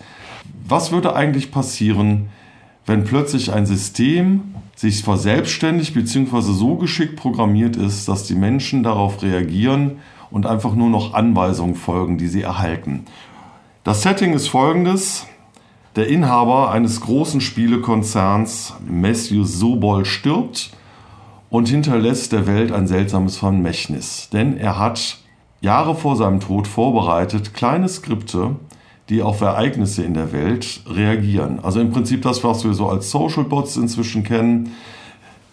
was 0.68 0.92
würde 0.92 1.16
eigentlich 1.16 1.52
passieren, 1.52 2.30
wenn 2.86 3.04
plötzlich 3.04 3.52
ein 3.54 3.66
System 3.66 4.56
sich 4.76 5.04
verselbstständigt 5.04 5.94
bzw. 5.94 6.42
so 6.42 6.76
geschickt 6.76 7.16
programmiert 7.16 7.76
ist, 7.76 8.08
dass 8.08 8.24
die 8.24 8.36
Menschen 8.36 8.84
darauf 8.84 9.22
reagieren 9.22 9.98
und 10.30 10.46
einfach 10.46 10.74
nur 10.74 10.90
noch 10.90 11.14
Anweisungen 11.14 11.76
folgen, 11.76 12.18
die 12.18 12.28
sie 12.28 12.42
erhalten. 12.42 13.06
Das 13.84 14.04
Setting 14.04 14.34
ist 14.34 14.48
folgendes. 14.48 15.26
Der 15.96 16.08
Inhaber 16.08 16.72
eines 16.72 17.02
großen 17.02 17.42
Spielekonzerns, 17.42 18.76
Matthew 18.88 19.44
Sobol, 19.44 20.06
stirbt 20.06 20.72
und 21.52 21.68
hinterlässt 21.68 22.32
der 22.32 22.48
Welt 22.48 22.72
ein 22.72 22.88
seltsames 22.88 23.38
Vermächtnis. 23.38 24.30
Denn 24.32 24.58
er 24.58 24.80
hat 24.80 25.18
Jahre 25.60 25.96
vor 25.96 26.16
seinem 26.16 26.40
Tod 26.40 26.66
vorbereitet 26.66 27.54
kleine 27.54 27.90
Skripte, 27.90 28.56
die 29.10 29.22
auf 29.22 29.42
Ereignisse 29.42 30.04
in 30.04 30.14
der 30.14 30.32
Welt 30.32 30.80
reagieren. 30.88 31.60
Also 31.62 31.82
im 31.82 31.92
Prinzip 31.92 32.22
das, 32.22 32.44
was 32.46 32.64
wir 32.64 32.74
so 32.74 32.88
als 32.88 33.12
Social 33.12 33.44
Bots 33.44 33.76
inzwischen 33.76 34.24
kennen. 34.24 34.72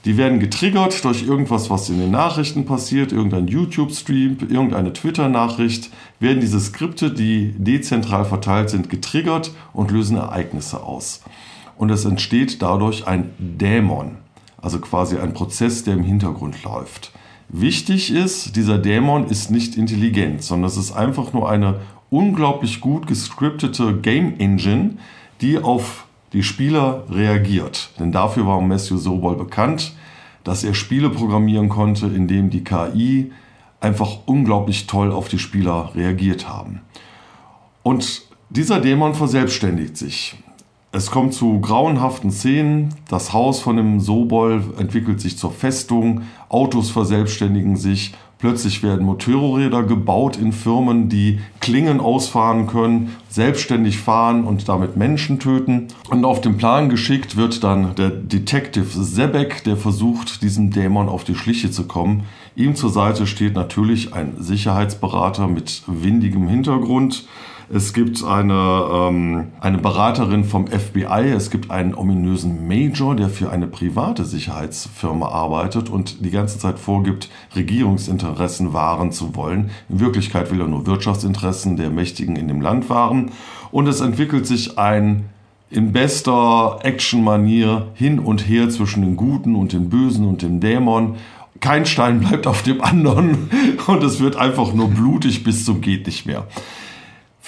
Die 0.04 0.16
werden 0.16 0.38
getriggert 0.38 1.04
durch 1.04 1.24
irgendwas, 1.26 1.68
was 1.68 1.90
in 1.90 1.98
den 1.98 2.12
Nachrichten 2.12 2.64
passiert, 2.64 3.10
irgendein 3.10 3.48
YouTube-Stream, 3.48 4.38
irgendeine 4.48 4.92
Twitter-Nachricht, 4.92 5.90
werden 6.20 6.38
diese 6.38 6.60
Skripte, 6.60 7.10
die 7.10 7.52
dezentral 7.58 8.24
verteilt 8.24 8.70
sind, 8.70 8.88
getriggert 8.88 9.50
und 9.72 9.90
lösen 9.90 10.16
Ereignisse 10.16 10.80
aus. 10.80 11.22
Und 11.76 11.90
es 11.90 12.04
entsteht 12.04 12.62
dadurch 12.62 13.08
ein 13.08 13.30
Dämon, 13.38 14.18
also 14.60 14.78
quasi 14.80 15.18
ein 15.18 15.34
Prozess, 15.34 15.84
der 15.84 15.94
im 15.94 16.02
Hintergrund 16.02 16.62
läuft. 16.62 17.12
Wichtig 17.48 18.10
ist, 18.12 18.56
dieser 18.56 18.78
Dämon 18.78 19.28
ist 19.28 19.50
nicht 19.50 19.76
intelligent, 19.76 20.42
sondern 20.42 20.68
es 20.68 20.76
ist 20.76 20.92
einfach 20.92 21.32
nur 21.32 21.48
eine 21.48 21.80
unglaublich 22.10 22.80
gut 22.80 23.06
gescriptete 23.06 23.96
Game 23.96 24.38
Engine, 24.38 24.98
die 25.40 25.58
auf 25.58 26.06
die 26.32 26.42
Spieler 26.42 27.04
reagiert. 27.08 27.90
Denn 27.98 28.12
dafür 28.12 28.46
war 28.46 28.60
Matthew 28.60 28.98
Sobol 28.98 29.36
bekannt, 29.36 29.94
dass 30.44 30.64
er 30.64 30.74
Spiele 30.74 31.10
programmieren 31.10 31.68
konnte, 31.68 32.06
in 32.06 32.28
denen 32.28 32.50
die 32.50 32.64
KI 32.64 33.32
einfach 33.80 34.18
unglaublich 34.26 34.86
toll 34.86 35.12
auf 35.12 35.28
die 35.28 35.38
Spieler 35.38 35.92
reagiert 35.94 36.48
haben. 36.48 36.82
Und 37.82 38.22
dieser 38.50 38.80
Dämon 38.80 39.14
verselbstständigt 39.14 39.96
sich. 39.96 40.36
Es 40.90 41.10
kommt 41.10 41.34
zu 41.34 41.60
grauenhaften 41.60 42.30
Szenen. 42.30 42.94
Das 43.08 43.34
Haus 43.34 43.60
von 43.60 43.76
dem 43.76 44.00
Sobol 44.00 44.62
entwickelt 44.78 45.20
sich 45.20 45.36
zur 45.36 45.52
Festung. 45.52 46.22
Autos 46.48 46.90
verselbstständigen 46.90 47.76
sich. 47.76 48.14
Plötzlich 48.38 48.82
werden 48.82 49.04
Motorräder 49.04 49.82
gebaut 49.82 50.36
in 50.38 50.52
Firmen, 50.52 51.08
die 51.08 51.40
Klingen 51.60 52.00
ausfahren 52.00 52.68
können, 52.68 53.16
selbstständig 53.28 53.98
fahren 53.98 54.44
und 54.44 54.68
damit 54.68 54.96
Menschen 54.96 55.40
töten. 55.40 55.88
Und 56.08 56.24
auf 56.24 56.40
den 56.40 56.56
Plan 56.56 56.88
geschickt 56.88 57.36
wird 57.36 57.62
dann 57.64 57.94
der 57.96 58.10
Detective 58.10 58.86
Zebek, 58.86 59.64
der 59.64 59.76
versucht, 59.76 60.42
diesem 60.42 60.70
Dämon 60.70 61.08
auf 61.08 61.24
die 61.24 61.34
Schliche 61.34 61.70
zu 61.70 61.86
kommen. 61.86 62.22
Ihm 62.56 62.76
zur 62.76 62.90
Seite 62.90 63.26
steht 63.26 63.54
natürlich 63.54 64.14
ein 64.14 64.36
Sicherheitsberater 64.38 65.48
mit 65.48 65.82
windigem 65.86 66.48
Hintergrund. 66.48 67.26
Es 67.70 67.92
gibt 67.92 68.24
eine, 68.24 68.88
ähm, 68.90 69.48
eine 69.60 69.76
Beraterin 69.76 70.44
vom 70.44 70.68
FBI, 70.68 71.32
es 71.36 71.50
gibt 71.50 71.70
einen 71.70 71.94
ominösen 71.94 72.66
Major, 72.66 73.14
der 73.14 73.28
für 73.28 73.50
eine 73.50 73.66
private 73.66 74.24
Sicherheitsfirma 74.24 75.28
arbeitet 75.28 75.90
und 75.90 76.24
die 76.24 76.30
ganze 76.30 76.58
Zeit 76.58 76.78
vorgibt, 76.78 77.28
Regierungsinteressen 77.54 78.72
wahren 78.72 79.12
zu 79.12 79.36
wollen. 79.36 79.70
In 79.90 80.00
Wirklichkeit 80.00 80.50
will 80.50 80.62
er 80.62 80.66
nur 80.66 80.86
Wirtschaftsinteressen 80.86 81.76
der 81.76 81.90
Mächtigen 81.90 82.36
in 82.36 82.48
dem 82.48 82.62
Land 82.62 82.88
wahren. 82.88 83.32
Und 83.70 83.86
es 83.86 84.00
entwickelt 84.00 84.46
sich 84.46 84.78
ein 84.78 85.26
in 85.70 85.92
bester 85.92 86.78
Action-Manier 86.82 87.88
hin 87.92 88.18
und 88.18 88.48
her 88.48 88.70
zwischen 88.70 89.02
den 89.02 89.16
Guten 89.16 89.54
und 89.54 89.74
den 89.74 89.90
Bösen 89.90 90.26
und 90.26 90.40
dem 90.40 90.60
Dämon. 90.60 91.16
Kein 91.60 91.84
Stein 91.84 92.20
bleibt 92.20 92.46
auf 92.46 92.62
dem 92.62 92.80
anderen 92.80 93.50
und 93.86 94.02
es 94.02 94.20
wird 94.20 94.36
einfach 94.36 94.72
nur 94.72 94.88
blutig 94.88 95.44
bis 95.44 95.66
zum 95.66 95.82
geht 95.82 96.06
nicht 96.06 96.24
mehr. 96.24 96.46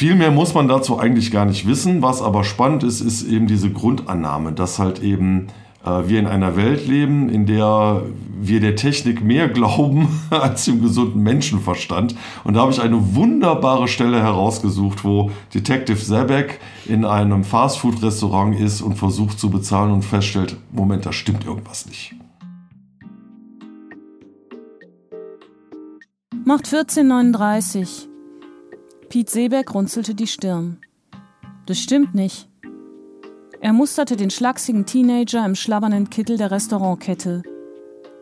Viel 0.00 0.14
mehr 0.14 0.30
muss 0.30 0.54
man 0.54 0.66
dazu 0.66 0.98
eigentlich 0.98 1.30
gar 1.30 1.44
nicht 1.44 1.66
wissen. 1.66 2.00
Was 2.00 2.22
aber 2.22 2.42
spannend 2.42 2.84
ist, 2.84 3.02
ist 3.02 3.22
eben 3.22 3.46
diese 3.46 3.68
Grundannahme, 3.70 4.52
dass 4.52 4.78
halt 4.78 5.02
eben 5.02 5.48
äh, 5.84 6.08
wir 6.08 6.18
in 6.18 6.26
einer 6.26 6.56
Welt 6.56 6.88
leben, 6.88 7.28
in 7.28 7.44
der 7.44 8.00
wir 8.40 8.60
der 8.60 8.76
Technik 8.76 9.22
mehr 9.22 9.48
glauben 9.50 10.08
als 10.30 10.64
dem 10.64 10.80
gesunden 10.80 11.22
Menschenverstand. 11.22 12.14
Und 12.44 12.54
da 12.54 12.60
habe 12.60 12.72
ich 12.72 12.80
eine 12.80 13.14
wunderbare 13.14 13.88
Stelle 13.88 14.22
herausgesucht, 14.22 15.04
wo 15.04 15.32
Detective 15.52 15.98
Zebek 15.98 16.60
in 16.86 17.04
einem 17.04 17.44
Fastfood-Restaurant 17.44 18.58
ist 18.58 18.80
und 18.80 18.94
versucht 18.94 19.38
zu 19.38 19.50
bezahlen 19.50 19.92
und 19.92 20.02
feststellt, 20.02 20.56
Moment, 20.72 21.04
da 21.04 21.12
stimmt 21.12 21.44
irgendwas 21.44 21.84
nicht. 21.84 22.14
Macht 26.46 26.72
1439. 26.72 28.09
Piet 29.10 29.28
Seeberg 29.28 29.74
runzelte 29.74 30.14
die 30.14 30.28
Stirn. 30.28 30.78
Das 31.66 31.80
stimmt 31.80 32.14
nicht. 32.14 32.48
Er 33.60 33.72
musterte 33.72 34.14
den 34.14 34.30
schlachsigen 34.30 34.86
Teenager 34.86 35.44
im 35.44 35.56
schlabbernden 35.56 36.10
Kittel 36.10 36.36
der 36.36 36.52
Restaurantkette. 36.52 37.42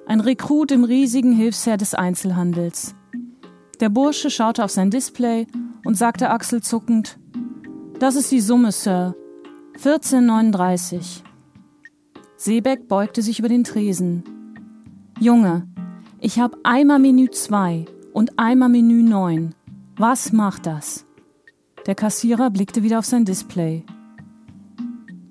Ein 0.07 0.21
Rekrut 0.21 0.73
im 0.73 0.85
riesigen 0.85 1.33
Hilfsherr 1.33 1.77
des 1.77 1.93
Einzelhandels. 1.93 2.95
Der 3.81 3.91
Bursche 3.91 4.31
schaute 4.31 4.65
auf 4.65 4.71
sein 4.71 4.91
Display 4.91 5.47
und 5.85 5.95
sagte 5.95 6.31
achselzuckend, 6.31 7.19
das 7.99 8.17
ist 8.17 8.33
die 8.33 8.41
Summe, 8.41 8.73
Sir. 8.73 9.15
1439. 9.75 11.23
Seebeck 12.39 12.89
beugte 12.89 13.21
sich 13.21 13.39
über 13.41 13.51
den 13.51 13.65
Tresen. 13.65 14.25
Junge, 15.21 15.69
ich 16.19 16.41
habe 16.41 16.57
einmal 16.63 16.99
Menü 16.99 17.29
2 17.29 17.85
und 18.15 18.39
einmal 18.39 18.71
Menü 18.71 19.03
9. 19.03 19.55
Was 20.01 20.31
macht 20.33 20.67
das? 20.67 21.05
Der 21.87 21.97
Kassierer 21.97 22.51
blickte 22.51 22.85
wieder 22.85 23.01
auf 23.01 23.05
sein 23.05 23.25
Display. 23.25 23.85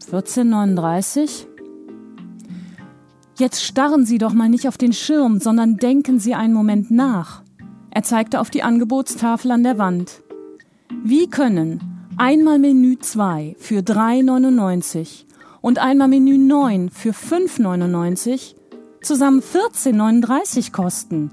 1439? 0.08 1.48
Jetzt 3.38 3.64
starren 3.64 4.06
Sie 4.06 4.18
doch 4.18 4.34
mal 4.34 4.50
nicht 4.50 4.68
auf 4.68 4.78
den 4.78 4.92
Schirm, 4.92 5.40
sondern 5.40 5.78
denken 5.78 6.20
Sie 6.20 6.36
einen 6.36 6.54
Moment 6.54 6.92
nach. 6.92 7.44
Er 7.92 8.04
zeigte 8.04 8.42
auf 8.42 8.50
die 8.50 8.62
Angebotstafel 8.62 9.52
an 9.52 9.64
der 9.64 9.78
Wand. 9.78 10.22
Wie 11.02 11.30
können 11.30 11.80
einmal 12.18 12.60
Menü 12.60 12.98
2 13.00 13.56
für 13.58 13.80
3,99 13.80 15.28
und 15.62 15.80
einmal 15.80 16.10
Menü 16.10 16.38
9 16.38 16.90
für 16.90 17.12
5,99 17.12 18.56
zusammen 19.02 19.42
14,39 19.42 20.74
kosten? 20.74 21.32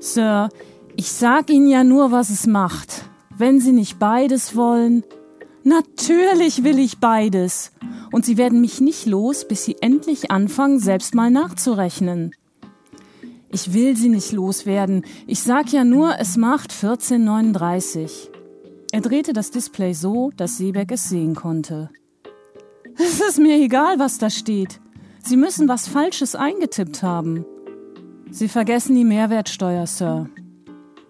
Sir, 0.00 0.48
ich 0.96 1.12
sag 1.12 1.50
Ihnen 1.50 1.68
ja 1.68 1.84
nur, 1.84 2.12
was 2.12 2.30
es 2.30 2.46
macht. 2.46 3.04
Wenn 3.36 3.60
Sie 3.60 3.72
nicht 3.72 3.98
beides 3.98 4.54
wollen. 4.54 5.02
Natürlich 5.64 6.62
will 6.62 6.78
ich 6.78 6.98
beides. 6.98 7.72
Und 8.12 8.24
Sie 8.24 8.36
werden 8.36 8.60
mich 8.60 8.80
nicht 8.80 9.06
los, 9.06 9.46
bis 9.48 9.64
Sie 9.64 9.76
endlich 9.80 10.30
anfangen, 10.30 10.78
selbst 10.78 11.14
mal 11.14 11.30
nachzurechnen. 11.30 12.32
Ich 13.50 13.72
will 13.72 13.96
Sie 13.96 14.08
nicht 14.08 14.32
loswerden. 14.32 15.04
Ich 15.26 15.40
sag 15.42 15.72
ja 15.72 15.84
nur, 15.84 16.18
es 16.18 16.36
macht 16.36 16.72
1439. 16.72 18.30
Er 18.92 19.00
drehte 19.00 19.32
das 19.32 19.50
Display 19.50 19.94
so, 19.94 20.30
dass 20.36 20.58
Seebeck 20.58 20.92
es 20.92 21.08
sehen 21.08 21.34
konnte. 21.34 21.90
Es 22.96 23.20
ist 23.20 23.38
mir 23.38 23.56
egal, 23.56 23.98
was 23.98 24.18
da 24.18 24.30
steht. 24.30 24.80
Sie 25.22 25.36
müssen 25.36 25.68
was 25.68 25.88
Falsches 25.88 26.36
eingetippt 26.36 27.02
haben. 27.02 27.44
Sie 28.30 28.48
vergessen 28.48 28.94
die 28.94 29.04
Mehrwertsteuer, 29.04 29.86
Sir. 29.86 30.28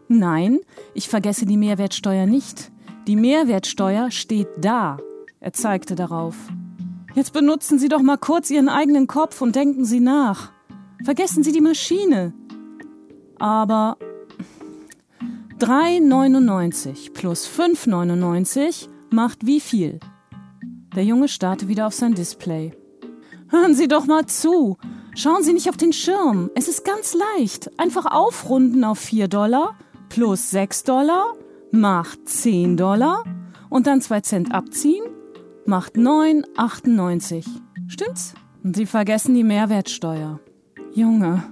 Nein, 0.09 0.61
ich 0.93 1.09
vergesse 1.09 1.47
die 1.47 1.57
Mehrwertsteuer 1.57 2.27
nicht. 2.27 2.71
Die 3.07 3.17
Mehrwertsteuer 3.17 4.11
steht 4.11 4.49
da. 4.59 4.99
Er 5.41 5.53
zeigte 5.53 5.95
darauf. 5.95 6.37
Jetzt 7.15 7.33
benutzen 7.33 7.79
Sie 7.79 7.89
doch 7.89 8.03
mal 8.03 8.19
kurz 8.19 8.51
Ihren 8.51 8.69
eigenen 8.69 9.07
Kopf 9.07 9.41
und 9.41 9.55
denken 9.55 9.85
Sie 9.85 10.01
nach. 10.01 10.53
Vergessen 11.05 11.43
Sie 11.43 11.53
die 11.53 11.61
Maschine. 11.61 12.33
Aber 13.39 13.99
3,99 15.61 17.13
plus 17.13 17.49
5,99 17.49 18.89
macht 19.11 19.47
wie 19.47 19.61
viel? 19.61 20.01
Der 20.97 21.05
Junge 21.05 21.29
starrte 21.29 21.69
wieder 21.69 21.87
auf 21.87 21.95
sein 21.95 22.15
Display. 22.15 22.73
Hören 23.49 23.75
Sie 23.75 23.87
doch 23.87 24.07
mal 24.07 24.27
zu. 24.27 24.77
Schauen 25.15 25.43
Sie 25.43 25.53
nicht 25.53 25.69
auf 25.69 25.77
den 25.77 25.93
Schirm. 25.93 26.51
Es 26.55 26.69
ist 26.69 26.85
ganz 26.85 27.15
leicht. 27.15 27.79
Einfach 27.79 28.07
aufrunden 28.07 28.83
auf 28.83 28.99
4 28.99 29.29
Dollar 29.29 29.77
plus 30.15 30.51
6 30.51 30.85
Dollar 30.85 31.35
macht 31.73 32.29
10 32.29 32.77
Dollar 32.77 33.25
und 33.69 33.89
dann 33.89 34.01
2 34.01 34.21
Cent 34.21 34.55
abziehen 34.55 35.03
macht 35.67 35.97
9,98. 35.97 37.45
Stimmt's? 37.89 38.35
Und 38.63 38.77
Sie 38.77 38.87
vergessen 38.87 39.35
die 39.35 39.43
Mehrwertsteuer. 39.43 40.39
Junge, 40.95 41.43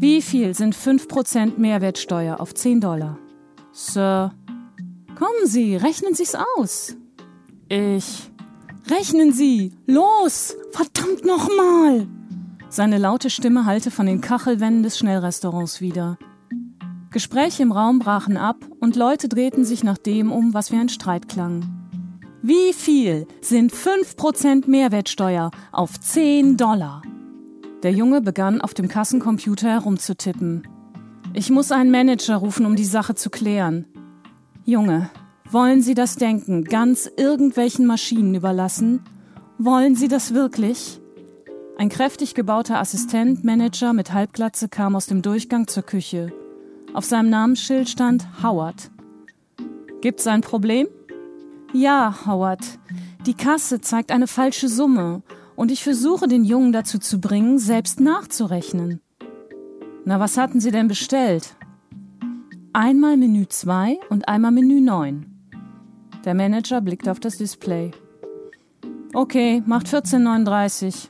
wie 0.00 0.20
viel 0.20 0.52
sind 0.54 0.74
5% 0.74 1.56
Mehrwertsteuer 1.56 2.40
auf 2.40 2.54
10 2.54 2.80
Dollar? 2.80 3.18
Sir, 3.70 4.32
kommen 5.16 5.46
Sie, 5.46 5.76
rechnen 5.76 6.14
Sie's 6.14 6.36
aus. 6.56 6.96
Ich. 7.68 8.32
Rechnen 8.90 9.32
Sie! 9.32 9.72
Los! 9.86 10.56
Verdammt 10.72 11.24
nochmal! 11.24 12.08
Seine 12.68 12.98
laute 12.98 13.30
Stimme 13.30 13.64
hallte 13.64 13.92
von 13.92 14.06
den 14.06 14.20
Kachelwänden 14.20 14.82
des 14.82 14.98
Schnellrestaurants 14.98 15.80
wieder. 15.80 16.18
Gespräche 17.14 17.62
im 17.62 17.70
Raum 17.70 18.00
brachen 18.00 18.36
ab 18.36 18.56
und 18.80 18.96
Leute 18.96 19.28
drehten 19.28 19.64
sich 19.64 19.84
nach 19.84 19.98
dem 19.98 20.32
um, 20.32 20.52
was 20.52 20.72
wie 20.72 20.76
ein 20.76 20.88
Streit 20.88 21.28
klang. 21.28 21.62
Wie 22.42 22.72
viel 22.72 23.28
sind 23.40 23.72
5% 23.72 24.68
Mehrwertsteuer 24.68 25.52
auf 25.70 26.00
10 26.00 26.56
Dollar? 26.56 27.02
Der 27.84 27.92
Junge 27.92 28.20
begann 28.20 28.60
auf 28.60 28.74
dem 28.74 28.88
Kassencomputer 28.88 29.70
herumzutippen. 29.70 30.66
Ich 31.34 31.50
muss 31.50 31.70
einen 31.70 31.92
Manager 31.92 32.34
rufen, 32.34 32.66
um 32.66 32.74
die 32.74 32.84
Sache 32.84 33.14
zu 33.14 33.30
klären. 33.30 33.86
Junge, 34.64 35.08
wollen 35.48 35.82
Sie 35.82 35.94
das 35.94 36.16
Denken 36.16 36.64
ganz 36.64 37.08
irgendwelchen 37.16 37.86
Maschinen 37.86 38.34
überlassen? 38.34 39.04
Wollen 39.56 39.94
Sie 39.94 40.08
das 40.08 40.34
wirklich? 40.34 41.00
Ein 41.78 41.90
kräftig 41.90 42.34
gebauter 42.34 42.80
Assistent, 42.80 43.44
Manager 43.44 43.92
mit 43.92 44.12
Halbglatze 44.12 44.68
kam 44.68 44.96
aus 44.96 45.06
dem 45.06 45.22
Durchgang 45.22 45.68
zur 45.68 45.84
Küche. 45.84 46.32
Auf 46.94 47.04
seinem 47.04 47.28
Namensschild 47.28 47.88
stand 47.88 48.26
Howard. 48.42 48.90
Gibt's 50.00 50.28
ein 50.28 50.42
Problem? 50.42 50.86
Ja, 51.72 52.14
Howard. 52.24 52.78
Die 53.26 53.34
Kasse 53.34 53.80
zeigt 53.80 54.12
eine 54.12 54.28
falsche 54.28 54.68
Summe 54.68 55.22
und 55.56 55.72
ich 55.72 55.82
versuche 55.82 56.28
den 56.28 56.44
Jungen 56.44 56.72
dazu 56.72 57.00
zu 57.00 57.20
bringen, 57.20 57.58
selbst 57.58 57.98
nachzurechnen. 57.98 59.00
Na, 60.04 60.20
was 60.20 60.38
hatten 60.38 60.60
Sie 60.60 60.70
denn 60.70 60.86
bestellt? 60.86 61.56
Einmal 62.72 63.16
Menü 63.16 63.46
2 63.48 63.98
und 64.08 64.28
einmal 64.28 64.52
Menü 64.52 64.80
9. 64.80 65.26
Der 66.24 66.34
Manager 66.34 66.80
blickt 66.80 67.08
auf 67.08 67.18
das 67.18 67.38
Display. 67.38 67.90
Okay, 69.12 69.64
macht 69.66 69.88
14,39. 69.88 71.08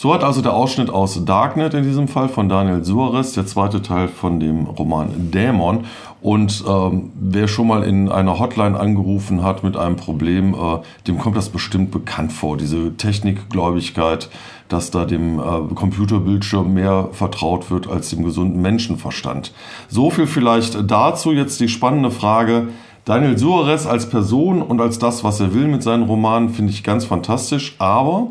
So 0.00 0.14
hat 0.14 0.22
also 0.22 0.42
der 0.42 0.54
Ausschnitt 0.54 0.90
aus 0.90 1.24
Darknet 1.24 1.74
in 1.74 1.82
diesem 1.82 2.06
Fall 2.06 2.28
von 2.28 2.48
Daniel 2.48 2.84
Suarez, 2.84 3.32
der 3.32 3.46
zweite 3.46 3.82
Teil 3.82 4.06
von 4.06 4.38
dem 4.38 4.66
Roman 4.66 5.32
Dämon. 5.32 5.86
Und 6.20 6.62
ähm, 6.68 7.10
wer 7.14 7.48
schon 7.48 7.66
mal 7.66 7.82
in 7.82 8.08
einer 8.08 8.38
Hotline 8.38 8.78
angerufen 8.78 9.42
hat 9.42 9.64
mit 9.64 9.76
einem 9.76 9.96
Problem, 9.96 10.54
äh, 10.54 10.78
dem 11.08 11.18
kommt 11.18 11.36
das 11.36 11.48
bestimmt 11.48 11.90
bekannt 11.90 12.32
vor. 12.32 12.56
Diese 12.56 12.96
Technikgläubigkeit, 12.96 14.30
dass 14.68 14.92
da 14.92 15.04
dem 15.04 15.40
äh, 15.40 15.74
Computerbildschirm 15.74 16.74
mehr 16.74 17.08
vertraut 17.10 17.68
wird 17.68 17.88
als 17.88 18.10
dem 18.10 18.22
gesunden 18.22 18.62
Menschenverstand. 18.62 19.52
So 19.88 20.10
viel 20.10 20.28
vielleicht 20.28 20.88
dazu. 20.88 21.32
Jetzt 21.32 21.58
die 21.58 21.68
spannende 21.68 22.12
Frage. 22.12 22.68
Daniel 23.04 23.36
Suarez 23.36 23.84
als 23.86 24.08
Person 24.08 24.62
und 24.62 24.80
als 24.80 25.00
das, 25.00 25.24
was 25.24 25.40
er 25.40 25.54
will 25.54 25.66
mit 25.66 25.82
seinen 25.82 26.04
Romanen, 26.04 26.50
finde 26.50 26.70
ich 26.70 26.84
ganz 26.84 27.04
fantastisch. 27.04 27.74
Aber 27.78 28.28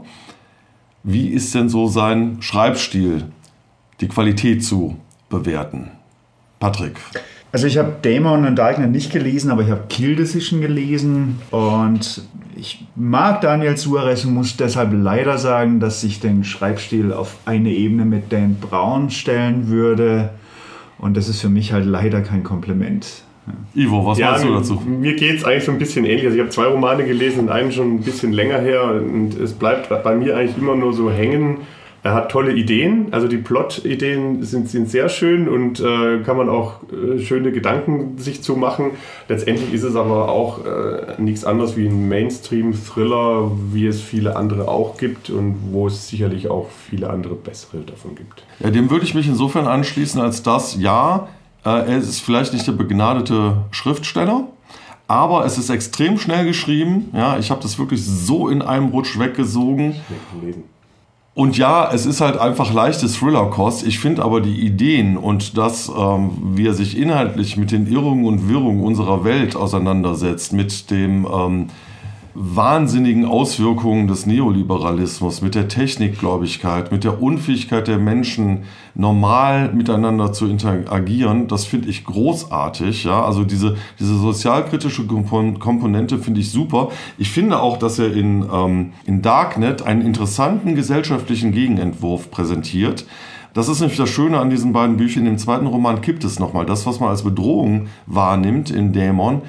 wie 1.08 1.30
ist 1.30 1.56
denn 1.56 1.70
so 1.70 1.88
sein 1.88 2.42
Schreibstil, 2.42 3.24
die 4.02 4.10
Qualität 4.10 4.64
zu 4.64 4.98
bewerten? 5.30 5.92
Patrick. 6.60 6.98
Also 7.54 7.66
ich 7.66 7.78
habe 7.78 7.96
Dämon 8.04 8.46
und 8.46 8.58
Darknet 8.58 8.92
nicht 8.92 9.10
gelesen, 9.10 9.50
aber 9.50 9.62
ich 9.62 9.70
habe 9.70 9.86
Kill 9.88 10.18
Decision 10.18 10.60
gelesen 10.60 11.40
und 11.50 12.24
ich 12.58 12.86
mag 12.96 13.40
Daniel 13.40 13.78
Suarez 13.78 14.26
und 14.26 14.34
muss 14.34 14.58
deshalb 14.58 14.92
leider 14.92 15.38
sagen, 15.38 15.80
dass 15.80 16.04
ich 16.04 16.20
den 16.20 16.44
Schreibstil 16.44 17.14
auf 17.14 17.38
eine 17.46 17.70
Ebene 17.70 18.04
mit 18.04 18.34
Dan 18.34 18.56
Brown 18.56 19.10
stellen 19.10 19.70
würde 19.70 20.32
und 20.98 21.16
das 21.16 21.30
ist 21.30 21.40
für 21.40 21.50
mich 21.50 21.72
halt 21.72 21.86
leider 21.86 22.20
kein 22.20 22.44
Kompliment. 22.44 23.24
Ivo, 23.76 24.06
was 24.06 24.18
ja, 24.18 24.32
meinst 24.32 24.46
du 24.46 24.54
dazu? 24.54 24.82
Mir 24.86 25.16
geht 25.16 25.38
es 25.38 25.46
eigentlich 25.46 25.66
so 25.66 25.72
ein 25.72 25.78
bisschen 25.78 26.06
ähnlich. 26.06 26.26
Also 26.26 26.36
ich 26.36 26.42
habe 26.42 26.50
zwei 26.50 26.66
Romane 26.66 27.06
gelesen 27.06 27.42
und 27.42 27.50
einen 27.50 27.72
schon 27.72 27.96
ein 27.96 28.02
bisschen 28.02 28.34
länger 28.34 28.60
her 28.60 28.84
und 28.86 29.40
es 29.40 29.54
bleibt 29.54 29.90
bei 29.90 30.16
mir 30.16 30.36
eigentlich 30.36 30.58
immer 30.58 30.76
nur 30.76 30.94
so 30.94 31.12
hängen. 31.12 31.60
Er 32.04 32.14
hat 32.14 32.32
tolle 32.32 32.54
Ideen, 32.54 33.08
also 33.12 33.28
die 33.28 33.38
Plot-Ideen 33.38 34.44
sind, 34.44 34.70
sind 34.70 34.90
sehr 34.90 35.10
schön 35.10 35.50
und 35.50 35.80
äh, 35.80 36.20
kann 36.24 36.38
man 36.38 36.48
auch 36.48 36.76
äh, 36.84 37.20
schöne 37.20 37.52
Gedanken 37.52 38.18
sich 38.18 38.42
zu 38.44 38.56
machen. 38.56 38.92
Letztendlich 39.28 39.74
ist 39.74 39.84
es 39.84 39.96
aber 39.96 40.30
auch 40.30 40.64
äh, 40.64 41.20
nichts 41.22 41.44
anderes 41.44 41.76
wie 41.76 41.88
ein 41.88 42.08
Mainstream-Thriller, 42.08 43.52
wie 43.74 43.88
es 43.88 44.02
viele 44.02 44.38
andere 44.38 44.70
auch 44.70 44.98
gibt 44.98 45.30
und 45.30 45.58
wo 45.72 45.88
es 45.88 46.08
sicherlich 46.08 46.50
auch 46.50 46.70
viele 46.70 47.10
andere 47.10 47.36
bessere 47.36 47.80
davon 47.82 48.16
gibt. 48.16 48.46
Ja, 48.60 48.70
dem 48.70 48.90
würde 48.90 49.04
ich 49.04 49.14
mich 49.14 49.28
insofern 49.28 49.68
anschließen, 49.68 50.22
als 50.22 50.44
dass 50.44 50.80
ja, 50.80 51.28
er 51.64 51.98
ist 51.98 52.22
vielleicht 52.22 52.54
nicht 52.54 52.66
der 52.68 52.74
begnadete 52.74 53.58
Schriftsteller, 53.72 54.48
aber 55.08 55.46
es 55.46 55.58
ist 55.58 55.70
extrem 55.70 56.18
schnell 56.18 56.46
geschrieben. 56.46 57.10
Ja, 57.14 57.38
ich 57.38 57.50
habe 57.50 57.62
das 57.62 57.80
wirklich 57.80 58.06
so 58.06 58.50
in 58.50 58.62
einem 58.62 58.90
Rutsch 58.90 59.18
weggesogen. 59.18 59.96
Und 61.34 61.56
ja, 61.56 61.92
es 61.94 62.08
ist 62.08 62.20
halt 62.20 62.38
einfach 62.38 62.74
leichte 62.74 63.08
Thriller-Kost. 63.08 63.86
Ich 63.86 64.00
finde 64.00 64.24
aber 64.24 64.42
die 64.42 64.60
Ideen 64.60 65.18
und 65.18 65.56
das, 65.56 65.88
ähm, 65.88 66.32
wie 66.56 66.66
er 66.66 66.74
sich 66.74 66.98
inhaltlich 66.98 67.58
mit 67.58 67.72
den 67.72 67.86
Irrungen 67.86 68.26
und 68.26 68.50
Wirrungen 68.50 68.84
unserer 68.84 69.24
Welt 69.24 69.56
auseinandersetzt, 69.56 70.52
mit 70.52 70.90
dem 70.90 71.28
ähm, 71.32 71.68
wahnsinnigen 72.40 73.26
Auswirkungen 73.26 74.08
des 74.08 74.28
Neoliberalismus, 74.28 75.42
mit 75.42 75.56
der 75.56 75.68
Technikgläubigkeit, 75.68 76.92
mit 76.92 77.04
der 77.04 77.20
Unfähigkeit 77.20 77.88
der 77.88 77.98
Menschen, 77.98 78.66
normal 78.94 79.74
miteinander 79.74 80.34
zu 80.34 80.46
interagieren, 80.46 81.48
das 81.48 81.66
finde 81.66 81.90
ich 81.90 82.06
großartig. 82.06 83.06
Ja? 83.06 83.24
Also 83.26 83.44
diese, 83.44 83.76
diese 84.00 84.16
sozialkritische 84.16 85.08
Komponente 85.08 86.20
finde 86.20 86.42
ich 86.42 86.52
super. 86.52 86.90
Ich 87.18 87.32
finde 87.32 87.60
auch, 87.60 87.78
dass 87.78 87.98
er 87.98 88.14
in, 88.14 88.46
ähm, 88.54 88.94
in 89.06 89.24
Darknet 89.24 89.82
einen 89.82 90.02
interessanten 90.02 90.76
gesellschaftlichen 90.76 91.52
Gegenentwurf 91.52 92.30
präsentiert. 92.30 93.08
Das 93.56 93.68
ist 93.68 93.80
nämlich 93.80 93.98
das 93.98 94.10
Schöne 94.10 94.38
an 94.38 94.52
diesen 94.52 94.74
beiden 94.74 94.98
Büchern. 94.98 95.26
Im 95.26 95.40
zweiten 95.40 95.66
Roman 95.66 96.02
kippt 96.02 96.24
es 96.24 96.38
nochmal. 96.38 96.68
Das, 96.68 96.86
was 96.86 97.00
man 97.00 97.10
als 97.10 97.24
Bedrohung 97.24 97.88
wahrnimmt 98.06 98.70
in 98.70 98.94
Dämon, 98.94 99.42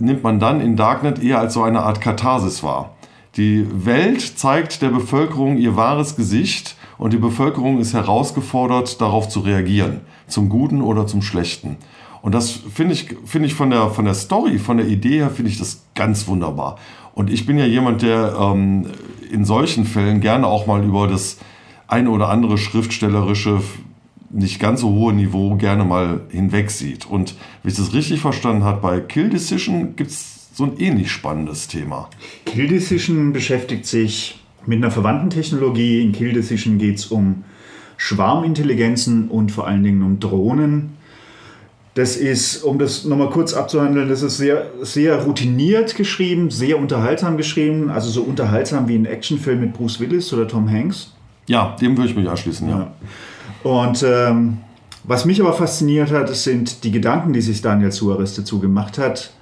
nimmt 0.00 0.22
man 0.22 0.38
dann 0.38 0.60
in 0.60 0.76
Darknet 0.76 1.22
eher 1.22 1.38
als 1.38 1.54
so 1.54 1.62
eine 1.62 1.80
Art 1.80 2.00
Katharsis 2.00 2.62
wahr. 2.62 2.94
Die 3.36 3.66
Welt 3.84 4.20
zeigt 4.20 4.82
der 4.82 4.88
Bevölkerung 4.88 5.58
ihr 5.58 5.76
wahres 5.76 6.16
Gesicht 6.16 6.76
und 6.96 7.12
die 7.12 7.18
Bevölkerung 7.18 7.78
ist 7.78 7.94
herausgefordert, 7.94 9.00
darauf 9.00 9.28
zu 9.28 9.40
reagieren, 9.40 10.00
zum 10.26 10.48
Guten 10.48 10.82
oder 10.82 11.06
zum 11.06 11.22
Schlechten. 11.22 11.76
Und 12.20 12.34
das 12.34 12.50
finde 12.50 12.94
ich, 12.94 13.14
finde 13.24 13.46
ich 13.46 13.54
von 13.54 13.70
der, 13.70 13.90
von 13.90 14.04
der 14.04 14.14
Story, 14.14 14.58
von 14.58 14.78
der 14.78 14.86
Idee 14.86 15.18
her, 15.18 15.30
finde 15.30 15.50
ich 15.50 15.58
das 15.58 15.84
ganz 15.94 16.26
wunderbar. 16.26 16.76
Und 17.14 17.30
ich 17.30 17.46
bin 17.46 17.58
ja 17.58 17.64
jemand, 17.64 18.02
der 18.02 18.36
ähm, 18.40 18.86
in 19.30 19.44
solchen 19.44 19.84
Fällen 19.84 20.20
gerne 20.20 20.46
auch 20.46 20.66
mal 20.66 20.84
über 20.84 21.06
das 21.06 21.38
ein 21.86 22.08
oder 22.08 22.28
andere 22.28 22.58
schriftstellerische 22.58 23.60
nicht 24.30 24.60
ganz 24.60 24.80
so 24.80 24.90
hohe 24.90 25.12
Niveau 25.12 25.56
gerne 25.56 25.84
mal 25.84 26.20
hinwegsieht. 26.30 27.06
Und 27.06 27.34
wie 27.62 27.68
ich 27.68 27.76
das 27.76 27.94
richtig 27.94 28.20
verstanden 28.20 28.64
habe, 28.64 28.80
bei 28.80 29.00
Kill 29.00 29.30
Decision 29.30 29.96
gibt 29.96 30.10
es 30.10 30.48
so 30.54 30.64
ein 30.64 30.78
ähnlich 30.78 31.10
spannendes 31.10 31.68
Thema. 31.68 32.10
Kill 32.44 32.68
Decision 32.68 33.32
beschäftigt 33.32 33.86
sich 33.86 34.40
mit 34.66 34.78
einer 34.78 34.90
verwandten 34.90 35.30
Technologie. 35.30 36.02
In 36.02 36.12
Kill 36.12 36.32
Decision 36.32 36.78
geht 36.78 36.96
es 36.96 37.06
um 37.06 37.44
Schwarmintelligenzen 37.96 39.28
und 39.28 39.50
vor 39.50 39.66
allen 39.66 39.82
Dingen 39.82 40.02
um 40.02 40.20
Drohnen. 40.20 40.96
Das 41.94 42.16
ist, 42.16 42.62
um 42.62 42.78
das 42.78 43.04
nochmal 43.04 43.30
kurz 43.30 43.54
abzuhandeln, 43.54 44.08
das 44.08 44.22
ist 44.22 44.36
sehr, 44.36 44.70
sehr 44.82 45.24
routiniert 45.24 45.96
geschrieben, 45.96 46.50
sehr 46.50 46.78
unterhaltsam 46.78 47.36
geschrieben, 47.36 47.90
also 47.90 48.08
so 48.08 48.22
unterhaltsam 48.22 48.86
wie 48.86 48.94
ein 48.94 49.04
Actionfilm 49.04 49.60
mit 49.60 49.72
Bruce 49.72 49.98
Willis 49.98 50.32
oder 50.32 50.46
Tom 50.46 50.70
Hanks. 50.70 51.12
Ja, 51.48 51.76
dem 51.80 51.96
würde 51.96 52.10
ich 52.10 52.16
mich 52.16 52.28
anschließen, 52.28 52.68
ja. 52.68 52.78
ja. 52.78 52.92
Und 53.62 54.04
ähm, 54.06 54.58
was 55.04 55.24
mich 55.24 55.40
aber 55.40 55.52
fasziniert 55.52 56.10
hat, 56.10 56.34
sind 56.34 56.84
die 56.84 56.90
Gedanken, 56.90 57.32
die 57.32 57.40
sich 57.40 57.62
Daniel 57.62 57.92
Suarez 57.92 58.34
dazu 58.34 58.60
gemacht 58.60 58.98
hat. 58.98 59.32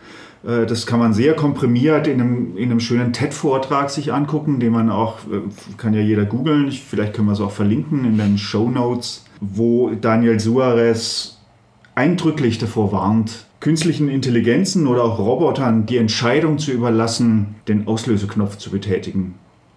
Äh, 0.47 0.67
das 0.67 0.87
kann 0.87 0.99
man 0.99 1.13
sehr 1.13 1.35
komprimiert 1.35 2.07
in 2.07 2.21
einem, 2.21 2.57
in 2.57 2.71
einem 2.71 2.81
schönen 2.81 3.13
TED-Vortrag 3.13 3.91
sich 3.91 4.13
angucken, 4.13 4.61
den 4.61 4.73
man 4.73 4.91
auch, 4.91 5.19
äh, 5.31 5.41
kann 5.77 5.95
ja 5.95 6.01
jeder 6.01 6.25
googeln, 6.25 6.71
vielleicht 6.71 7.15
können 7.15 7.29
wir 7.29 7.33
es 7.33 7.41
auch 7.41 7.51
verlinken 7.51 8.05
in 8.05 8.19
den 8.19 8.39
Show 8.39 8.71
Notes, 8.71 9.25
wo 9.41 9.91
Daniel 9.91 10.41
Suarez 10.41 11.39
eindrücklich 11.95 12.59
davor 12.59 12.93
warnt, 12.93 13.47
künstlichen 13.61 14.09
Intelligenzen 14.09 14.87
oder 14.87 15.03
auch 15.03 15.19
Robotern 15.19 15.87
die 15.87 15.97
Entscheidung 15.97 16.59
zu 16.59 16.71
überlassen, 16.71 17.57
den 17.69 17.89
Auslöseknopf 17.89 18.59
zu 18.59 18.71
betätigen. 18.71 19.35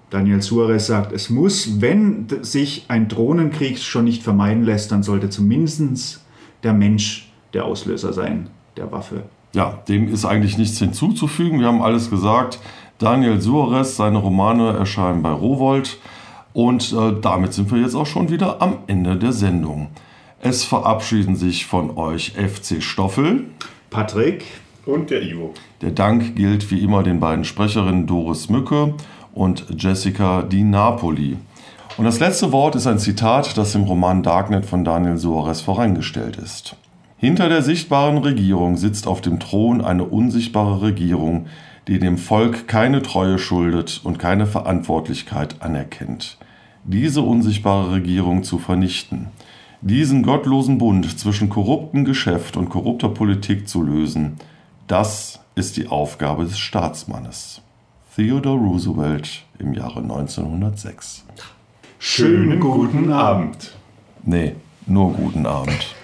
Daniel 0.09 0.41
Suarez 0.41 0.87
sagt, 0.87 1.11
es 1.11 1.29
muss, 1.29 1.81
wenn 1.81 2.27
sich 2.41 2.85
ein 2.87 3.07
Drohnenkrieg 3.07 3.77
schon 3.77 4.05
nicht 4.05 4.23
vermeiden 4.23 4.63
lässt, 4.63 4.91
dann 4.91 5.03
sollte 5.03 5.29
zumindest 5.29 6.21
der 6.63 6.73
Mensch 6.73 7.31
der 7.53 7.65
Auslöser 7.65 8.13
sein, 8.13 8.49
der 8.75 8.91
Waffe. 8.91 9.23
Ja, 9.53 9.81
dem 9.87 10.11
ist 10.11 10.25
eigentlich 10.25 10.57
nichts 10.57 10.79
hinzuzufügen. 10.79 11.59
Wir 11.59 11.67
haben 11.67 11.81
alles 11.81 12.09
gesagt. 12.09 12.59
Daniel 12.97 13.39
Suarez, 13.41 13.95
seine 13.95 14.17
Romane 14.17 14.73
erscheinen 14.73 15.21
bei 15.21 15.31
Rowold. 15.31 15.99
Und 16.53 16.91
äh, 16.93 17.13
damit 17.21 17.53
sind 17.53 17.71
wir 17.71 17.79
jetzt 17.79 17.95
auch 17.95 18.05
schon 18.05 18.29
wieder 18.29 18.61
am 18.61 18.79
Ende 18.87 19.15
der 19.15 19.31
Sendung. 19.31 19.87
Es 20.41 20.63
verabschieden 20.63 21.35
sich 21.35 21.65
von 21.65 21.97
euch 21.97 22.33
FC 22.33 22.81
Stoffel, 22.81 23.45
Patrick 23.89 24.45
und 24.85 25.09
der 25.09 25.21
Ivo. 25.21 25.53
Der 25.81 25.91
Dank 25.91 26.35
gilt 26.35 26.71
wie 26.71 26.79
immer 26.79 27.03
den 27.03 27.19
beiden 27.19 27.43
Sprecherinnen 27.43 28.07
Doris 28.07 28.49
Mücke 28.49 28.95
und 29.33 29.65
Jessica 29.77 30.41
Di 30.43 30.63
Napoli. 30.63 31.37
Und 31.97 32.05
das 32.05 32.19
letzte 32.19 32.51
Wort 32.51 32.75
ist 32.75 32.87
ein 32.87 32.99
Zitat, 32.99 33.57
das 33.57 33.75
im 33.75 33.83
Roman 33.83 34.23
Darknet 34.23 34.65
von 34.65 34.83
Daniel 34.83 35.17
Suarez 35.17 35.61
vorangestellt 35.61 36.37
ist. 36.37 36.75
Hinter 37.17 37.49
der 37.49 37.61
sichtbaren 37.61 38.19
Regierung 38.19 38.77
sitzt 38.77 39.05
auf 39.05 39.19
dem 39.19 39.39
Thron 39.39 39.81
eine 39.81 40.05
unsichtbare 40.05 40.81
Regierung, 40.81 41.47
die 41.89 41.99
dem 41.99 42.17
Volk 42.17 42.67
keine 42.67 43.01
Treue 43.01 43.37
schuldet 43.37 43.99
und 44.03 44.19
keine 44.19 44.45
Verantwortlichkeit 44.45 45.61
anerkennt. 45.61 46.37
Diese 46.85 47.21
unsichtbare 47.21 47.91
Regierung 47.91 48.43
zu 48.43 48.57
vernichten, 48.57 49.27
diesen 49.81 50.23
gottlosen 50.23 50.77
Bund 50.77 51.19
zwischen 51.19 51.49
korruptem 51.49 52.05
Geschäft 52.05 52.55
und 52.55 52.69
korrupter 52.69 53.09
Politik 53.09 53.67
zu 53.67 53.81
lösen, 53.81 54.37
das 54.87 55.39
ist 55.55 55.77
die 55.77 55.87
Aufgabe 55.87 56.45
des 56.45 56.57
Staatsmannes. 56.59 57.61
Theodore 58.15 58.57
Roosevelt 58.57 59.43
im 59.59 59.73
Jahre 59.73 60.01
1906. 60.01 61.25
Schönen 61.99 62.59
guten 62.59 63.11
Abend. 63.11 63.73
Nee, 64.23 64.55
nur 64.87 65.13
guten 65.13 65.45
Abend. 65.45 65.95